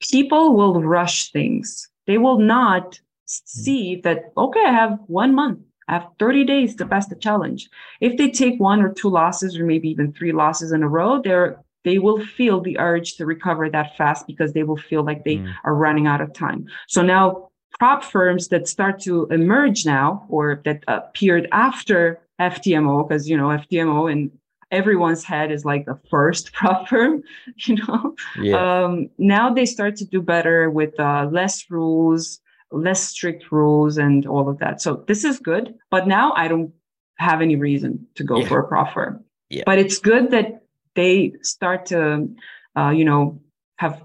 people 0.00 0.54
will 0.54 0.80
rush 0.82 1.32
things. 1.32 1.88
They 2.06 2.18
will 2.18 2.38
not 2.38 3.00
see 3.24 3.96
that, 4.02 4.32
okay, 4.36 4.64
I 4.64 4.72
have 4.72 4.98
one 5.06 5.34
month, 5.34 5.60
I 5.88 5.94
have 5.94 6.08
30 6.18 6.44
days 6.44 6.76
to 6.76 6.86
pass 6.86 7.08
the 7.08 7.16
challenge. 7.16 7.68
If 8.00 8.16
they 8.16 8.30
take 8.30 8.60
one 8.60 8.82
or 8.82 8.92
two 8.92 9.08
losses 9.08 9.58
or 9.58 9.64
maybe 9.64 9.88
even 9.88 10.12
three 10.12 10.32
losses 10.32 10.72
in 10.72 10.82
a 10.82 10.88
row, 10.88 11.20
they're 11.22 11.58
they 11.84 11.98
will 11.98 12.24
feel 12.24 12.62
the 12.62 12.78
urge 12.78 13.14
to 13.16 13.26
recover 13.26 13.68
that 13.68 13.94
fast 13.96 14.26
because 14.26 14.54
they 14.54 14.62
will 14.62 14.78
feel 14.78 15.04
like 15.04 15.22
they 15.22 15.36
mm. 15.36 15.54
are 15.64 15.74
running 15.74 16.06
out 16.06 16.22
of 16.22 16.32
time. 16.32 16.66
So 16.88 17.02
now 17.02 17.50
prop 17.78 18.02
firms 18.02 18.48
that 18.48 18.66
start 18.66 19.00
to 19.00 19.26
emerge 19.26 19.84
now 19.84 20.24
or 20.28 20.62
that 20.64 20.82
appeared 20.88 21.46
after 21.52 22.20
FTMO, 22.40 23.06
because 23.06 23.28
you 23.28 23.36
know 23.36 23.48
FTMO 23.48 24.10
in 24.10 24.30
everyone's 24.70 25.24
head 25.24 25.52
is 25.52 25.64
like 25.64 25.86
the 25.86 25.98
first 26.10 26.52
prop 26.52 26.88
firm, 26.88 27.22
you 27.66 27.76
know. 27.76 28.14
Yeah. 28.40 28.84
Um, 28.84 29.08
now 29.18 29.52
they 29.52 29.66
start 29.66 29.96
to 29.96 30.04
do 30.04 30.20
better 30.20 30.70
with 30.70 30.98
uh, 30.98 31.28
less 31.30 31.70
rules, 31.70 32.40
less 32.70 33.02
strict 33.02 33.50
rules, 33.52 33.96
and 33.98 34.26
all 34.26 34.48
of 34.48 34.58
that. 34.58 34.80
So 34.80 35.04
this 35.06 35.24
is 35.24 35.38
good. 35.38 35.74
But 35.90 36.06
now 36.06 36.32
I 36.32 36.48
don't 36.48 36.72
have 37.18 37.40
any 37.40 37.56
reason 37.56 38.06
to 38.16 38.24
go 38.24 38.38
yeah. 38.38 38.48
for 38.48 38.58
a 38.60 38.68
prop 38.68 38.92
firm. 38.92 39.24
Yeah. 39.50 39.62
But 39.66 39.78
it's 39.78 39.98
good 39.98 40.30
that 40.32 40.64
they 40.94 41.34
start 41.42 41.86
to, 41.86 42.28
uh, 42.76 42.90
you 42.90 43.04
know, 43.04 43.40
have 43.76 44.02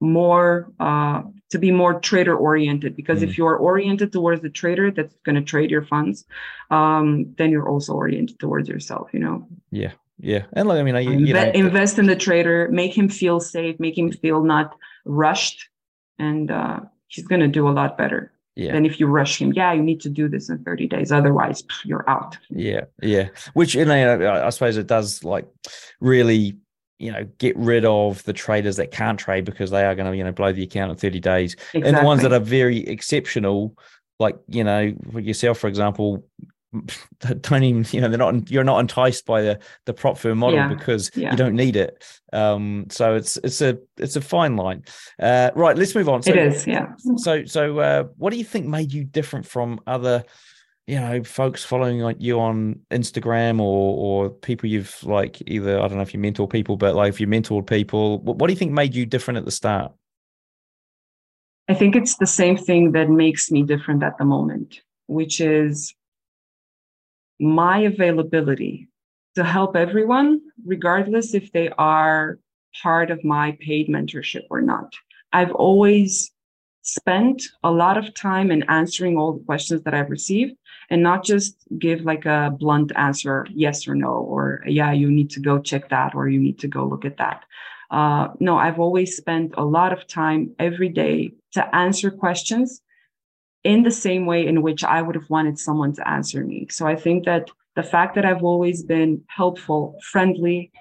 more 0.00 0.72
uh, 0.80 1.22
to 1.50 1.58
be 1.58 1.70
more 1.70 2.00
trader 2.00 2.36
oriented 2.36 2.96
because 2.96 3.20
mm. 3.20 3.24
if 3.24 3.36
you're 3.36 3.56
oriented 3.56 4.12
towards 4.12 4.42
the 4.42 4.50
trader 4.50 4.90
that's 4.90 5.14
going 5.24 5.36
to 5.36 5.42
trade 5.42 5.70
your 5.70 5.82
funds 5.82 6.24
um, 6.70 7.34
then 7.38 7.50
you're 7.50 7.68
also 7.68 7.92
oriented 7.92 8.38
towards 8.38 8.68
yourself 8.68 9.08
you 9.12 9.20
know 9.20 9.46
yeah 9.70 9.92
yeah 10.18 10.44
and 10.52 10.68
like 10.68 10.78
i 10.78 10.82
mean 10.82 10.94
you, 10.96 11.26
you 11.26 11.34
know, 11.34 11.50
invest 11.54 11.98
in 11.98 12.06
the 12.06 12.16
trader 12.16 12.68
make 12.70 12.96
him 12.96 13.08
feel 13.08 13.40
safe 13.40 13.78
make 13.80 13.96
him 13.96 14.12
feel 14.12 14.42
not 14.42 14.76
rushed 15.04 15.68
and 16.18 16.50
uh, 16.50 16.80
he's 17.08 17.26
going 17.26 17.40
to 17.40 17.48
do 17.48 17.68
a 17.68 17.72
lot 17.72 17.96
better 17.96 18.32
yeah. 18.60 18.72
than 18.72 18.84
if 18.84 19.00
you 19.00 19.06
rush 19.06 19.40
him. 19.40 19.52
Yeah, 19.52 19.72
you 19.72 19.82
need 19.82 20.00
to 20.02 20.10
do 20.10 20.28
this 20.28 20.48
in 20.48 20.62
30 20.62 20.86
days. 20.86 21.12
Otherwise, 21.12 21.62
you're 21.84 22.08
out. 22.08 22.36
Yeah, 22.50 22.84
yeah. 23.02 23.28
Which 23.54 23.74
you 23.74 23.90
I 23.90 24.50
suppose 24.50 24.76
it 24.76 24.86
does 24.86 25.24
like 25.24 25.46
really 26.00 26.58
you 27.00 27.10
know 27.10 27.26
get 27.38 27.56
rid 27.56 27.84
of 27.84 28.22
the 28.24 28.32
traders 28.32 28.76
that 28.76 28.90
can't 28.90 29.18
trade 29.18 29.44
because 29.44 29.70
they 29.70 29.84
are 29.84 29.94
going 29.94 30.10
to 30.10 30.16
you 30.16 30.22
know 30.22 30.32
blow 30.32 30.52
the 30.52 30.62
account 30.62 30.90
in 30.90 30.96
30 30.96 31.20
days 31.20 31.54
exactly. 31.54 31.82
and 31.82 31.96
the 31.96 32.04
ones 32.04 32.22
that 32.22 32.32
are 32.32 32.40
very 32.40 32.86
exceptional 32.86 33.74
like 34.18 34.36
you 34.48 34.62
know 34.62 34.94
for 35.10 35.20
yourself 35.20 35.58
for 35.58 35.68
example 35.68 36.24
don't 37.40 37.64
even 37.64 37.84
you 37.90 38.00
know 38.00 38.08
they're 38.08 38.18
not 38.18 38.48
you're 38.50 38.62
not 38.62 38.78
enticed 38.78 39.26
by 39.26 39.42
the 39.42 39.58
the 39.86 39.92
prop 39.92 40.16
firm 40.16 40.38
model 40.38 40.58
yeah. 40.58 40.68
because 40.68 41.10
yeah. 41.16 41.32
you 41.32 41.36
don't 41.36 41.56
need 41.56 41.74
it 41.74 42.04
um 42.32 42.86
so 42.90 43.16
it's 43.16 43.38
it's 43.38 43.60
a 43.60 43.76
it's 43.96 44.14
a 44.14 44.20
fine 44.20 44.56
line 44.56 44.84
uh 45.20 45.50
right 45.56 45.76
let's 45.76 45.94
move 45.96 46.08
on 46.08 46.22
so, 46.22 46.30
it 46.30 46.36
is 46.36 46.66
yeah 46.66 46.92
so 47.16 47.44
so 47.44 47.78
uh 47.80 48.04
what 48.18 48.30
do 48.30 48.38
you 48.38 48.44
think 48.44 48.66
made 48.66 48.92
you 48.92 49.02
different 49.02 49.44
from 49.44 49.80
other 49.86 50.22
you 50.86 50.98
know 50.98 51.22
folks 51.22 51.64
following 51.64 52.00
like 52.00 52.16
you 52.18 52.40
on 52.40 52.80
instagram 52.90 53.60
or 53.60 54.24
or 54.26 54.30
people 54.30 54.68
you've 54.68 55.02
like 55.04 55.42
either 55.46 55.78
i 55.80 55.86
don't 55.86 55.96
know 55.96 56.02
if 56.02 56.14
you 56.14 56.20
mentor 56.20 56.48
people 56.48 56.76
but 56.76 56.94
like 56.94 57.10
if 57.10 57.20
you 57.20 57.26
mentored 57.26 57.66
people 57.66 58.18
what, 58.20 58.36
what 58.36 58.46
do 58.48 58.52
you 58.52 58.58
think 58.58 58.72
made 58.72 58.94
you 58.94 59.06
different 59.06 59.38
at 59.38 59.44
the 59.44 59.50
start? 59.50 59.92
I 61.68 61.74
think 61.74 61.94
it's 61.94 62.16
the 62.16 62.26
same 62.26 62.56
thing 62.56 62.92
that 62.92 63.08
makes 63.08 63.52
me 63.52 63.62
different 63.62 64.02
at 64.02 64.18
the 64.18 64.24
moment 64.24 64.80
which 65.06 65.40
is 65.40 65.94
my 67.40 67.78
availability 67.80 68.88
to 69.34 69.44
help 69.44 69.76
everyone 69.76 70.40
regardless 70.64 71.34
if 71.34 71.52
they 71.52 71.68
are 71.70 72.38
part 72.82 73.10
of 73.10 73.24
my 73.24 73.56
paid 73.60 73.88
mentorship 73.88 74.42
or 74.50 74.60
not. 74.60 74.92
I've 75.32 75.52
always 75.52 76.30
spent 76.82 77.42
a 77.62 77.70
lot 77.70 77.98
of 77.98 78.14
time 78.14 78.50
in 78.50 78.62
answering 78.64 79.16
all 79.16 79.32
the 79.32 79.44
questions 79.44 79.82
that 79.82 79.94
I've 79.94 80.10
received 80.10 80.54
and 80.90 81.02
not 81.02 81.24
just 81.24 81.56
give 81.78 82.00
like 82.02 82.26
a 82.26 82.54
blunt 82.58 82.92
answer, 82.96 83.46
yes 83.50 83.86
or 83.86 83.94
no, 83.94 84.08
or 84.12 84.62
yeah, 84.66 84.92
you 84.92 85.10
need 85.10 85.30
to 85.30 85.40
go 85.40 85.58
check 85.60 85.88
that, 85.90 86.14
or 86.14 86.28
you 86.28 86.40
need 86.40 86.58
to 86.58 86.68
go 86.68 86.84
look 86.84 87.04
at 87.04 87.16
that. 87.18 87.44
Uh, 87.90 88.28
no, 88.40 88.56
I've 88.56 88.80
always 88.80 89.16
spent 89.16 89.54
a 89.56 89.64
lot 89.64 89.92
of 89.92 90.06
time 90.06 90.54
every 90.58 90.88
day 90.88 91.32
to 91.52 91.74
answer 91.74 92.10
questions 92.10 92.82
in 93.64 93.82
the 93.82 93.90
same 93.90 94.26
way 94.26 94.46
in 94.46 94.62
which 94.62 94.84
I 94.84 95.02
would 95.02 95.14
have 95.14 95.28
wanted 95.28 95.58
someone 95.58 95.92
to 95.94 96.08
answer 96.08 96.44
me. 96.44 96.66
So 96.70 96.86
I 96.86 96.96
think 96.96 97.24
that 97.24 97.50
the 97.76 97.82
fact 97.82 98.14
that 98.14 98.24
I've 98.24 98.42
always 98.42 98.82
been 98.82 99.22
helpful, 99.28 99.96
friendly, 100.10 100.72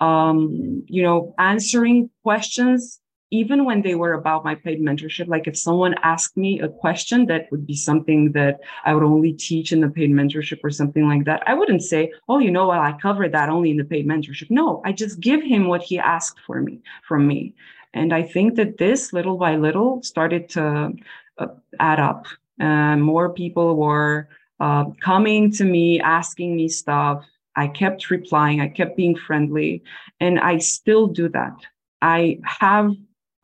um, 0.00 0.84
you 0.86 1.02
know, 1.02 1.34
answering 1.38 2.10
questions 2.22 3.00
even 3.32 3.64
when 3.64 3.80
they 3.80 3.94
were 3.94 4.12
about 4.12 4.44
my 4.44 4.54
paid 4.54 4.80
mentorship, 4.80 5.26
like 5.26 5.48
if 5.48 5.56
someone 5.56 5.94
asked 6.02 6.36
me 6.36 6.60
a 6.60 6.68
question 6.68 7.24
that 7.26 7.50
would 7.50 7.66
be 7.66 7.74
something 7.74 8.30
that 8.32 8.60
I 8.84 8.94
would 8.94 9.02
only 9.02 9.32
teach 9.32 9.72
in 9.72 9.80
the 9.80 9.88
paid 9.88 10.10
mentorship 10.10 10.60
or 10.62 10.70
something 10.70 11.08
like 11.08 11.24
that, 11.24 11.42
I 11.46 11.54
wouldn't 11.54 11.82
say, 11.82 12.12
oh, 12.28 12.38
you 12.38 12.50
know 12.50 12.66
what, 12.66 12.78
I 12.78 12.92
covered 12.92 13.32
that 13.32 13.48
only 13.48 13.70
in 13.70 13.78
the 13.78 13.84
paid 13.84 14.06
mentorship. 14.06 14.50
No, 14.50 14.82
I 14.84 14.92
just 14.92 15.18
give 15.18 15.42
him 15.42 15.66
what 15.66 15.82
he 15.82 15.98
asked 15.98 16.40
for 16.46 16.60
me 16.60 16.82
from 17.08 17.26
me. 17.26 17.54
And 17.94 18.12
I 18.12 18.22
think 18.22 18.56
that 18.56 18.76
this 18.76 19.14
little 19.14 19.38
by 19.38 19.56
little 19.56 20.02
started 20.02 20.50
to 20.50 20.92
uh, 21.38 21.46
add 21.80 22.00
up. 22.00 22.26
Uh, 22.60 22.96
more 22.96 23.30
people 23.30 23.76
were 23.76 24.28
uh, 24.60 24.84
coming 25.00 25.50
to 25.52 25.64
me, 25.64 26.00
asking 26.00 26.54
me 26.54 26.68
stuff. 26.68 27.24
I 27.56 27.68
kept 27.68 28.10
replying, 28.10 28.60
I 28.60 28.68
kept 28.68 28.96
being 28.96 29.16
friendly, 29.16 29.82
and 30.20 30.38
I 30.38 30.58
still 30.58 31.06
do 31.06 31.28
that. 31.30 31.56
I 32.00 32.40
have 32.44 32.94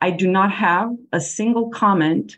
I 0.01 0.11
do 0.11 0.27
not 0.27 0.51
have 0.51 0.95
a 1.11 1.19
single 1.19 1.69
comment 1.69 2.37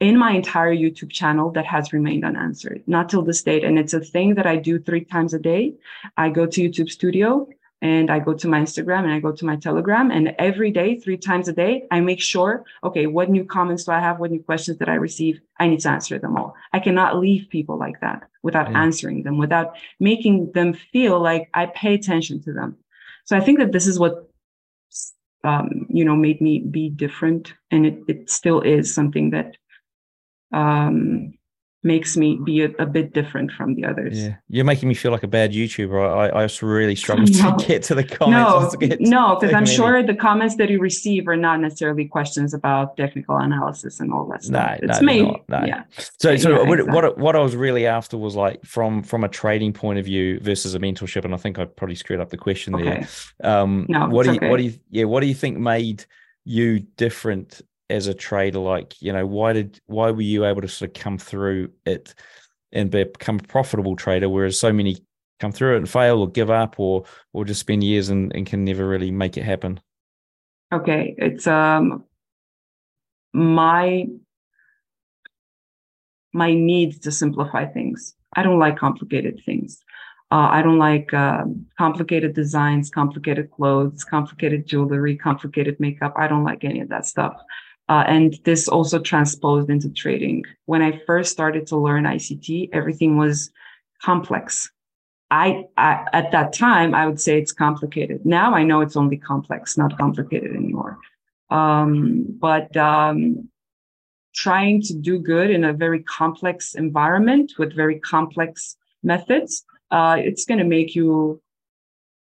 in 0.00 0.18
my 0.18 0.32
entire 0.32 0.74
YouTube 0.74 1.10
channel 1.10 1.50
that 1.52 1.64
has 1.64 1.92
remained 1.92 2.24
unanswered, 2.24 2.82
not 2.86 3.08
till 3.08 3.22
this 3.22 3.42
date. 3.42 3.64
And 3.64 3.78
it's 3.78 3.94
a 3.94 4.00
thing 4.00 4.34
that 4.34 4.46
I 4.46 4.56
do 4.56 4.78
three 4.78 5.04
times 5.04 5.32
a 5.32 5.38
day. 5.38 5.74
I 6.16 6.28
go 6.28 6.46
to 6.46 6.60
YouTube 6.60 6.90
Studio 6.90 7.48
and 7.80 8.10
I 8.10 8.18
go 8.18 8.34
to 8.34 8.48
my 8.48 8.60
Instagram 8.60 9.04
and 9.04 9.12
I 9.12 9.20
go 9.20 9.32
to 9.32 9.44
my 9.44 9.56
Telegram. 9.56 10.10
And 10.10 10.34
every 10.38 10.70
day, 10.70 10.98
three 10.98 11.16
times 11.16 11.48
a 11.48 11.52
day, 11.52 11.86
I 11.90 12.00
make 12.00 12.20
sure, 12.20 12.64
okay, 12.84 13.06
what 13.06 13.30
new 13.30 13.44
comments 13.44 13.84
do 13.84 13.92
I 13.92 14.00
have? 14.00 14.18
What 14.18 14.30
new 14.30 14.42
questions 14.42 14.76
did 14.78 14.88
I 14.88 14.94
receive? 14.94 15.40
I 15.58 15.68
need 15.68 15.80
to 15.80 15.90
answer 15.90 16.18
them 16.18 16.36
all. 16.36 16.54
I 16.72 16.78
cannot 16.78 17.18
leave 17.18 17.48
people 17.48 17.78
like 17.78 18.00
that 18.00 18.28
without 18.42 18.74
answering 18.74 19.22
them, 19.22 19.38
without 19.38 19.76
making 19.98 20.52
them 20.52 20.74
feel 20.74 21.20
like 21.20 21.48
I 21.54 21.66
pay 21.66 21.94
attention 21.94 22.42
to 22.42 22.52
them. 22.52 22.76
So 23.24 23.36
I 23.36 23.40
think 23.40 23.58
that 23.58 23.72
this 23.72 23.86
is 23.86 23.98
what 23.98 24.25
um, 25.46 25.86
you 25.88 26.04
know, 26.04 26.16
made 26.16 26.40
me 26.40 26.58
be 26.58 26.90
different. 26.90 27.54
And 27.70 27.86
it, 27.86 27.98
it 28.08 28.30
still 28.30 28.60
is 28.60 28.92
something 28.92 29.30
that 29.30 29.56
um, 30.52 31.34
makes 31.86 32.16
me 32.16 32.38
be 32.44 32.62
a, 32.62 32.70
a, 32.78 32.84
bit 32.84 33.14
different 33.14 33.52
from 33.52 33.74
the 33.76 33.84
others. 33.84 34.18
Yeah, 34.18 34.34
you're 34.48 34.64
making 34.64 34.88
me 34.88 34.94
feel 34.94 35.12
like 35.12 35.22
a 35.22 35.28
bad 35.28 35.52
YouTuber. 35.52 36.34
I, 36.34 36.38
I 36.38 36.44
just 36.44 36.60
really 36.60 36.96
struggle 36.96 37.24
no. 37.30 37.56
to 37.56 37.64
get 37.66 37.82
to 37.84 37.94
the 37.94 38.04
comments. 38.04 38.76
No, 39.00 39.28
no, 39.30 39.36
because 39.36 39.54
I'm 39.54 39.64
sure 39.64 40.02
the 40.02 40.14
comments 40.14 40.56
that 40.56 40.68
you 40.68 40.80
receive 40.80 41.28
are 41.28 41.36
not 41.36 41.60
necessarily 41.60 42.04
questions 42.06 42.52
about 42.52 42.96
technical 42.96 43.36
analysis 43.36 44.00
and 44.00 44.12
all 44.12 44.26
that 44.26 44.42
stuff. 44.42 44.80
No, 44.82 44.88
it's 44.88 45.00
no, 45.00 45.06
me. 45.06 45.44
No. 45.48 45.64
Yeah. 45.64 45.84
So, 46.18 46.36
so 46.36 46.50
yeah, 46.50 46.68
what, 46.68 46.80
exactly. 46.80 46.94
what 46.94 47.18
what 47.18 47.36
I 47.36 47.40
was 47.40 47.56
really 47.56 47.86
after 47.86 48.18
was 48.18 48.34
like 48.34 48.64
from 48.66 49.02
from 49.02 49.24
a 49.24 49.28
trading 49.28 49.72
point 49.72 49.98
of 49.98 50.04
view 50.04 50.40
versus 50.40 50.74
a 50.74 50.80
mentorship, 50.80 51.24
and 51.24 51.32
I 51.32 51.38
think 51.38 51.58
I 51.58 51.64
probably 51.64 51.94
screwed 51.94 52.20
up 52.20 52.30
the 52.30 52.36
question 52.36 52.74
okay. 52.74 53.06
there. 53.40 53.56
Um, 53.56 53.86
no, 53.88 54.08
what 54.08 54.24
do 54.24 54.32
you 54.32 54.36
okay. 54.38 54.50
what 54.50 54.56
do 54.58 54.64
you 54.64 54.74
yeah 54.90 55.04
what 55.04 55.20
do 55.20 55.26
you 55.26 55.34
think 55.34 55.58
made 55.58 56.04
you 56.44 56.80
different 56.80 57.62
as 57.88 58.06
a 58.06 58.14
trader 58.14 58.58
like 58.58 59.00
you 59.00 59.12
know 59.12 59.26
why 59.26 59.52
did 59.52 59.80
why 59.86 60.10
were 60.10 60.22
you 60.22 60.44
able 60.44 60.60
to 60.60 60.68
sort 60.68 60.90
of 60.90 61.00
come 61.00 61.18
through 61.18 61.70
it 61.84 62.14
and 62.72 62.90
become 62.90 63.38
a 63.38 63.42
profitable 63.42 63.96
trader 63.96 64.28
whereas 64.28 64.58
so 64.58 64.72
many 64.72 64.96
come 65.38 65.52
through 65.52 65.74
it 65.74 65.78
and 65.78 65.88
fail 65.88 66.20
or 66.20 66.28
give 66.28 66.50
up 66.50 66.80
or 66.80 67.04
or 67.32 67.44
just 67.44 67.60
spend 67.60 67.84
years 67.84 68.08
and, 68.08 68.34
and 68.34 68.46
can 68.46 68.64
never 68.64 68.86
really 68.86 69.10
make 69.10 69.36
it 69.36 69.44
happen 69.44 69.78
okay 70.72 71.14
it's 71.18 71.46
um 71.46 72.04
my 73.32 74.06
my 76.32 76.52
need 76.52 77.00
to 77.02 77.12
simplify 77.12 77.64
things 77.66 78.14
i 78.34 78.42
don't 78.42 78.58
like 78.58 78.76
complicated 78.76 79.40
things 79.44 79.78
uh, 80.32 80.48
I 80.50 80.62
don't 80.62 80.78
like 80.78 81.14
uh, 81.14 81.44
complicated 81.78 82.34
designs, 82.34 82.90
complicated 82.90 83.48
clothes, 83.52 84.02
complicated 84.02 84.66
jewelry, 84.66 85.16
complicated 85.16 85.78
makeup. 85.78 86.14
I 86.16 86.26
don't 86.26 86.42
like 86.42 86.64
any 86.64 86.80
of 86.80 86.88
that 86.88 87.06
stuff. 87.06 87.36
Uh, 87.88 88.04
and 88.06 88.38
this 88.44 88.68
also 88.68 88.98
transposed 88.98 89.70
into 89.70 89.88
trading. 89.90 90.44
When 90.64 90.82
I 90.82 91.00
first 91.06 91.30
started 91.30 91.66
to 91.68 91.76
learn 91.76 92.04
ICT, 92.04 92.70
everything 92.72 93.16
was 93.16 93.50
complex. 94.02 94.70
I, 95.30 95.64
I, 95.76 96.04
at 96.12 96.32
that 96.32 96.52
time 96.52 96.94
I 96.94 97.06
would 97.06 97.20
say 97.20 97.38
it's 97.38 97.52
complicated. 97.52 98.24
Now 98.24 98.54
I 98.54 98.62
know 98.62 98.80
it's 98.80 98.96
only 98.96 99.16
complex, 99.16 99.76
not 99.76 99.96
complicated 99.98 100.54
anymore. 100.54 100.98
Um, 101.50 102.26
but 102.40 102.76
um, 102.76 103.48
trying 104.34 104.82
to 104.82 104.94
do 104.94 105.18
good 105.18 105.50
in 105.50 105.64
a 105.64 105.72
very 105.72 106.02
complex 106.02 106.74
environment 106.74 107.52
with 107.58 107.74
very 107.74 107.98
complex 108.00 108.76
methods, 109.02 109.64
uh, 109.90 110.16
it's 110.18 110.44
going 110.44 110.58
to 110.58 110.64
make 110.64 110.94
you 110.94 111.40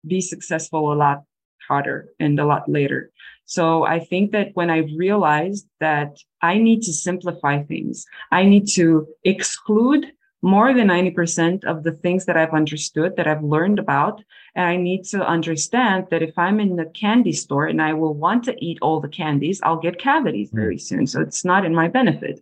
be 0.06 0.20
successful 0.20 0.92
a 0.92 0.94
lot 0.94 1.24
harder 1.66 2.08
and 2.20 2.38
a 2.38 2.46
lot 2.46 2.68
later. 2.68 3.10
So 3.46 3.84
I 3.84 4.00
think 4.00 4.32
that 4.32 4.50
when 4.54 4.70
I 4.70 4.88
realized 4.96 5.66
that 5.80 6.18
I 6.42 6.58
need 6.58 6.82
to 6.82 6.92
simplify 6.92 7.62
things, 7.62 8.04
I 8.30 8.44
need 8.44 8.66
to 8.74 9.06
exclude 9.24 10.12
more 10.42 10.74
than 10.74 10.88
90% 10.88 11.64
of 11.64 11.82
the 11.82 11.92
things 11.92 12.26
that 12.26 12.36
I've 12.36 12.52
understood, 12.52 13.16
that 13.16 13.26
I've 13.26 13.42
learned 13.42 13.78
about. 13.78 14.22
And 14.54 14.66
I 14.66 14.76
need 14.76 15.04
to 15.06 15.26
understand 15.26 16.06
that 16.10 16.22
if 16.22 16.38
I'm 16.38 16.60
in 16.60 16.76
the 16.76 16.86
candy 16.86 17.32
store 17.32 17.66
and 17.66 17.80
I 17.80 17.94
will 17.94 18.14
want 18.14 18.44
to 18.44 18.64
eat 18.64 18.78
all 18.82 19.00
the 19.00 19.08
candies, 19.08 19.60
I'll 19.62 19.80
get 19.80 19.98
cavities 19.98 20.50
very 20.52 20.78
soon. 20.78 21.06
So 21.06 21.20
it's 21.20 21.44
not 21.44 21.64
in 21.64 21.74
my 21.74 21.88
benefit. 21.88 22.40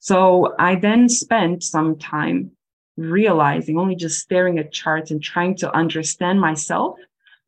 So 0.00 0.54
I 0.58 0.74
then 0.74 1.08
spent 1.08 1.62
some 1.62 1.98
time 1.98 2.50
realizing, 2.96 3.78
only 3.78 3.94
just 3.94 4.20
staring 4.20 4.58
at 4.58 4.72
charts 4.72 5.10
and 5.10 5.22
trying 5.22 5.56
to 5.56 5.74
understand 5.74 6.40
myself 6.40 6.98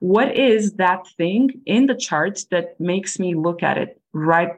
what 0.01 0.37
is 0.37 0.75
that 0.75 1.07
thing 1.17 1.61
in 1.67 1.87
the 1.87 1.95
charts 1.95 2.45
that 2.47 2.79
makes 2.81 3.19
me 3.19 3.35
look 3.35 3.63
at 3.63 3.79
it 3.79 4.01
right 4.13 4.53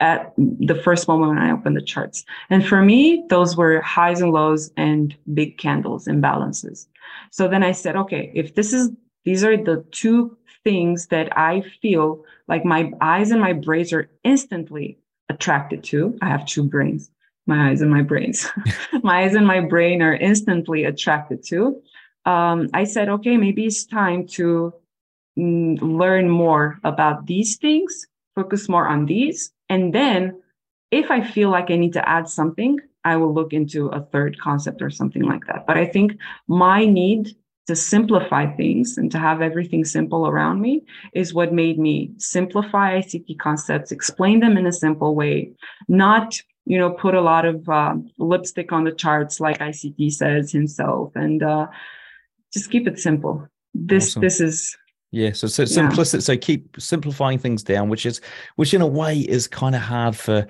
at 0.00 0.34
the 0.36 0.74
first 0.74 1.06
moment 1.08 1.30
when 1.30 1.38
I 1.38 1.52
open 1.52 1.74
the 1.74 1.82
charts. 1.82 2.24
And 2.50 2.66
for 2.66 2.82
me, 2.82 3.24
those 3.30 3.56
were 3.56 3.80
highs 3.80 4.20
and 4.20 4.32
lows 4.32 4.70
and 4.76 5.16
big 5.32 5.56
candles 5.58 6.06
imbalances. 6.06 6.86
So 7.30 7.48
then 7.48 7.62
I 7.62 7.72
said, 7.72 7.96
okay, 7.96 8.30
if 8.34 8.54
this 8.54 8.72
is, 8.72 8.90
these 9.24 9.44
are 9.44 9.56
the 9.56 9.84
two 9.92 10.36
things 10.64 11.06
that 11.08 11.36
I 11.38 11.62
feel 11.80 12.24
like 12.48 12.64
my 12.64 12.92
eyes 13.00 13.30
and 13.30 13.40
my 13.40 13.52
brains 13.52 13.92
are 13.92 14.10
instantly 14.24 14.98
attracted 15.28 15.84
to. 15.84 16.18
I 16.20 16.28
have 16.28 16.44
two 16.44 16.64
brains, 16.64 17.10
my 17.46 17.70
eyes 17.70 17.80
and 17.80 17.90
my 17.90 18.02
brains. 18.02 18.50
my 19.02 19.22
eyes 19.22 19.34
and 19.34 19.46
my 19.46 19.60
brain 19.60 20.02
are 20.02 20.14
instantly 20.14 20.84
attracted 20.84 21.44
to. 21.44 21.80
Um, 22.26 22.68
I 22.72 22.84
said, 22.84 23.08
okay, 23.08 23.36
maybe 23.36 23.66
it's 23.66 23.84
time 23.84 24.26
to 24.28 24.72
mm, 25.38 25.78
learn 25.80 26.28
more 26.30 26.78
about 26.84 27.26
these 27.26 27.56
things, 27.56 28.06
focus 28.34 28.68
more 28.68 28.88
on 28.88 29.06
these. 29.06 29.52
And 29.68 29.94
then 29.94 30.40
if 30.90 31.10
I 31.10 31.22
feel 31.22 31.50
like 31.50 31.70
I 31.70 31.76
need 31.76 31.92
to 31.94 32.08
add 32.08 32.28
something, 32.28 32.78
I 33.04 33.16
will 33.16 33.34
look 33.34 33.52
into 33.52 33.88
a 33.88 34.00
third 34.00 34.38
concept 34.38 34.80
or 34.80 34.90
something 34.90 35.22
like 35.22 35.46
that. 35.46 35.66
But 35.66 35.76
I 35.76 35.86
think 35.86 36.16
my 36.48 36.86
need 36.86 37.36
to 37.66 37.76
simplify 37.76 38.46
things 38.56 38.98
and 38.98 39.10
to 39.10 39.18
have 39.18 39.40
everything 39.40 39.84
simple 39.84 40.26
around 40.26 40.60
me 40.60 40.82
is 41.14 41.32
what 41.32 41.52
made 41.52 41.78
me 41.78 42.12
simplify 42.18 43.00
ICT 43.00 43.38
concepts, 43.38 43.90
explain 43.90 44.40
them 44.40 44.56
in 44.56 44.66
a 44.66 44.72
simple 44.72 45.14
way, 45.14 45.52
not 45.88 46.40
you 46.66 46.78
know 46.78 46.90
put 46.90 47.14
a 47.14 47.20
lot 47.20 47.44
of 47.44 47.68
uh, 47.68 47.94
lipstick 48.18 48.72
on 48.72 48.84
the 48.84 48.92
charts 48.92 49.40
like 49.40 49.58
ICT 49.58 50.12
says 50.12 50.52
himself, 50.52 51.12
and 51.14 51.42
uh, 51.42 51.66
just 52.54 52.70
keep 52.70 52.88
it 52.88 52.98
simple. 52.98 53.46
This 53.74 54.12
awesome. 54.12 54.22
this 54.22 54.40
is 54.40 54.76
yeah, 55.10 55.32
so, 55.32 55.46
so 55.46 55.64
simplicity. 55.64 56.20
Yeah. 56.20 56.24
So 56.24 56.36
keep 56.36 56.76
simplifying 56.78 57.38
things 57.38 57.62
down, 57.62 57.88
which 57.88 58.06
is 58.06 58.20
which 58.56 58.72
in 58.72 58.80
a 58.80 58.86
way 58.86 59.18
is 59.18 59.46
kind 59.46 59.74
of 59.74 59.82
hard 59.82 60.16
for 60.16 60.46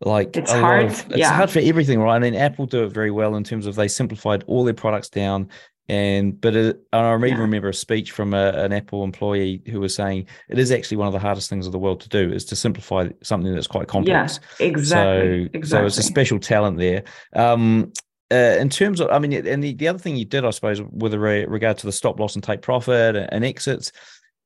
like 0.00 0.36
it's 0.36 0.52
hard. 0.52 0.86
Of, 0.86 1.06
it's 1.08 1.18
yeah. 1.18 1.32
hard 1.32 1.50
for 1.50 1.58
everything, 1.58 2.00
right? 2.00 2.16
I 2.16 2.18
mean, 2.18 2.34
Apple 2.34 2.66
do 2.66 2.84
it 2.84 2.92
very 2.92 3.10
well 3.10 3.34
in 3.36 3.44
terms 3.44 3.66
of 3.66 3.74
they 3.74 3.88
simplified 3.88 4.44
all 4.46 4.64
their 4.64 4.74
products 4.74 5.08
down 5.08 5.48
and 5.88 6.40
but 6.40 6.56
it, 6.56 6.80
I 6.92 7.14
even 7.14 7.28
yeah. 7.28 7.38
remember 7.38 7.68
a 7.68 7.74
speech 7.74 8.10
from 8.10 8.34
a, 8.34 8.50
an 8.50 8.72
Apple 8.72 9.04
employee 9.04 9.62
who 9.66 9.80
was 9.80 9.94
saying 9.94 10.26
it 10.48 10.58
is 10.58 10.72
actually 10.72 10.96
one 10.96 11.06
of 11.06 11.12
the 11.12 11.20
hardest 11.20 11.48
things 11.48 11.66
of 11.66 11.72
the 11.72 11.78
world 11.78 12.00
to 12.00 12.08
do 12.08 12.32
is 12.32 12.44
to 12.46 12.56
simplify 12.56 13.08
something 13.22 13.54
that's 13.54 13.68
quite 13.68 13.86
complex. 13.86 14.40
Yeah, 14.58 14.66
exactly. 14.66 15.44
So, 15.44 15.50
exactly. 15.54 15.68
so 15.68 15.86
it's 15.86 15.98
a 15.98 16.02
special 16.02 16.40
talent 16.40 16.78
there. 16.78 17.04
Um, 17.34 17.92
uh, 18.32 18.56
in 18.58 18.68
terms 18.68 19.00
of, 19.00 19.10
I 19.10 19.18
mean, 19.18 19.32
and 19.32 19.62
the, 19.62 19.74
the 19.74 19.88
other 19.88 19.98
thing 19.98 20.16
you 20.16 20.24
did, 20.24 20.44
I 20.44 20.50
suppose, 20.50 20.82
with 20.82 21.14
regard 21.14 21.78
to 21.78 21.86
the 21.86 21.92
stop 21.92 22.18
loss 22.18 22.34
and 22.34 22.42
take 22.42 22.62
profit 22.62 23.16
and, 23.16 23.32
and 23.32 23.44
exits, 23.44 23.92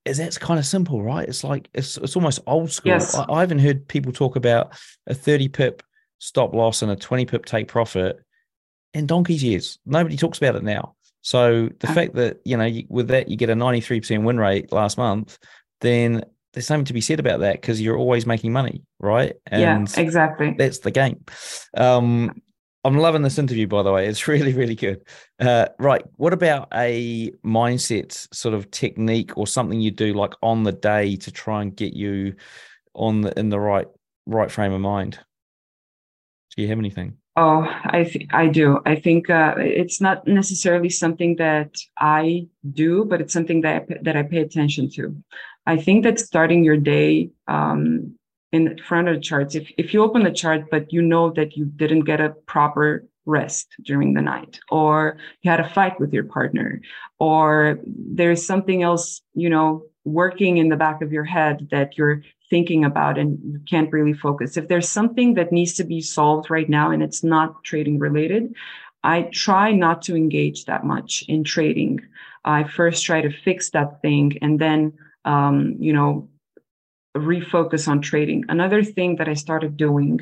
is 0.04 0.18
that's 0.18 0.38
kind 0.38 0.58
of 0.58 0.66
simple, 0.66 1.02
right? 1.02 1.28
It's 1.28 1.44
like 1.44 1.68
it's 1.74 1.98
it's 1.98 2.16
almost 2.16 2.40
old 2.46 2.70
school. 2.70 2.92
Yes. 2.92 3.14
I, 3.14 3.26
I 3.28 3.40
haven't 3.40 3.58
heard 3.58 3.86
people 3.86 4.12
talk 4.12 4.36
about 4.36 4.72
a 5.06 5.14
thirty 5.14 5.48
pip 5.48 5.82
stop 6.18 6.54
loss 6.54 6.82
and 6.82 6.90
a 6.90 6.96
twenty 6.96 7.26
pip 7.26 7.44
take 7.44 7.68
profit 7.68 8.18
in 8.94 9.06
donkey's 9.06 9.44
years. 9.44 9.78
Nobody 9.84 10.16
talks 10.16 10.38
about 10.38 10.56
it 10.56 10.62
now. 10.62 10.94
So 11.22 11.68
the 11.80 11.86
okay. 11.86 11.94
fact 11.94 12.14
that 12.14 12.40
you 12.44 12.56
know 12.56 12.64
you, 12.64 12.86
with 12.88 13.08
that 13.08 13.28
you 13.28 13.36
get 13.36 13.50
a 13.50 13.54
93% 13.54 14.24
win 14.24 14.38
rate 14.38 14.72
last 14.72 14.96
month, 14.96 15.38
then 15.80 16.24
there's 16.52 16.66
something 16.66 16.86
to 16.86 16.94
be 16.94 17.00
said 17.00 17.20
about 17.20 17.40
that 17.40 17.60
because 17.60 17.80
you're 17.80 17.96
always 17.96 18.26
making 18.26 18.52
money, 18.52 18.82
right? 18.98 19.34
And 19.46 19.60
yeah, 19.60 20.02
exactly. 20.02 20.54
That's 20.56 20.78
the 20.78 20.90
game. 20.90 21.24
Um, 21.76 22.40
I'm 22.82 22.96
loving 22.96 23.22
this 23.22 23.38
interview, 23.38 23.66
by 23.66 23.82
the 23.82 23.92
way. 23.92 24.06
It's 24.06 24.26
really, 24.28 24.52
really 24.52 24.74
good. 24.74 25.02
Uh, 25.38 25.66
right. 25.78 26.02
What 26.16 26.32
about 26.32 26.68
a 26.74 27.30
mindset 27.44 28.32
sort 28.34 28.54
of 28.54 28.70
technique 28.70 29.36
or 29.36 29.46
something 29.46 29.80
you 29.80 29.90
do 29.90 30.14
like 30.14 30.34
on 30.42 30.62
the 30.62 30.72
day 30.72 31.16
to 31.16 31.30
try 31.30 31.62
and 31.62 31.74
get 31.74 31.92
you 31.92 32.34
on 32.94 33.20
the 33.20 33.38
in 33.38 33.50
the 33.50 33.60
right 33.60 33.86
right 34.26 34.50
frame 34.50 34.72
of 34.72 34.80
mind? 34.80 35.18
Do 36.56 36.62
you 36.62 36.68
have 36.68 36.78
anything? 36.78 37.16
Oh, 37.36 37.64
I 37.84 38.04
th- 38.04 38.26
I 38.32 38.48
do. 38.48 38.80
I 38.84 38.96
think 38.96 39.30
uh, 39.30 39.54
it's 39.58 40.00
not 40.00 40.26
necessarily 40.26 40.90
something 40.90 41.36
that 41.36 41.76
I 41.98 42.48
do, 42.72 43.04
but 43.04 43.20
it's 43.20 43.32
something 43.32 43.60
that 43.60 43.86
I, 43.88 43.96
that 44.02 44.16
I 44.16 44.24
pay 44.24 44.38
attention 44.38 44.90
to. 44.90 45.16
I 45.64 45.76
think 45.76 46.04
that 46.04 46.18
starting 46.18 46.64
your 46.64 46.76
day 46.76 47.30
um, 47.46 48.18
in 48.52 48.78
front 48.78 49.08
of 49.08 49.14
the 49.14 49.20
charts, 49.20 49.54
if 49.54 49.70
if 49.78 49.94
you 49.94 50.02
open 50.02 50.24
the 50.24 50.32
chart 50.32 50.70
but 50.70 50.92
you 50.92 51.02
know 51.02 51.30
that 51.30 51.56
you 51.56 51.64
didn't 51.66 52.00
get 52.00 52.20
a 52.20 52.30
proper 52.46 53.04
rest 53.26 53.68
during 53.82 54.14
the 54.14 54.22
night, 54.22 54.58
or 54.70 55.18
you 55.42 55.50
had 55.50 55.60
a 55.60 55.68
fight 55.68 56.00
with 56.00 56.12
your 56.12 56.24
partner, 56.24 56.80
or 57.18 57.78
there's 57.86 58.44
something 58.44 58.82
else, 58.82 59.22
you 59.34 59.48
know, 59.48 59.84
working 60.04 60.56
in 60.56 60.68
the 60.68 60.76
back 60.76 61.02
of 61.02 61.12
your 61.12 61.24
head 61.24 61.68
that 61.70 61.96
you're 61.96 62.22
thinking 62.48 62.84
about 62.84 63.18
and 63.18 63.38
you 63.44 63.60
can't 63.68 63.92
really 63.92 64.12
focus. 64.12 64.56
If 64.56 64.68
there's 64.68 64.88
something 64.88 65.34
that 65.34 65.52
needs 65.52 65.74
to 65.74 65.84
be 65.84 66.00
solved 66.00 66.50
right 66.50 66.68
now 66.68 66.90
and 66.90 67.02
it's 67.02 67.22
not 67.22 67.62
trading 67.62 67.98
related, 67.98 68.54
I 69.04 69.22
try 69.32 69.72
not 69.72 70.02
to 70.02 70.16
engage 70.16 70.64
that 70.64 70.84
much 70.84 71.24
in 71.28 71.44
trading. 71.44 72.00
I 72.44 72.64
first 72.64 73.04
try 73.04 73.20
to 73.20 73.30
fix 73.30 73.70
that 73.70 74.02
thing 74.02 74.38
and 74.42 74.58
then, 74.58 74.94
um, 75.24 75.76
you 75.78 75.92
know, 75.92 76.28
refocus 77.16 77.88
on 77.88 78.00
trading. 78.00 78.44
Another 78.48 78.82
thing 78.82 79.16
that 79.16 79.28
I 79.28 79.34
started 79.34 79.76
doing 79.76 80.20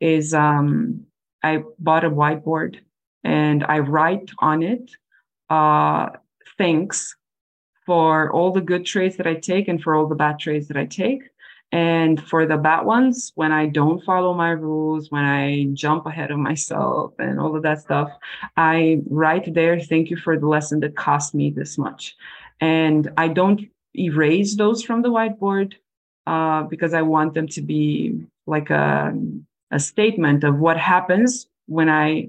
is 0.00 0.34
um, 0.34 1.04
I 1.42 1.62
bought 1.78 2.04
a 2.04 2.10
whiteboard 2.10 2.78
and 3.22 3.64
I 3.64 3.78
write 3.78 4.30
on 4.38 4.62
it 4.62 4.90
uh, 5.50 6.10
thanks 6.58 7.16
for 7.86 8.32
all 8.32 8.50
the 8.52 8.60
good 8.60 8.86
trades 8.86 9.16
that 9.16 9.26
I 9.26 9.34
take 9.34 9.68
and 9.68 9.82
for 9.82 9.94
all 9.94 10.06
the 10.06 10.14
bad 10.14 10.38
trades 10.38 10.68
that 10.68 10.76
I 10.76 10.86
take. 10.86 11.22
And 11.72 12.22
for 12.22 12.46
the 12.46 12.56
bad 12.56 12.82
ones, 12.82 13.32
when 13.34 13.50
I 13.50 13.66
don't 13.66 14.02
follow 14.04 14.32
my 14.32 14.50
rules, 14.50 15.10
when 15.10 15.24
I 15.24 15.66
jump 15.72 16.06
ahead 16.06 16.30
of 16.30 16.38
myself 16.38 17.14
and 17.18 17.40
all 17.40 17.56
of 17.56 17.62
that 17.64 17.80
stuff, 17.80 18.10
I 18.56 19.00
write 19.10 19.52
there, 19.54 19.80
thank 19.80 20.08
you 20.08 20.16
for 20.16 20.38
the 20.38 20.46
lesson 20.46 20.80
that 20.80 20.94
cost 20.94 21.34
me 21.34 21.50
this 21.50 21.76
much. 21.76 22.16
And 22.60 23.10
I 23.16 23.28
don't 23.28 23.60
erase 23.98 24.56
those 24.56 24.84
from 24.84 25.02
the 25.02 25.10
whiteboard 25.10 25.74
uh, 26.26 26.62
because 26.64 26.94
I 26.94 27.02
want 27.02 27.34
them 27.34 27.48
to 27.48 27.60
be 27.60 28.24
like 28.46 28.70
a, 28.70 29.12
a 29.70 29.78
statement 29.78 30.44
of 30.44 30.58
what 30.58 30.76
happens 30.76 31.46
when 31.66 31.88
I 31.88 32.28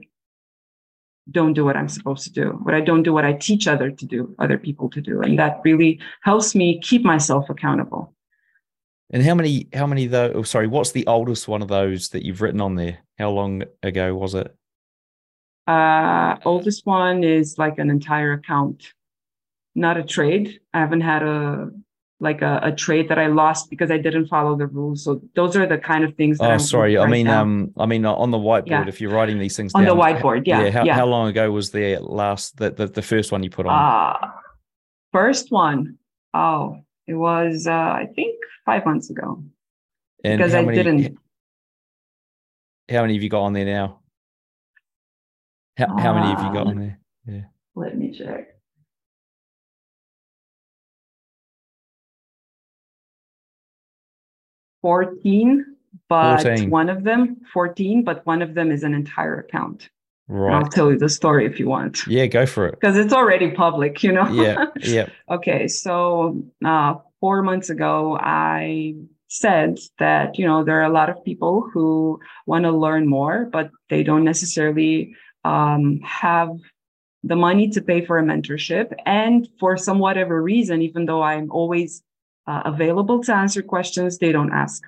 don't 1.31 1.53
do 1.53 1.65
what 1.65 1.75
I'm 1.75 1.89
supposed 1.89 2.23
to 2.25 2.31
do, 2.31 2.49
what 2.63 2.75
I 2.75 2.81
don't 2.81 3.03
do 3.03 3.13
what 3.13 3.25
I 3.25 3.33
teach 3.33 3.67
other 3.67 3.89
to 3.89 4.05
do, 4.05 4.35
other 4.37 4.57
people 4.57 4.89
to 4.91 5.01
do. 5.01 5.21
And 5.21 5.39
that 5.39 5.61
really 5.63 5.99
helps 6.21 6.53
me 6.53 6.79
keep 6.79 7.03
myself 7.03 7.49
accountable. 7.49 8.13
And 9.11 9.23
how 9.23 9.35
many, 9.35 9.67
how 9.73 9.87
many 9.87 10.07
though? 10.07 10.31
Oh, 10.35 10.43
sorry, 10.43 10.67
what's 10.67 10.91
the 10.91 11.05
oldest 11.07 11.47
one 11.47 11.61
of 11.61 11.67
those 11.67 12.09
that 12.09 12.23
you've 12.23 12.41
written 12.41 12.61
on 12.61 12.75
there? 12.75 12.99
How 13.17 13.29
long 13.29 13.63
ago 13.81 14.15
was 14.15 14.35
it? 14.35 14.55
Uh, 15.67 16.37
oldest 16.45 16.85
one 16.85 17.23
is 17.23 17.57
like 17.57 17.79
an 17.79 17.89
entire 17.89 18.33
account, 18.33 18.93
not 19.73 19.97
a 19.97 20.03
trade. 20.03 20.59
I 20.73 20.79
haven't 20.79 21.01
had 21.01 21.23
a 21.23 21.71
like 22.25 22.41
a, 22.41 22.59
a 22.63 22.71
trade 22.73 23.07
that 23.07 23.17
I 23.17 23.27
lost 23.27 23.69
because 23.69 23.89
I 23.89 23.97
didn't 23.97 24.27
follow 24.27 24.57
the 24.57 24.67
rules. 24.67 25.05
So 25.05 25.21
those 25.35 25.55
are 25.55 25.65
the 25.65 25.77
kind 25.77 26.03
of 26.03 26.13
things. 26.15 26.39
That 26.39 26.49
oh, 26.49 26.53
I'm 26.53 26.59
sorry. 26.59 26.97
I 26.97 27.07
mean, 27.07 27.29
um, 27.29 27.71
I 27.77 27.85
mean 27.85 28.05
on 28.05 28.31
the 28.31 28.37
whiteboard. 28.37 28.67
Yeah. 28.67 28.87
If 28.87 28.99
you're 28.99 29.11
writing 29.11 29.39
these 29.39 29.55
things 29.55 29.73
on 29.73 29.85
down, 29.85 29.95
the 29.95 30.03
whiteboard, 30.03 30.45
yeah, 30.45 30.63
yeah. 30.63 30.71
How, 30.71 30.83
yeah. 30.83 30.95
how 30.95 31.05
long 31.05 31.29
ago 31.29 31.49
was 31.51 31.71
the 31.71 31.99
last 31.99 32.57
the, 32.57 32.71
the 32.71 32.87
the 32.87 33.01
first 33.01 33.31
one 33.31 33.41
you 33.41 33.49
put 33.49 33.65
on? 33.65 33.73
Uh 33.73 34.31
first 35.15 35.49
one. 35.49 35.97
Oh, 36.33 36.81
it 37.07 37.13
was 37.13 37.67
uh, 37.67 37.71
I 37.71 38.07
think 38.15 38.35
five 38.65 38.85
months 38.85 39.09
ago. 39.09 39.41
And 40.23 40.37
because 40.39 40.53
I 40.53 40.61
many, 40.61 40.75
didn't. 40.75 41.17
How 42.91 43.01
many 43.01 43.13
have 43.13 43.23
you 43.23 43.29
got 43.29 43.43
on 43.43 43.53
there 43.53 43.65
now? 43.65 44.01
How, 45.77 45.87
how 45.97 46.13
many 46.13 46.27
have 46.27 46.43
you 46.43 46.53
got 46.53 46.67
on 46.67 46.73
um, 46.73 46.79
there? 46.79 46.99
Yeah. 47.27 47.41
Let 47.75 47.97
me 47.97 48.17
check. 48.17 48.54
Fourteen, 54.85 55.65
but 56.09 56.43
14. 56.43 56.69
one 56.69 56.89
of 56.89 57.03
them, 57.03 57.37
14, 57.51 58.03
but 58.03 58.23
one 58.27 58.43
of 58.43 58.53
them 58.53 58.71
is 58.71 58.83
an 58.83 58.93
entire 58.93 59.39
account. 59.39 59.89
Right. 60.27 60.53
I'll 60.53 60.69
tell 60.69 60.91
you 60.91 60.99
the 60.99 61.09
story 61.09 61.47
if 61.47 61.59
you 61.59 61.67
want. 61.67 62.05
Yeah, 62.05 62.27
go 62.27 62.45
for 62.45 62.67
it. 62.67 62.79
Because 62.79 62.95
it's 62.95 63.11
already 63.11 63.49
public, 63.49 64.03
you 64.03 64.11
know? 64.11 64.27
Yeah. 64.29 64.65
Yeah. 64.83 65.09
okay. 65.31 65.67
So 65.67 66.43
uh, 66.63 66.95
four 67.19 67.41
months 67.41 67.71
ago, 67.71 68.15
I 68.21 68.93
said 69.27 69.79
that, 69.97 70.37
you 70.37 70.45
know, 70.45 70.63
there 70.63 70.79
are 70.79 70.91
a 70.91 70.93
lot 70.93 71.09
of 71.09 71.25
people 71.25 71.67
who 71.73 72.19
want 72.45 72.65
to 72.65 72.71
learn 72.71 73.07
more, 73.07 73.49
but 73.51 73.71
they 73.89 74.03
don't 74.03 74.23
necessarily 74.23 75.15
um, 75.45 75.99
have 76.03 76.51
the 77.23 77.35
money 77.35 77.69
to 77.69 77.81
pay 77.81 78.05
for 78.05 78.19
a 78.19 78.23
mentorship. 78.23 78.93
And 79.07 79.49
for 79.59 79.77
some 79.77 79.97
whatever 79.97 80.43
reason, 80.43 80.83
even 80.83 81.07
though 81.07 81.23
I'm 81.23 81.49
always 81.49 82.03
uh, 82.47 82.61
available 82.65 83.23
to 83.23 83.33
answer 83.33 83.61
questions, 83.61 84.17
they 84.17 84.31
don't 84.31 84.51
ask. 84.51 84.83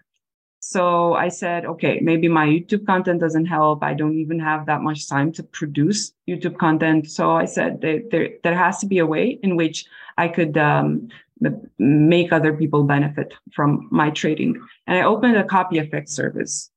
So 0.60 1.14
I 1.14 1.30
said, 1.30 1.66
okay, 1.66 1.99
maybe 2.01 2.28
my 2.28 2.45
YouTube 2.45 2.86
content 2.86 3.22
doesn't 3.22 3.45
help. 3.45 3.84
I 3.84 3.93
don't 3.93 4.18
even 4.18 4.39
have 4.39 4.66
that 4.66 4.82
much 4.82 5.08
time 5.08 5.32
to 5.34 5.43
produce 5.43 6.12
YouTube 6.28 6.58
content. 6.58 7.10
So 7.10 7.32
I 7.32 7.45
said 7.45 7.80
there, 7.82 8.30
there, 8.43 8.55
has 8.55 8.80
to 8.80 8.88
be 8.88 8.97
a 8.97 9.05
way 9.05 9.39
in 9.43 9.55
which 9.55 9.86
I 10.18 10.28
could 10.28 10.58
um, 10.58 11.10
make 11.78 12.34
other 12.34 12.53
people 12.53 12.84
benefit 12.84 13.34
from 13.53 13.88
my 13.91 14.10
trading. 14.10 14.60
And 14.88 14.97
I 14.97 15.03
opened 15.03 15.38
a 15.38 15.43
copy 15.43 15.78
FX 15.78 16.10
service. 16.10 16.70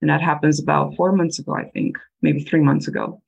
And 0.00 0.10
that 0.10 0.22
happens 0.22 0.58
about 0.58 0.94
four 0.96 1.12
months 1.12 1.38
ago, 1.38 1.54
I 1.54 1.64
think, 1.64 1.96
maybe 2.22 2.42
three 2.42 2.60
months 2.60 2.88
ago. 2.88 3.22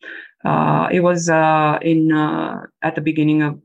Uh, 0.45 0.89
it 0.91 1.01
was 1.01 1.29
uh, 1.29 1.79
in 1.83 2.13
uh, 2.13 2.63
at 2.83 2.95
the 2.95 3.01
beginning 3.01 3.43
of 3.43 3.61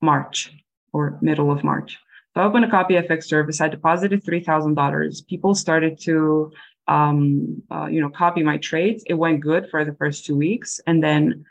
March 0.00 0.52
or 0.92 1.18
middle 1.20 1.50
of 1.50 1.62
March. 1.62 1.98
So 2.36 2.42
I 2.42 2.44
opened 2.44 2.66
a 2.66 2.70
copy 2.70 2.94
FX 2.96 3.24
service. 3.24 3.62
I 3.62 3.68
deposited 3.68 4.22
$3,000. 4.22 5.26
People 5.26 5.54
started 5.54 5.98
to 6.00 6.52
um, 6.86 7.62
uh, 7.70 7.86
you 7.86 8.02
know, 8.02 8.10
copy 8.10 8.42
my 8.42 8.58
trades. 8.58 9.02
It 9.06 9.14
went 9.14 9.40
good 9.40 9.70
for 9.70 9.86
the 9.86 9.94
first 9.94 10.26
two 10.26 10.36
weeks, 10.36 10.78
and 10.86 11.02
then 11.02 11.46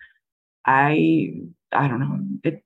I, 0.63 1.33
I 1.71 1.87
don't 1.87 1.99
know, 1.99 2.19
it, 2.43 2.63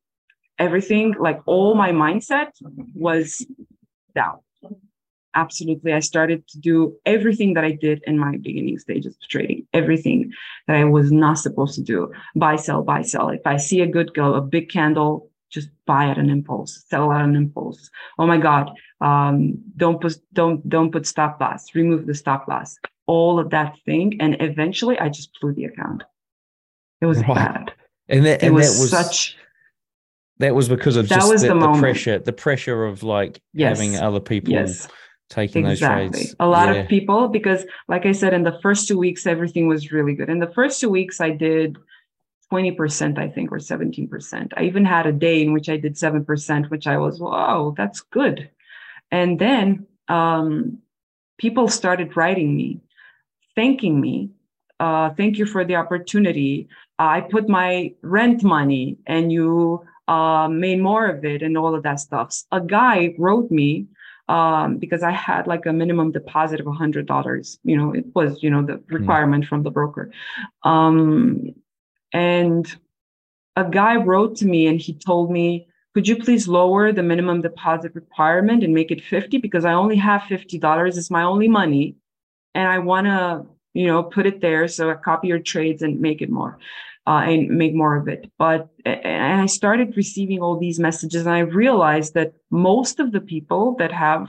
everything 0.60 1.16
like 1.18 1.40
all 1.46 1.76
my 1.76 1.92
mindset 1.92 2.50
was 2.94 3.46
down. 4.14 4.40
Absolutely, 5.34 5.94
I 5.94 6.00
started 6.00 6.46
to 6.50 6.60
do 6.60 6.98
everything 7.06 7.54
that 7.54 7.64
I 7.64 7.72
did 7.72 8.04
in 8.06 8.20
my 8.20 8.36
beginning 8.36 8.78
stages 8.80 9.16
of 9.16 9.30
trading. 9.30 9.66
Everything 9.74 10.34
that 10.68 10.76
I 10.76 10.84
was 10.84 11.12
not 11.12 11.38
supposed 11.38 11.76
to 11.76 11.82
do: 11.82 12.12
buy, 12.36 12.58
sell, 12.58 12.84
buy, 12.84 13.04
sell. 13.04 13.30
If 13.30 13.46
I 13.46 13.56
see 13.58 13.82
a 13.82 13.88
good 13.88 14.14
go, 14.14 14.34
a 14.34 14.42
big 14.42 14.70
candle, 14.70 15.29
just 15.50 15.70
buy 15.86 16.10
at 16.10 16.18
an 16.18 16.30
impulse, 16.30 16.84
sell 16.88 17.12
at 17.12 17.22
an 17.22 17.36
impulse. 17.36 17.90
Oh 18.18 18.28
my 18.28 18.38
God, 18.38 18.72
um, 19.02 19.58
don't 19.78 20.00
put 20.00 20.16
don't 20.34 20.68
don't 20.70 20.92
put 20.92 21.06
stop 21.06 21.40
loss, 21.40 21.74
remove 21.76 22.06
the 22.06 22.14
stop 22.14 22.48
loss, 22.48 22.78
all 23.08 23.40
of 23.40 23.50
that 23.50 23.76
thing, 23.86 24.18
and 24.20 24.38
eventually 24.40 24.98
I 25.00 25.10
just 25.10 25.32
blew 25.40 25.54
the 25.54 25.66
account. 25.66 26.04
It 27.02 27.06
was 27.06 27.22
bad, 27.24 27.74
and 28.08 28.26
that 28.26 28.44
and 28.44 28.54
was 28.54 28.76
that 28.76 28.82
was 28.82 28.90
such. 28.92 29.38
That 30.40 30.56
was 30.56 30.70
because 30.70 30.96
of 30.96 31.10
that 31.10 31.16
just 31.16 31.42
the, 31.42 31.54
the, 31.54 31.60
the 31.60 31.80
pressure, 31.80 32.20
the 32.20 32.32
pressure 32.32 32.86
of 32.86 33.04
like 33.04 33.42
yes. 33.54 33.78
having 33.78 33.98
other 33.98 34.22
people 34.22 34.54
yes. 34.54 34.88
taking 35.30 35.66
exactly. 35.66 36.08
those 36.08 36.12
trades. 36.18 36.36
A 36.40 36.48
lot 36.48 36.74
yeah. 36.74 36.82
of 36.82 36.88
people, 36.88 37.28
because 37.28 37.66
like 37.90 38.06
I 38.06 38.14
said, 38.14 38.34
in 38.34 38.44
the 38.44 38.58
first 38.62 38.88
two 38.88 38.98
weeks, 38.98 39.28
everything 39.28 39.68
was 39.68 39.92
really 39.92 40.14
good. 40.14 40.30
In 40.30 40.40
the 40.40 40.52
first 40.54 40.80
two 40.80 40.90
weeks, 40.90 41.20
I 41.20 41.32
did 41.32 41.78
20%, 42.52 43.18
I 43.18 43.30
think, 43.30 43.52
or 43.52 43.58
17%. 43.58 44.54
I 44.58 44.64
even 44.64 44.86
had 44.86 45.06
a 45.06 45.12
day 45.12 45.42
in 45.42 45.54
which 45.54 45.70
I 45.70 45.78
did 45.78 45.96
7%, 45.96 46.70
which 46.70 46.88
I 46.88 46.98
was, 46.98 47.20
wow, 47.20 47.74
that's 47.78 48.02
good. 48.02 48.50
And 49.12 49.40
then 49.40 49.88
um, 50.08 50.80
people 51.38 51.68
started 51.68 52.16
writing 52.18 52.56
me, 52.56 52.82
thanking 53.56 54.00
me. 54.00 54.32
Uh, 54.80 55.12
thank 55.12 55.38
you 55.38 55.46
for 55.46 55.66
the 55.66 55.76
opportunity. 55.76 56.70
I 56.98 57.22
put 57.22 57.50
my 57.50 57.94
rent 58.02 58.44
money 58.44 58.98
and 59.06 59.32
you 59.32 59.86
uh, 60.08 60.48
made 60.48 60.82
more 60.82 61.06
of 61.06 61.24
it 61.24 61.44
and 61.44 61.58
all 61.58 61.76
of 61.76 61.84
that 61.84 62.00
stuff. 62.00 62.36
A 62.52 62.62
guy 62.62 63.14
wrote 63.18 63.52
me 63.52 63.88
um, 64.28 64.78
because 64.78 65.04
I 65.04 65.12
had 65.12 65.48
like 65.48 65.66
a 65.66 65.74
minimum 65.74 66.12
deposit 66.12 66.60
of 66.60 66.68
a 66.68 66.72
hundred 66.72 67.08
dollars. 67.08 67.60
You 67.64 67.78
know, 67.78 67.94
it 67.94 68.06
was 68.14 68.42
you 68.42 68.50
know 68.50 68.64
the 68.64 68.76
hmm. 68.76 68.96
requirement 68.96 69.46
mm. 69.46 69.48
from 69.48 69.64
the 69.64 69.72
broker. 69.72 70.12
Um, 70.64 71.56
and 72.14 72.76
a 73.56 73.70
guy 73.70 73.96
wrote 73.96 74.38
to 74.38 74.46
me 74.46 74.68
and 74.68 74.80
he 74.80 74.94
told 74.94 75.32
me, 75.32 75.68
could 75.94 76.08
you 76.08 76.18
please 76.18 76.48
lower 76.48 76.92
the 76.92 77.04
minimum 77.04 77.42
deposit 77.42 77.94
requirement 77.96 78.64
and 78.64 78.74
make 78.74 78.92
it 78.92 79.04
50 79.04 79.40
because 79.40 79.66
I 79.66 79.74
only 79.74 79.98
have 79.98 80.22
$50. 80.22 80.98
It's 80.98 81.12
my 81.12 81.24
only 81.24 81.48
money. 81.48 81.96
And 82.54 82.68
I 82.68 82.80
want 82.80 83.08
to, 83.08 83.46
you 83.74 83.88
know, 83.88 84.04
put 84.04 84.26
it 84.26 84.40
there. 84.40 84.68
So 84.68 84.90
I 84.90 84.94
copy 84.94 85.28
your 85.28 85.40
trades 85.40 85.82
and 85.82 86.00
make 86.00 86.22
it 86.22 86.30
more 86.30 86.58
uh, 87.08 87.24
and 87.26 87.50
make 87.50 87.74
more 87.74 87.96
of 87.96 88.08
it. 88.08 88.32
But 88.38 88.70
and 88.86 89.42
I 89.42 89.48
started 89.48 89.98
receiving 89.98 90.42
all 90.42 90.58
these 90.58 90.80
messages 90.80 91.26
and 91.26 91.36
I 91.36 91.40
realized 91.40 92.14
that 92.14 92.34
most 92.52 93.00
of 93.00 93.12
the 93.12 93.22
people 93.22 93.76
that 93.80 93.92
have 93.92 94.28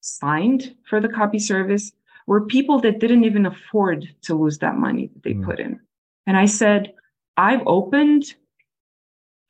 signed 0.00 0.74
for 0.88 1.00
the 1.00 1.08
copy 1.08 1.38
service 1.38 1.92
were 2.26 2.46
people 2.46 2.80
that 2.80 2.98
didn't 2.98 3.24
even 3.24 3.46
afford 3.46 4.08
to 4.22 4.34
lose 4.34 4.58
that 4.58 4.76
money 4.76 5.10
that 5.12 5.22
they 5.22 5.34
mm. 5.34 5.44
put 5.44 5.60
in. 5.60 5.80
And 6.26 6.36
I 6.36 6.46
said, 6.46 6.92
I've 7.36 7.62
opened 7.66 8.34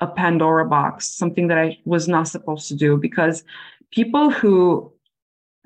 a 0.00 0.06
Pandora 0.06 0.66
box, 0.66 1.08
something 1.08 1.48
that 1.48 1.58
I 1.58 1.78
was 1.84 2.06
not 2.06 2.28
supposed 2.28 2.68
to 2.68 2.74
do 2.74 2.98
because 2.98 3.44
people 3.90 4.30
who 4.30 4.92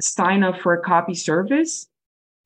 sign 0.00 0.42
up 0.42 0.61
for 0.61 0.72
a 0.72 0.82
copy 0.82 1.14
service, 1.14 1.88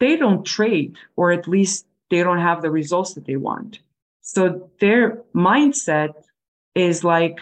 they 0.01 0.17
don't 0.17 0.45
trade, 0.45 0.97
or 1.17 1.31
at 1.33 1.47
least 1.47 1.87
they 2.11 2.23
don't 2.23 2.41
have 2.41 2.63
the 2.63 2.71
results 2.71 3.15
that 3.15 3.27
they 3.27 3.37
want. 3.37 3.81
So 4.23 4.71
their 4.81 5.23
mindset 5.35 6.15
is 6.75 7.05
like, 7.05 7.39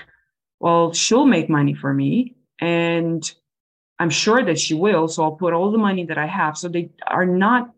well, 0.61 0.93
she'll 0.93 1.27
make 1.27 1.49
money 1.49 1.75
for 1.75 1.95
me. 1.95 2.35
And 2.61 3.23
I'm 3.99 4.11
sure 4.11 4.45
that 4.45 4.59
she 4.59 4.75
will. 4.75 5.09
So 5.09 5.23
I'll 5.23 5.33
put 5.33 5.53
all 5.53 5.71
the 5.71 5.79
money 5.79 6.05
that 6.07 6.19
I 6.19 6.27
have. 6.27 6.59
So 6.59 6.69
they 6.69 6.91
are 7.07 7.27
not 7.27 7.73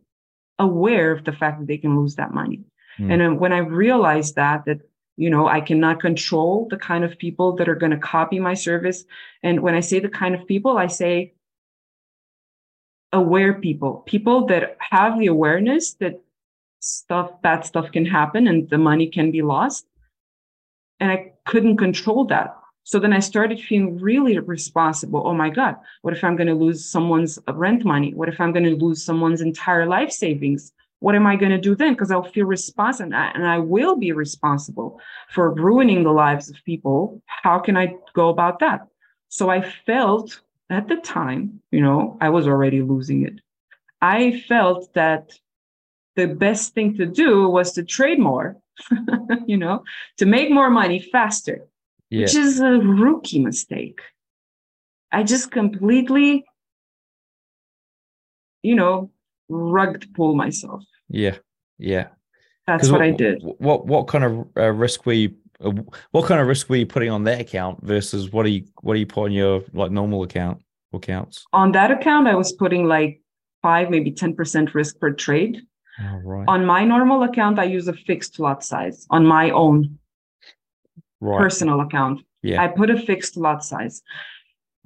aware 0.59 1.13
of 1.13 1.25
the 1.25 1.33
fact 1.33 1.61
that 1.61 1.67
they 1.67 1.79
can 1.79 1.99
lose 1.99 2.15
that 2.17 2.33
money. 2.33 2.65
Mm. 2.99 3.13
And 3.13 3.41
when 3.41 3.53
I 3.53 3.59
realized 3.59 4.37
that, 4.37 4.65
that, 4.67 4.81
you 5.17 5.31
know, 5.31 5.47
I 5.47 5.61
cannot 5.61 6.01
control 6.01 6.67
the 6.71 6.77
kind 6.77 7.05
of 7.05 7.19
people 7.19 7.57
that 7.57 7.69
are 7.69 7.75
going 7.75 7.93
to 7.93 7.99
copy 7.99 8.41
my 8.41 8.55
service. 8.55 9.05
And 9.43 9.61
when 9.61 9.75
I 9.75 9.81
say 9.81 10.01
the 10.01 10.09
kind 10.09 10.35
of 10.35 10.47
people, 10.47 10.77
I 10.77 10.89
say 10.89 11.35
aware 13.13 13.55
people, 13.55 14.03
people 14.07 14.47
that 14.47 14.77
have 14.81 15.19
the 15.19 15.27
awareness 15.27 15.95
that 15.95 16.21
stuff, 16.81 17.31
bad 17.43 17.65
stuff 17.65 17.93
can 17.93 18.05
happen 18.05 18.49
and 18.49 18.69
the 18.69 18.79
money 18.79 19.09
can 19.09 19.31
be 19.31 19.43
lost. 19.43 19.87
And 21.01 21.11
I 21.11 21.33
couldn't 21.47 21.77
control 21.77 22.25
that. 22.27 22.57
So 22.85 22.99
then 22.99 23.15
I 23.15 23.21
started 23.21 23.61
feeling 23.61 23.99
really 23.99 24.39
responsible. 24.39 25.23
Oh 25.25 25.33
my 25.33 25.49
God, 25.49 25.77
what 26.03 26.15
if 26.15 26.23
I'm 26.23 26.37
going 26.37 26.49
to 26.49 26.55
lose 26.55 26.85
someone's 26.85 27.39
rent 27.49 27.85
money? 27.85 28.13
What 28.13 28.29
if 28.29 28.41
I'm 28.41 28.53
going 28.53 28.65
to 28.65 28.77
lose 28.77 29.03
someone's 29.03 29.41
entire 29.41 29.87
life 29.87 30.11
savings? 30.11 30.73
What 31.01 31.15
am 31.15 31.27
I 31.27 31.37
going 31.37 31.53
to 31.53 31.59
do 31.59 31.75
then? 31.75 31.93
Because 31.93 32.11
I'll 32.11 32.23
feel 32.23 32.47
responsible 32.47 33.15
and 33.15 33.47
I 33.47 33.59
will 33.59 33.97
be 33.97 34.13
responsible 34.13 35.01
for 35.31 35.53
ruining 35.53 36.03
the 36.03 36.13
lives 36.13 36.49
of 36.49 36.57
people. 36.65 37.23
How 37.27 37.59
can 37.59 37.77
I 37.77 37.95
go 38.15 38.31
about 38.31 38.61
that? 38.61 38.87
So 39.29 39.51
I 39.51 39.61
felt 39.85 40.41
at 40.71 40.89
the 40.89 40.97
time, 40.97 41.61
you 41.71 41.83
know, 41.83 42.17
I 42.21 42.31
was 42.31 42.47
already 42.47 42.83
losing 42.83 43.27
it. 43.27 43.41
I 44.01 44.41
felt 44.49 44.93
that 44.95 45.33
the 46.17 46.27
best 46.27 46.75
thing 46.75 46.97
to 46.97 47.07
do 47.07 47.49
was 47.49 47.73
to 47.73 47.83
trade 47.83 48.19
more, 48.19 48.57
you 49.47 49.57
know, 49.57 49.85
to 50.19 50.27
make 50.27 50.51
more 50.51 50.71
money 50.71 51.01
faster, 51.01 51.67
yeah. 52.11 52.23
which 52.23 52.35
is 52.35 52.61
a 52.61 52.73
rookie 52.73 53.41
mistake. 53.41 54.01
I 55.11 55.23
just 55.23 55.51
completely, 55.51 56.45
you 58.63 58.75
know, 58.75 59.11
rugged 59.49 60.13
pull 60.15 60.35
myself. 60.35 60.83
Yeah, 61.09 61.37
yeah. 61.79 62.09
That's 62.67 62.89
what, 62.89 63.01
what, 63.01 63.07
I 63.07 63.11
did. 63.11 63.43
What 63.43 63.87
what 63.87 64.09
kind 64.09 64.25
of 64.25 64.47
uh, 64.57 64.73
risk 64.73 65.07
were 65.07 65.13
you? 65.13 65.35
Uh, 65.65 65.73
what 66.13 66.27
kind 66.27 66.41
of 66.41 66.47
risk 66.47 66.69
were 66.69 66.77
you 66.77 66.87
putting 66.87 67.11
on 67.11 67.25
that 67.25 67.41
account 67.41 67.83
versus 67.85 68.33
what 68.33 68.47
are 68.47 68.51
you 68.51 68.65
what 68.81 68.95
are 68.95 68.99
you 68.99 69.07
putting 69.07 69.37
your 69.37 69.63
like 69.73 69.91
normal 69.91 70.23
account 70.23 70.63
accounts? 70.93 71.45
On 71.53 71.73
that 71.73 71.91
account, 71.91 72.27
I 72.27 72.35
was 72.35 72.53
putting 72.53 72.87
like 72.87 73.21
five, 73.63 73.91
maybe 73.91 74.11
ten 74.11 74.35
percent 74.35 74.75
risk 74.75 74.99
per 74.99 75.13
trade. 75.13 75.61
Oh, 76.01 76.21
right. 76.25 76.45
On 76.49 76.65
my 76.65 76.85
normal 76.85 77.23
account, 77.23 77.59
I 77.59 77.65
use 77.65 77.87
a 77.87 77.93
fixed 77.93 78.41
lot 78.41 78.65
size 78.65 79.07
on 79.11 79.27
my 79.27 79.51
own 79.51 79.99
right. 81.21 81.39
personal 81.39 81.81
account. 81.81 82.23
Yeah. 82.43 82.63
I 82.63 82.69
put 82.69 82.91
a 82.91 82.99
fixed 82.99 83.37
lot 83.37 83.65
size. 83.65 84.03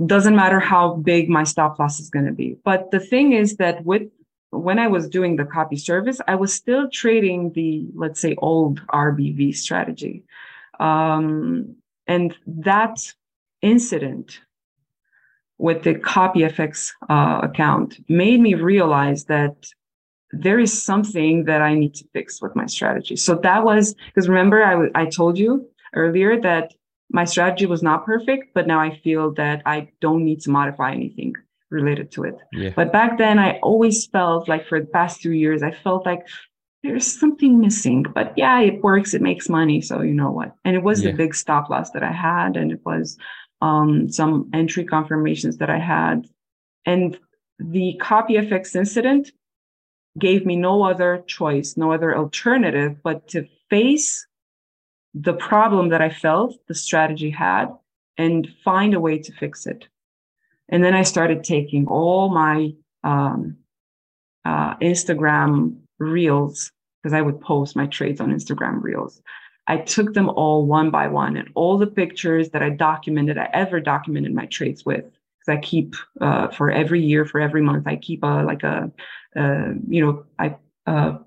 Doesn't 0.04 0.36
matter 0.36 0.60
how 0.60 0.94
big 0.94 1.28
my 1.28 1.44
stop 1.44 1.78
loss 1.78 1.98
is 1.98 2.10
going 2.10 2.26
to 2.26 2.32
be. 2.32 2.56
But 2.64 2.90
the 2.90 3.00
thing 3.00 3.32
is 3.32 3.56
that 3.56 3.84
with 3.84 4.02
when 4.50 4.78
I 4.78 4.86
was 4.86 5.08
doing 5.08 5.36
the 5.36 5.44
copy 5.44 5.76
service, 5.76 6.20
I 6.26 6.34
was 6.34 6.54
still 6.54 6.88
trading 6.90 7.52
the, 7.52 7.86
let's 7.94 8.20
say, 8.20 8.34
old 8.38 8.80
RBV 8.88 9.54
strategy. 9.54 10.24
Um, 10.80 11.76
and 12.06 12.34
that 12.46 13.12
incident 13.60 14.40
with 15.58 15.82
the 15.82 15.94
CopyFX 15.94 16.92
uh, 17.10 17.40
account 17.42 17.98
made 18.08 18.40
me 18.40 18.54
realize 18.54 19.24
that 19.24 19.66
there 20.30 20.58
is 20.58 20.82
something 20.82 21.44
that 21.44 21.62
I 21.62 21.74
need 21.74 21.94
to 21.96 22.04
fix 22.12 22.40
with 22.40 22.54
my 22.54 22.66
strategy. 22.66 23.16
So 23.16 23.34
that 23.36 23.64
was 23.64 23.94
because 24.06 24.28
remember, 24.28 24.62
I, 24.62 24.70
w- 24.70 24.92
I 24.94 25.06
told 25.06 25.38
you 25.38 25.68
earlier 25.94 26.40
that 26.40 26.74
my 27.10 27.24
strategy 27.24 27.66
was 27.66 27.82
not 27.82 28.04
perfect, 28.04 28.52
but 28.54 28.66
now 28.66 28.78
I 28.78 28.98
feel 28.98 29.32
that 29.34 29.62
I 29.64 29.88
don't 30.00 30.24
need 30.24 30.42
to 30.42 30.50
modify 30.50 30.92
anything 30.92 31.34
related 31.70 32.10
to 32.12 32.24
it. 32.24 32.36
Yeah. 32.52 32.70
But 32.74 32.92
back 32.92 33.18
then, 33.18 33.38
I 33.38 33.58
always 33.58 34.06
felt 34.06 34.48
like 34.48 34.66
for 34.66 34.80
the 34.80 34.86
past 34.86 35.22
two 35.22 35.32
years, 35.32 35.62
I 35.62 35.70
felt 35.70 36.06
like 36.06 36.26
there's 36.82 37.18
something 37.18 37.60
missing. 37.60 38.04
But 38.14 38.32
yeah, 38.36 38.60
it 38.60 38.82
works, 38.82 39.14
it 39.14 39.22
makes 39.22 39.48
money. 39.48 39.80
So 39.80 40.02
you 40.02 40.14
know 40.14 40.30
what? 40.30 40.54
And 40.64 40.76
it 40.76 40.82
was 40.82 41.02
yeah. 41.02 41.10
the 41.10 41.16
big 41.16 41.34
stop 41.34 41.68
loss 41.68 41.90
that 41.90 42.02
I 42.02 42.12
had, 42.12 42.56
and 42.56 42.72
it 42.72 42.80
was 42.84 43.16
um, 43.60 44.10
some 44.10 44.48
entry 44.52 44.84
confirmations 44.84 45.58
that 45.58 45.70
I 45.70 45.78
had. 45.78 46.26
And 46.86 47.18
the 47.58 48.00
CopyFX 48.00 48.76
incident 48.76 49.32
gave 50.18 50.46
me 50.46 50.56
no 50.56 50.84
other 50.84 51.24
choice, 51.26 51.76
no 51.76 51.92
other 51.92 52.16
alternative 52.16 52.96
but 53.02 53.28
to 53.28 53.46
face 53.70 54.26
the 55.14 55.34
problem 55.34 55.88
that 55.88 56.00
I 56.00 56.10
felt 56.10 56.54
the 56.68 56.74
strategy 56.74 57.30
had 57.30 57.66
and 58.16 58.48
find 58.64 58.94
a 58.94 59.00
way 59.00 59.18
to 59.18 59.32
fix 59.32 59.66
it. 59.66 59.88
And 60.68 60.84
then 60.84 60.94
I 60.94 61.02
started 61.02 61.44
taking 61.44 61.86
all 61.86 62.28
my 62.30 62.72
um, 63.04 63.56
uh, 64.44 64.76
Instagram 64.76 65.78
reels 65.98 66.70
because 67.02 67.14
I 67.14 67.22
would 67.22 67.40
post 67.40 67.76
my 67.76 67.86
trades 67.86 68.20
on 68.20 68.32
Instagram 68.32 68.82
reels. 68.82 69.20
I 69.66 69.76
took 69.76 70.14
them 70.14 70.30
all 70.30 70.66
one 70.66 70.90
by 70.90 71.08
one 71.08 71.36
and 71.36 71.50
all 71.54 71.76
the 71.76 71.86
pictures 71.86 72.50
that 72.50 72.62
I 72.62 72.70
documented, 72.70 73.36
I 73.38 73.50
ever 73.52 73.80
documented 73.80 74.34
my 74.34 74.46
trades 74.46 74.84
with, 74.84 75.04
because 75.04 75.56
I 75.56 75.60
keep 75.60 75.94
uh, 76.20 76.48
for 76.48 76.70
every 76.70 77.02
year, 77.02 77.26
for 77.26 77.40
every 77.40 77.60
month, 77.60 77.86
I 77.86 77.96
keep 77.96 78.22
a 78.22 78.42
like 78.44 78.62
a, 78.62 78.90
uh, 79.36 79.74
you 79.86 80.04
know, 80.04 80.24
I 80.38 80.56
uh, 80.86 81.18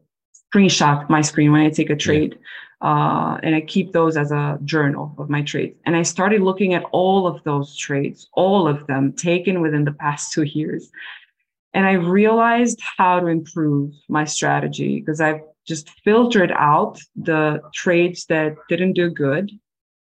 screenshot 0.53 1.09
my 1.09 1.21
screen 1.21 1.51
when 1.51 1.61
I 1.61 1.69
take 1.69 1.89
a 1.89 1.95
trade. 1.95 2.37
Yeah. 2.39 2.47
Uh, 2.81 3.37
and 3.43 3.53
I 3.53 3.61
keep 3.61 3.93
those 3.93 4.17
as 4.17 4.31
a 4.31 4.57
journal 4.65 5.13
of 5.19 5.29
my 5.29 5.43
trades. 5.43 5.77
And 5.85 5.95
I 5.95 6.01
started 6.01 6.41
looking 6.41 6.73
at 6.73 6.83
all 6.91 7.27
of 7.27 7.43
those 7.43 7.77
trades, 7.77 8.27
all 8.33 8.67
of 8.67 8.87
them 8.87 9.13
taken 9.13 9.61
within 9.61 9.85
the 9.85 9.91
past 9.91 10.33
two 10.33 10.43
years. 10.43 10.89
And 11.73 11.85
I 11.85 11.93
realized 11.93 12.81
how 12.97 13.19
to 13.19 13.27
improve 13.27 13.93
my 14.09 14.25
strategy 14.25 14.99
because 14.99 15.21
I've 15.21 15.41
just 15.67 15.91
filtered 16.03 16.51
out 16.51 16.99
the 17.15 17.61
trades 17.73 18.25
that 18.25 18.55
didn't 18.67 18.93
do 18.93 19.09
good, 19.09 19.51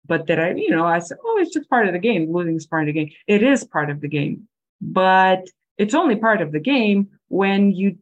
but 0.05 0.27
that 0.27 0.39
I, 0.39 0.53
you 0.53 0.71
know, 0.71 0.85
I 0.85 0.99
said, 0.99 1.17
oh, 1.23 1.37
it's 1.39 1.53
just 1.53 1.69
part 1.69 1.85
of 1.85 1.93
the 1.93 1.99
game. 1.99 2.31
Losing 2.31 2.55
is 2.55 2.65
part 2.65 2.83
of 2.83 2.87
the 2.87 2.93
game. 2.93 3.11
It 3.27 3.43
is 3.43 3.65
part 3.65 3.89
of 3.89 3.99
the 3.99 4.07
game, 4.07 4.47
but 4.81 5.49
it's 5.77 5.93
only 5.93 6.15
part 6.15 6.41
of 6.41 6.53
the 6.53 6.59
game 6.59 7.09
when 7.27 7.71
you 7.73 7.97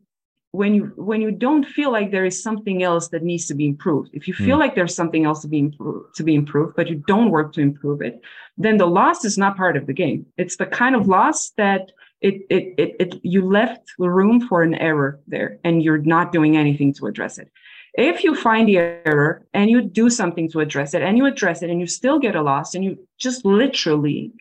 when 0.57 0.73
you 0.73 0.85
when 0.95 1.21
you 1.21 1.31
don't 1.31 1.65
feel 1.65 1.91
like 1.91 2.09
there 2.09 2.25
is 2.25 2.41
something 2.41 2.81
else 2.81 3.09
that 3.09 3.23
needs 3.23 3.45
to 3.47 3.55
be 3.55 3.67
improved. 3.67 4.09
If 4.13 4.27
you 4.27 4.33
feel 4.33 4.57
mm. 4.57 4.61
like 4.61 4.73
there's 4.75 4.95
something 4.95 5.23
else 5.25 5.41
to 5.43 5.47
be 5.47 5.59
improved 5.59 6.15
to 6.15 6.23
be 6.23 6.35
improved 6.35 6.75
but 6.75 6.87
you 6.89 6.95
don't 7.11 7.29
work 7.29 7.53
to 7.53 7.61
improve 7.61 8.01
it 8.01 8.21
then 8.57 8.77
the 8.77 8.87
loss 8.87 9.23
is 9.23 9.37
not 9.37 9.55
part 9.55 9.77
of 9.77 9.85
the 9.85 9.93
game. 9.93 10.25
It's 10.37 10.57
the 10.57 10.65
kind 10.65 10.95
of 10.95 11.07
loss 11.07 11.51
that 11.57 11.91
it 12.21 12.35
it 12.49 12.73
it, 12.77 12.95
it 12.99 13.19
you 13.23 13.45
left 13.45 13.83
room 13.99 14.41
for 14.47 14.63
an 14.63 14.75
error 14.75 15.19
there 15.27 15.59
and 15.63 15.83
you're 15.83 16.05
not 16.15 16.31
doing 16.31 16.57
anything 16.57 16.91
to 16.95 17.05
address 17.05 17.37
it. 17.37 17.51
If 17.93 18.23
you 18.23 18.35
find 18.35 18.67
the 18.67 18.77
error 18.77 19.45
and 19.53 19.69
you 19.69 19.81
do 19.81 20.09
something 20.09 20.49
to 20.51 20.59
address 20.59 20.93
it 20.93 21.01
and 21.01 21.17
you 21.17 21.25
address 21.25 21.61
it 21.61 21.69
and 21.69 21.79
you 21.79 21.87
still 21.87 22.19
get 22.19 22.35
a 22.35 22.41
loss 22.41 22.73
and 22.73 22.83
you 22.83 22.97
just 23.17 23.45
literally 23.45 24.31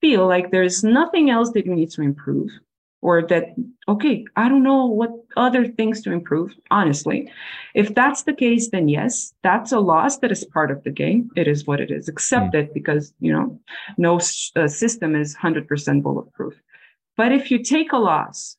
feel 0.00 0.26
like 0.26 0.50
there's 0.50 0.84
nothing 0.84 1.30
else 1.30 1.50
that 1.52 1.64
you 1.66 1.74
need 1.74 1.90
to 1.90 2.02
improve 2.02 2.50
or 3.04 3.22
that 3.22 3.54
okay 3.86 4.24
i 4.34 4.48
don't 4.48 4.62
know 4.62 4.86
what 4.86 5.12
other 5.36 5.66
things 5.66 6.00
to 6.02 6.12
improve 6.12 6.54
honestly. 6.70 7.30
If 7.74 7.94
that's 7.94 8.22
the 8.22 8.32
case 8.32 8.70
then 8.70 8.88
yes 8.88 9.34
that's 9.42 9.72
a 9.72 9.80
loss 9.80 10.18
that 10.18 10.32
is 10.32 10.44
part 10.44 10.70
of 10.70 10.82
the 10.84 10.90
game. 10.90 11.30
It 11.36 11.48
is 11.48 11.66
what 11.66 11.80
it 11.80 11.90
is. 11.90 12.08
Accept 12.08 12.54
mm. 12.54 12.60
it 12.60 12.74
because 12.74 13.14
you 13.20 13.32
know 13.32 13.58
no 13.98 14.20
uh, 14.56 14.68
system 14.68 15.14
is 15.14 15.36
100% 15.36 16.02
bulletproof. 16.02 16.54
But 17.16 17.32
if 17.32 17.50
you 17.50 17.62
take 17.62 17.92
a 17.92 17.98
loss 17.98 18.56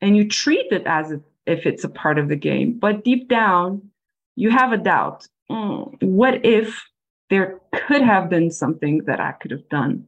and 0.00 0.16
you 0.16 0.28
treat 0.28 0.72
it 0.72 0.86
as 0.86 1.12
if 1.46 1.66
it's 1.66 1.84
a 1.84 1.88
part 1.88 2.18
of 2.18 2.28
the 2.28 2.36
game 2.36 2.78
but 2.78 3.04
deep 3.04 3.28
down 3.28 3.90
you 4.36 4.50
have 4.50 4.72
a 4.72 4.78
doubt. 4.78 5.28
Mm, 5.50 6.02
what 6.02 6.44
if 6.44 6.82
there 7.30 7.60
could 7.72 8.02
have 8.02 8.28
been 8.30 8.50
something 8.50 9.04
that 9.06 9.20
i 9.20 9.32
could 9.32 9.50
have 9.50 9.68
done 9.68 10.06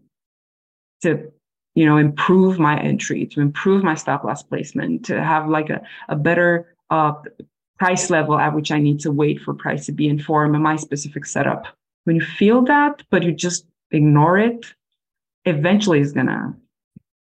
to 1.02 1.30
you 1.76 1.84
know 1.86 1.98
improve 1.98 2.58
my 2.58 2.80
entry 2.80 3.26
to 3.26 3.40
improve 3.40 3.84
my 3.84 3.94
stop 3.94 4.24
loss 4.24 4.42
placement 4.42 5.04
to 5.04 5.22
have 5.22 5.48
like 5.48 5.70
a, 5.70 5.80
a 6.08 6.16
better 6.16 6.74
uh, 6.90 7.12
price 7.78 8.10
level 8.10 8.36
at 8.38 8.54
which 8.54 8.72
i 8.72 8.80
need 8.80 8.98
to 8.98 9.12
wait 9.12 9.40
for 9.40 9.54
price 9.54 9.86
to 9.86 9.92
be 9.92 10.08
informed 10.08 10.56
in 10.56 10.62
my 10.62 10.76
specific 10.76 11.24
setup. 11.24 11.66
When 12.04 12.16
you 12.16 12.22
feel 12.22 12.62
that 12.62 13.02
but 13.10 13.22
you 13.22 13.32
just 13.32 13.66
ignore 13.92 14.38
it 14.38 14.66
eventually 15.44 16.00
it's 16.00 16.12
gonna 16.12 16.56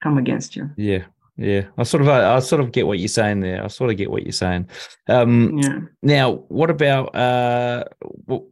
come 0.03 0.16
against 0.16 0.57
you. 0.57 0.70
Yeah 0.76 1.05
yeah, 1.39 1.66
I 1.76 1.82
sort 1.82 2.03
of 2.03 2.09
I, 2.09 2.39
sort 2.39 2.62
of 2.62 2.72
get 2.72 2.87
what 2.87 2.99
you're 2.99 3.09
saying 3.09 3.41
there. 3.41 3.62
I 3.62 3.66
sort 3.66 3.91
of 3.91 3.99
get 3.99 4.11
what 4.11 4.22
you're 4.22 4.32
saying. 4.32 4.70
Um, 5.07 5.59
yeah. 5.59 5.80
Now, 6.03 6.32
what 6.49 6.70
about 6.70 7.14
uh, 7.14 7.84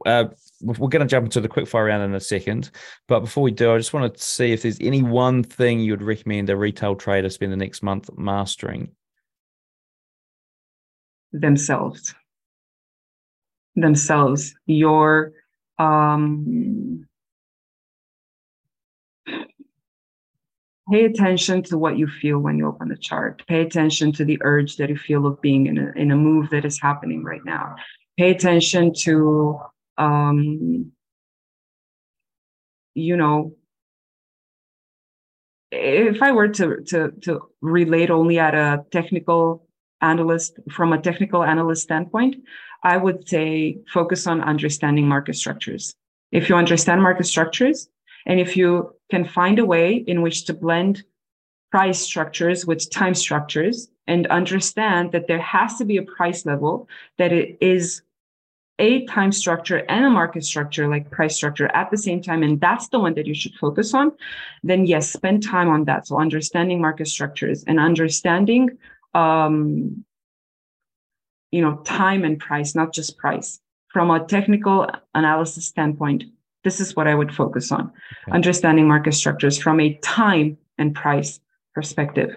uh, 0.05 0.25
we're 0.61 0.89
going 0.89 1.01
to 1.01 1.07
jump 1.07 1.25
into 1.25 1.41
the 1.41 1.49
quickfire 1.49 1.87
round 1.87 2.03
in 2.03 2.15
a 2.15 2.21
second, 2.21 2.71
but 3.09 3.21
before 3.21 3.43
we 3.43 3.53
do, 3.53 3.73
I 3.73 3.79
just 3.79 3.95
want 3.95 4.15
to 4.15 4.23
see 4.23 4.53
if 4.53 4.63
there's 4.63 4.79
any 4.83 5.03
one 5.03 5.43
thing 5.43 5.81
you 5.81 5.93
would 5.93 6.03
recommend 6.03 6.51
a 6.51 6.57
retail 6.57 6.95
trader 6.95 7.31
spend 7.31 7.53
the 7.53 7.57
next 7.57 7.83
month 7.83 8.11
mastering. 8.19 8.91
Themselves. 11.33 12.15
Themselves. 13.77 14.55
Your 14.67 15.33
um 15.79 17.07
pay 20.91 21.05
attention 21.05 21.63
to 21.65 21.79
what 21.79 21.97
you 21.97 22.07
feel 22.07 22.39
when 22.39 22.59
you 22.59 22.67
open 22.67 22.89
the 22.89 22.97
chart. 22.97 23.43
Pay 23.47 23.63
attention 23.63 24.13
to 24.13 24.25
the 24.25 24.39
urge 24.43 24.77
that 24.77 24.91
you 24.91 24.97
feel 24.97 25.27
of 25.27 25.41
being 25.41 25.67
in 25.67 25.79
a, 25.79 25.93
in 25.97 26.11
a 26.11 26.17
move 26.17 26.51
that 26.51 26.65
is 26.65 26.81
happening 26.81 27.25
right 27.25 27.45
now. 27.45 27.77
Pay 28.19 28.31
attention 28.31 28.93
to 28.95 29.59
um, 29.99 30.93
you 32.95 33.17
know 33.17 33.55
if 35.71 36.23
i 36.23 36.31
were 36.31 36.49
to 36.49 36.81
to 36.83 37.11
to 37.23 37.41
relate 37.61 38.11
only 38.11 38.39
at 38.39 38.55
a 38.55 38.85
technical 38.93 39.67
analyst 40.01 40.59
from 40.71 40.93
a 40.93 41.01
technical 41.01 41.43
analyst 41.43 41.83
standpoint 41.83 42.37
i 42.85 42.97
would 42.97 43.29
say 43.29 43.79
focus 43.93 44.27
on 44.27 44.41
understanding 44.41 45.09
market 45.09 45.35
structures. 45.35 45.95
If 46.31 46.49
you 46.49 46.57
understand 46.57 47.03
market 47.03 47.27
structures 47.27 47.89
and 48.27 48.41
if 48.41 48.57
you 48.57 48.95
can 49.11 49.25
find 49.25 49.59
a 49.59 49.67
way 49.67 49.95
in 49.95 50.23
which 50.23 50.45
to 50.47 50.55
blend 50.55 51.05
price 51.71 52.01
structures 52.01 52.67
with 52.67 52.89
time 52.91 53.15
structures 53.15 53.89
and 54.07 54.27
understand 54.29 55.13
that 55.13 55.27
there 55.27 55.41
has 55.41 55.77
to 55.79 55.85
be 55.85 55.97
a 55.97 56.03
price 56.03 56.47
level 56.47 56.89
that 57.19 57.33
it 57.33 57.59
is 57.61 58.03
a 58.79 59.05
time 59.07 59.31
structure 59.31 59.79
and 59.89 60.05
a 60.05 60.11
market 60.11 60.45
structure 60.45 60.89
like 60.89 61.11
price 61.11 61.37
structure 61.37 61.69
at 61.75 61.91
the 61.91 61.97
same 61.97 62.21
time 62.21 62.43
and 62.43 62.61
that's 62.61 62.89
the 62.89 62.99
one 62.99 63.15
that 63.15 63.27
you 63.27 63.35
should 63.35 63.55
focus 63.55 63.95
on 63.95 64.13
then 64.65 64.85
yes 64.87 65.11
spend 65.11 65.43
time 65.43 65.69
on 65.69 65.85
that. 65.85 66.07
So 66.07 66.19
understanding 66.19 66.81
market 66.81 67.07
structures 67.07 67.65
and 67.65 67.79
understanding 67.79 68.79
um 69.15 70.05
you 71.53 71.61
know 71.61 71.77
time 71.85 72.25
and 72.25 72.39
price 72.41 72.75
not 72.75 72.93
just 72.93 73.17
price. 73.17 73.61
From 73.89 74.11
a 74.11 74.25
technical 74.25 74.89
analysis 75.15 75.67
standpoint 75.67 76.25
this 76.65 76.81
is 76.81 76.97
what 76.97 77.07
I 77.07 77.15
would 77.15 77.33
focus 77.33 77.71
on 77.71 77.93
okay. 78.23 78.33
understanding 78.33 78.89
market 78.89 79.13
structures 79.13 79.57
from 79.59 79.79
a 79.81 79.95
time 79.97 80.59
and 80.79 80.95
price 80.95 81.39
perspective. 81.75 82.37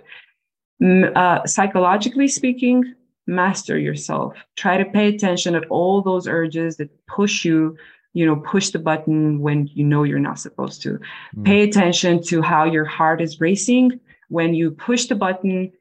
Uh, 0.83 1.45
psychologically 1.45 2.27
speaking, 2.27 2.93
master 3.25 3.77
yourself. 3.79 4.37
Try 4.55 4.77
to 4.77 4.85
pay 4.85 5.07
attention 5.07 5.55
at 5.55 5.65
all 5.69 6.01
those 6.01 6.27
urges 6.27 6.77
that 6.77 6.89
push 7.07 7.43
you, 7.43 7.77
you 8.13 8.25
know, 8.25 8.35
push 8.35 8.69
the 8.69 8.79
button 8.79 9.39
when 9.39 9.67
you 9.73 9.83
know 9.83 10.03
you're 10.03 10.19
not 10.19 10.39
supposed 10.39 10.81
to. 10.83 10.99
Mm. 11.35 11.45
Pay 11.45 11.61
attention 11.63 12.21
to 12.23 12.41
how 12.41 12.65
your 12.65 12.85
heart 12.85 13.21
is 13.21 13.41
racing 13.41 13.99
when 14.29 14.53
you 14.53 14.71
push 14.71 15.05
the 15.05 15.15
button 15.15 15.71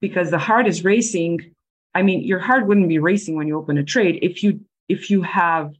because 0.00 0.30
the 0.30 0.38
heart 0.38 0.66
is 0.66 0.84
racing. 0.84 1.52
I 1.94 2.02
mean, 2.02 2.22
your 2.22 2.40
heart 2.40 2.66
wouldn't 2.66 2.88
be 2.88 2.98
racing 2.98 3.36
when 3.36 3.46
you 3.46 3.56
open 3.56 3.78
a 3.78 3.84
trade 3.84 4.18
if 4.22 4.42
you 4.42 4.60
if 4.88 5.10
you 5.10 5.22
have 5.22 5.72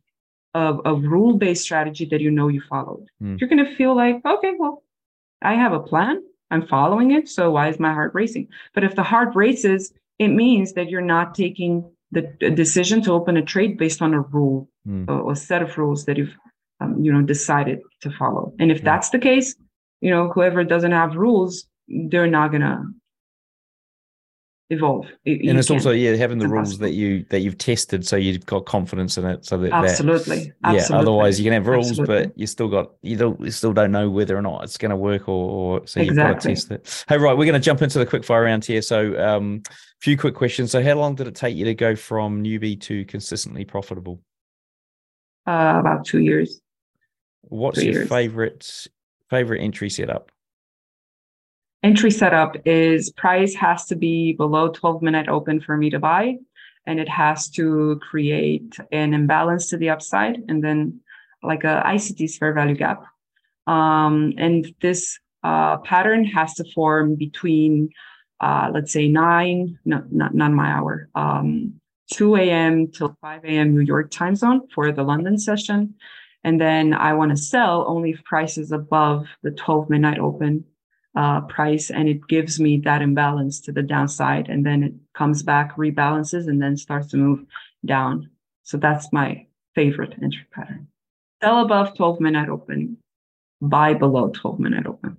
of 0.56 0.80
a 0.86 0.94
rule-based 0.94 1.62
strategy 1.62 2.06
that 2.06 2.22
you 2.22 2.30
know 2.30 2.48
you 2.48 2.62
followed. 2.66 3.06
Mm. 3.22 3.38
You're 3.38 3.50
going 3.50 3.62
to 3.62 3.76
feel 3.76 3.94
like, 3.94 4.24
okay, 4.24 4.54
well, 4.58 4.82
I 5.42 5.52
have 5.52 5.74
a 5.74 5.80
plan. 5.80 6.22
I'm 6.50 6.66
following 6.66 7.10
it. 7.10 7.28
So 7.28 7.50
why 7.50 7.68
is 7.68 7.78
my 7.78 7.92
heart 7.92 8.12
racing? 8.14 8.48
But 8.72 8.82
if 8.82 8.94
the 8.94 9.02
heart 9.02 9.36
races, 9.36 9.92
it 10.18 10.28
means 10.28 10.72
that 10.72 10.88
you're 10.88 11.02
not 11.02 11.34
taking 11.34 11.84
the 12.10 12.22
decision 12.54 13.02
to 13.02 13.12
open 13.12 13.36
a 13.36 13.42
trade 13.42 13.76
based 13.76 14.00
on 14.00 14.14
a 14.14 14.20
rule 14.20 14.66
mm. 14.88 15.06
or 15.10 15.32
a 15.32 15.36
set 15.36 15.60
of 15.60 15.76
rules 15.76 16.06
that 16.06 16.16
you've, 16.16 16.34
um, 16.80 17.04
you 17.04 17.12
know, 17.12 17.20
decided 17.20 17.80
to 18.00 18.10
follow. 18.12 18.54
And 18.58 18.70
if 18.72 18.80
mm. 18.80 18.84
that's 18.84 19.10
the 19.10 19.18
case, 19.18 19.54
you 20.00 20.10
know, 20.10 20.30
whoever 20.30 20.64
doesn't 20.64 20.92
have 20.92 21.16
rules, 21.16 21.66
they're 21.86 22.26
not 22.38 22.50
gonna 22.50 22.82
evolve. 24.70 25.06
You 25.24 25.50
and 25.50 25.58
it's 25.58 25.70
also 25.70 25.90
yeah 25.92 26.14
having 26.16 26.38
the 26.38 26.48
rules 26.48 26.78
that 26.78 26.92
you 26.92 27.24
that 27.30 27.40
you've 27.40 27.58
tested, 27.58 28.06
so 28.06 28.16
you've 28.16 28.44
got 28.46 28.66
confidence 28.66 29.16
in 29.16 29.24
it. 29.24 29.44
So 29.44 29.58
that 29.58 29.72
absolutely, 29.72 30.52
that, 30.62 30.74
yeah. 30.74 30.80
Absolutely. 30.80 31.02
Otherwise, 31.02 31.40
you 31.40 31.44
can 31.44 31.52
have 31.52 31.66
rules, 31.66 31.90
absolutely. 31.90 32.26
but 32.26 32.38
you 32.38 32.46
still 32.46 32.68
got 32.68 32.92
you 33.02 33.16
don't 33.16 33.40
you 33.40 33.50
still 33.50 33.72
don't 33.72 33.92
know 33.92 34.10
whether 34.10 34.36
or 34.36 34.42
not 34.42 34.64
it's 34.64 34.76
going 34.76 34.90
to 34.90 34.96
work, 34.96 35.28
or, 35.28 35.78
or 35.78 35.86
so 35.86 36.00
you've 36.00 36.16
got 36.16 36.40
to 36.40 36.48
test 36.48 36.70
it. 36.70 37.04
Hey, 37.08 37.18
right, 37.18 37.36
we're 37.36 37.44
going 37.44 37.60
to 37.60 37.64
jump 37.64 37.82
into 37.82 37.98
the 37.98 38.06
quick 38.06 38.24
fire 38.24 38.42
round 38.42 38.64
here. 38.64 38.82
So, 38.82 39.18
um, 39.18 39.62
a 39.68 39.70
few 40.00 40.16
quick 40.16 40.34
questions. 40.34 40.70
So, 40.70 40.82
how 40.82 40.94
long 40.94 41.14
did 41.14 41.28
it 41.28 41.34
take 41.34 41.56
you 41.56 41.64
to 41.66 41.74
go 41.74 41.94
from 41.94 42.42
newbie 42.42 42.80
to 42.82 43.04
consistently 43.04 43.64
profitable? 43.64 44.20
Uh, 45.46 45.76
about 45.78 46.04
two 46.04 46.20
years. 46.20 46.60
What's 47.42 47.78
two 47.78 47.84
your 47.86 47.94
years. 47.94 48.08
favorite 48.08 48.86
favorite 49.30 49.60
entry 49.60 49.90
setup? 49.90 50.32
Entry 51.86 52.10
setup 52.10 52.56
is 52.64 53.12
price 53.12 53.54
has 53.54 53.84
to 53.84 53.94
be 53.94 54.32
below 54.32 54.70
12 54.70 55.02
midnight 55.02 55.28
open 55.28 55.60
for 55.60 55.76
me 55.76 55.88
to 55.90 56.00
buy 56.00 56.34
and 56.84 56.98
it 56.98 57.08
has 57.08 57.48
to 57.50 58.00
create 58.02 58.76
an 58.90 59.14
imbalance 59.14 59.68
to 59.68 59.76
the 59.76 59.88
upside 59.88 60.42
and 60.48 60.64
then 60.64 60.98
like 61.44 61.62
a 61.62 61.84
ICT's 61.86 62.38
fair 62.38 62.52
value 62.52 62.74
gap. 62.74 63.04
Um, 63.68 64.32
and 64.36 64.66
this 64.80 65.20
uh, 65.44 65.76
pattern 65.76 66.24
has 66.24 66.54
to 66.54 66.64
form 66.74 67.14
between, 67.14 67.90
uh, 68.40 68.68
let's 68.74 68.92
say, 68.92 69.06
nine, 69.06 69.78
no, 69.84 70.02
not, 70.10 70.34
not 70.34 70.50
my 70.50 70.66
hour, 70.66 71.08
um, 71.14 71.74
2 72.14 72.34
a.m. 72.34 72.90
till 72.90 73.16
5 73.20 73.44
a.m. 73.44 73.74
New 73.74 73.82
York 73.82 74.10
time 74.10 74.34
zone 74.34 74.62
for 74.74 74.90
the 74.90 75.04
London 75.04 75.38
session. 75.38 75.94
And 76.42 76.60
then 76.60 76.94
I 76.94 77.12
want 77.12 77.30
to 77.30 77.36
sell 77.36 77.84
only 77.86 78.10
if 78.10 78.24
price 78.24 78.58
is 78.58 78.72
above 78.72 79.28
the 79.44 79.52
12 79.52 79.88
midnight 79.88 80.18
open 80.18 80.64
uh, 81.16 81.40
price 81.42 81.90
and 81.90 82.08
it 82.08 82.26
gives 82.28 82.60
me 82.60 82.78
that 82.84 83.02
imbalance 83.02 83.60
to 83.60 83.72
the 83.72 83.82
downside 83.82 84.48
and 84.48 84.64
then 84.64 84.82
it 84.82 84.92
comes 85.14 85.42
back 85.42 85.76
rebalances 85.76 86.46
and 86.46 86.62
then 86.62 86.76
starts 86.76 87.08
to 87.08 87.16
move 87.16 87.44
down. 87.84 88.30
So 88.62 88.76
that's 88.76 89.12
my 89.12 89.46
favorite 89.74 90.14
entry 90.22 90.46
pattern. 90.52 90.88
Sell 91.42 91.62
above 91.62 91.96
12 91.96 92.20
midnight 92.20 92.48
open 92.48 92.98
buy 93.60 93.94
below 93.94 94.30
12 94.30 94.58
midnight 94.60 94.86
open. 94.86 95.16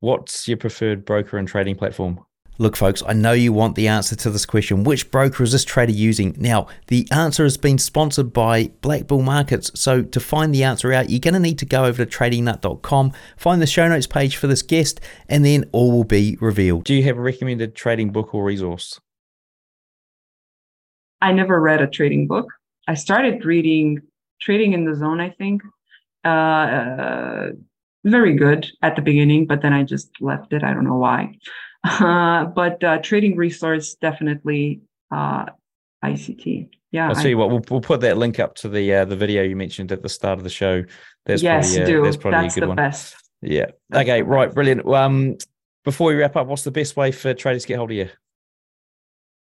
What's 0.00 0.48
your 0.48 0.56
preferred 0.56 1.04
broker 1.04 1.38
and 1.38 1.46
trading 1.46 1.76
platform 1.76 2.20
Look, 2.58 2.76
folks, 2.76 3.02
I 3.06 3.14
know 3.14 3.32
you 3.32 3.52
want 3.52 3.76
the 3.76 3.88
answer 3.88 4.14
to 4.14 4.30
this 4.30 4.44
question. 4.44 4.84
Which 4.84 5.10
broker 5.10 5.42
is 5.42 5.52
this 5.52 5.64
trader 5.64 5.92
using? 5.92 6.34
Now, 6.38 6.66
the 6.88 7.08
answer 7.10 7.44
has 7.44 7.56
been 7.56 7.78
sponsored 7.78 8.32
by 8.32 8.68
BlackBull 8.82 9.24
Markets. 9.24 9.70
So, 9.74 10.02
to 10.02 10.20
find 10.20 10.54
the 10.54 10.62
answer 10.62 10.92
out, 10.92 11.08
you're 11.08 11.18
going 11.18 11.34
to 11.34 11.40
need 11.40 11.58
to 11.60 11.66
go 11.66 11.86
over 11.86 12.04
to 12.04 12.18
tradingnut.com, 12.18 13.12
find 13.38 13.62
the 13.62 13.66
show 13.66 13.88
notes 13.88 14.06
page 14.06 14.36
for 14.36 14.48
this 14.48 14.62
guest, 14.62 15.00
and 15.28 15.44
then 15.44 15.64
all 15.72 15.90
will 15.90 16.04
be 16.04 16.36
revealed. 16.40 16.84
Do 16.84 16.94
you 16.94 17.02
have 17.04 17.16
a 17.16 17.22
recommended 17.22 17.74
trading 17.74 18.12
book 18.12 18.34
or 18.34 18.44
resource? 18.44 19.00
I 21.22 21.32
never 21.32 21.60
read 21.60 21.80
a 21.80 21.86
trading 21.86 22.26
book. 22.26 22.46
I 22.86 22.94
started 22.94 23.44
reading 23.44 24.02
Trading 24.40 24.72
in 24.72 24.84
the 24.84 24.94
Zone, 24.94 25.20
I 25.20 25.30
think. 25.30 25.62
Uh, 26.24 26.28
uh, 26.28 27.48
very 28.04 28.34
good 28.34 28.68
at 28.82 28.96
the 28.96 29.02
beginning, 29.02 29.46
but 29.46 29.62
then 29.62 29.72
I 29.72 29.84
just 29.84 30.10
left 30.20 30.52
it. 30.52 30.64
I 30.64 30.74
don't 30.74 30.84
know 30.84 30.96
why. 30.96 31.38
Uh, 31.84 32.44
but 32.44 32.82
uh, 32.84 32.98
trading 32.98 33.36
resource 33.36 33.94
definitely 33.94 34.80
uh, 35.10 35.46
ICT. 36.04 36.68
Yeah, 36.92 37.08
I'll 37.08 37.14
tell 37.14 37.26
you 37.26 37.38
what. 37.38 37.50
We'll, 37.50 37.62
we'll 37.70 37.80
put 37.80 38.02
that 38.02 38.18
link 38.18 38.38
up 38.38 38.54
to 38.56 38.68
the 38.68 38.94
uh, 38.94 39.04
the 39.04 39.16
video 39.16 39.42
you 39.42 39.56
mentioned 39.56 39.92
at 39.92 40.02
the 40.02 40.08
start 40.08 40.38
of 40.38 40.44
the 40.44 40.50
show. 40.50 40.84
That's 41.24 41.42
yes, 41.42 41.74
probably, 41.74 41.92
do. 41.92 42.02
That's 42.02 42.16
probably 42.16 42.40
that's 42.42 42.56
a 42.56 42.60
good 42.60 42.64
the 42.64 42.68
one. 42.68 42.76
Best. 42.76 43.16
Yeah. 43.40 43.66
Okay. 43.94 44.22
Right. 44.22 44.52
Brilliant. 44.52 44.86
Um, 44.86 45.38
before 45.84 46.08
we 46.08 46.16
wrap 46.16 46.36
up, 46.36 46.46
what's 46.46 46.62
the 46.62 46.70
best 46.70 46.96
way 46.96 47.10
for 47.10 47.34
traders 47.34 47.62
to 47.62 47.68
get 47.68 47.78
hold 47.78 47.90
of 47.90 47.96
you? 47.96 48.08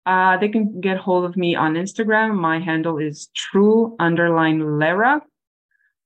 Uh, 0.04 0.36
they 0.36 0.48
can 0.48 0.80
get 0.80 0.98
hold 0.98 1.24
of 1.24 1.36
me 1.36 1.54
on 1.54 1.74
Instagram. 1.74 2.34
My 2.34 2.58
handle 2.58 2.98
is 2.98 3.28
true 3.34 3.96
underline 3.98 4.78
Lera. 4.78 5.22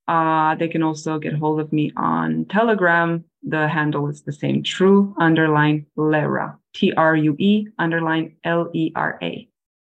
Uh, 0.07 0.55
they 0.55 0.67
can 0.67 0.83
also 0.83 1.19
get 1.19 1.33
hold 1.33 1.59
of 1.59 1.73
me 1.73 1.91
on 1.97 2.45
Telegram. 2.45 3.25
The 3.49 3.67
handle 3.67 4.09
is 4.09 4.23
the 4.23 4.33
same, 4.33 4.61
true 4.61 5.15
underline 5.17 5.85
Lera, 5.95 6.57
T 6.73 6.91
R 6.97 7.15
U 7.15 7.35
E 7.39 7.67
underline 7.79 8.35
L 8.43 8.69
E 8.73 8.91
R 8.93 9.17
A. 9.21 9.47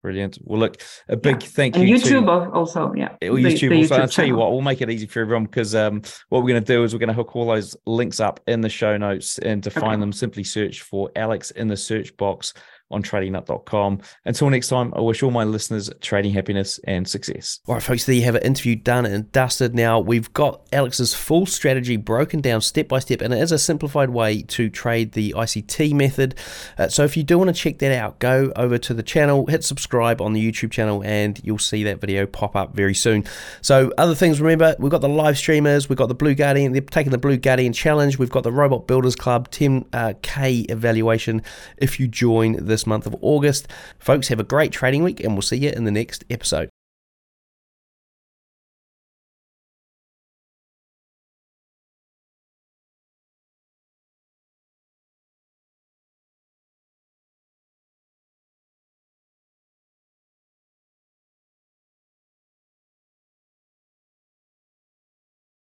Brilliant. 0.02 0.38
Well, 0.42 0.60
look, 0.60 0.80
a 1.08 1.16
big 1.16 1.42
yeah. 1.42 1.48
thank 1.48 1.76
and 1.76 1.88
you. 1.88 1.96
YouTube 1.96 2.26
to, 2.26 2.52
also, 2.52 2.92
yeah. 2.94 3.16
The, 3.20 3.28
YouTube 3.28 3.70
the 3.70 3.76
also. 3.78 3.96
YouTube 3.96 4.00
I'll 4.00 4.08
tell 4.08 4.26
you 4.26 4.36
what, 4.36 4.52
we'll 4.52 4.60
make 4.60 4.80
it 4.80 4.90
easy 4.90 5.06
for 5.06 5.20
everyone 5.20 5.44
because 5.44 5.74
um, 5.74 6.02
what 6.28 6.42
we're 6.42 6.50
going 6.50 6.62
to 6.62 6.72
do 6.72 6.84
is 6.84 6.92
we're 6.92 7.00
going 7.00 7.08
to 7.08 7.14
hook 7.14 7.34
all 7.34 7.46
those 7.46 7.76
links 7.86 8.20
up 8.20 8.38
in 8.46 8.60
the 8.60 8.68
show 8.68 8.96
notes, 8.96 9.38
and 9.38 9.62
to 9.64 9.70
okay. 9.70 9.80
find 9.80 10.00
them, 10.00 10.12
simply 10.12 10.44
search 10.44 10.82
for 10.82 11.10
Alex 11.16 11.50
in 11.52 11.68
the 11.68 11.76
search 11.76 12.16
box 12.16 12.54
on 12.90 13.02
tradingnut.com. 13.02 14.00
Until 14.24 14.50
next 14.50 14.68
time, 14.68 14.92
I 14.94 15.00
wish 15.00 15.22
all 15.22 15.30
my 15.30 15.44
listeners 15.44 15.90
trading 16.00 16.32
happiness 16.32 16.80
and 16.84 17.06
success. 17.06 17.60
All 17.66 17.74
right, 17.74 17.82
folks, 17.82 18.06
there 18.06 18.14
you 18.14 18.22
have 18.22 18.34
an 18.34 18.42
interview 18.42 18.76
done 18.76 19.04
and 19.06 19.30
dusted. 19.32 19.74
Now, 19.74 20.00
we've 20.00 20.32
got 20.32 20.66
Alex's 20.72 21.14
full 21.14 21.46
strategy 21.46 21.96
broken 21.96 22.40
down 22.40 22.60
step 22.60 22.88
by 22.88 22.98
step, 23.00 23.20
and 23.20 23.34
it 23.34 23.40
is 23.40 23.52
a 23.52 23.58
simplified 23.58 24.10
way 24.10 24.42
to 24.42 24.70
trade 24.70 25.12
the 25.12 25.34
ICT 25.36 25.92
method. 25.92 26.34
Uh, 26.78 26.88
so 26.88 27.04
if 27.04 27.16
you 27.16 27.22
do 27.22 27.36
want 27.38 27.48
to 27.48 27.54
check 27.54 27.78
that 27.78 27.92
out, 27.92 28.18
go 28.18 28.52
over 28.56 28.78
to 28.78 28.94
the 28.94 29.02
channel, 29.02 29.46
hit 29.46 29.64
subscribe 29.64 30.20
on 30.20 30.32
the 30.32 30.52
YouTube 30.52 30.70
channel, 30.70 31.02
and 31.04 31.40
you'll 31.44 31.58
see 31.58 31.84
that 31.84 32.00
video 32.00 32.26
pop 32.26 32.56
up 32.56 32.74
very 32.74 32.94
soon. 32.94 33.24
So, 33.60 33.92
other 33.98 34.14
things, 34.14 34.40
remember, 34.40 34.74
we've 34.78 34.90
got 34.90 35.02
the 35.02 35.08
live 35.08 35.36
streamers, 35.36 35.88
we've 35.88 35.98
got 35.98 36.08
the 36.08 36.14
Blue 36.14 36.34
Guardian, 36.34 36.72
they're 36.72 36.80
taking 36.80 37.12
the 37.12 37.18
Blue 37.18 37.36
Guardian 37.36 37.72
Challenge, 37.72 38.18
we've 38.18 38.30
got 38.30 38.44
the 38.44 38.52
Robot 38.52 38.86
Builders 38.86 39.14
Club 39.14 39.50
10K 39.50 39.84
uh, 39.92 40.72
evaluation 40.72 41.42
if 41.76 42.00
you 42.00 42.08
join 42.08 42.64
the 42.64 42.77
this 42.78 42.86
month 42.86 43.06
of 43.06 43.16
August. 43.20 43.66
Folks, 43.98 44.28
have 44.28 44.38
a 44.38 44.44
great 44.44 44.70
trading 44.70 45.02
week, 45.02 45.20
and 45.20 45.32
we'll 45.32 45.42
see 45.42 45.56
you 45.56 45.70
in 45.70 45.84
the 45.84 45.90
next 45.90 46.24
episode. 46.30 46.70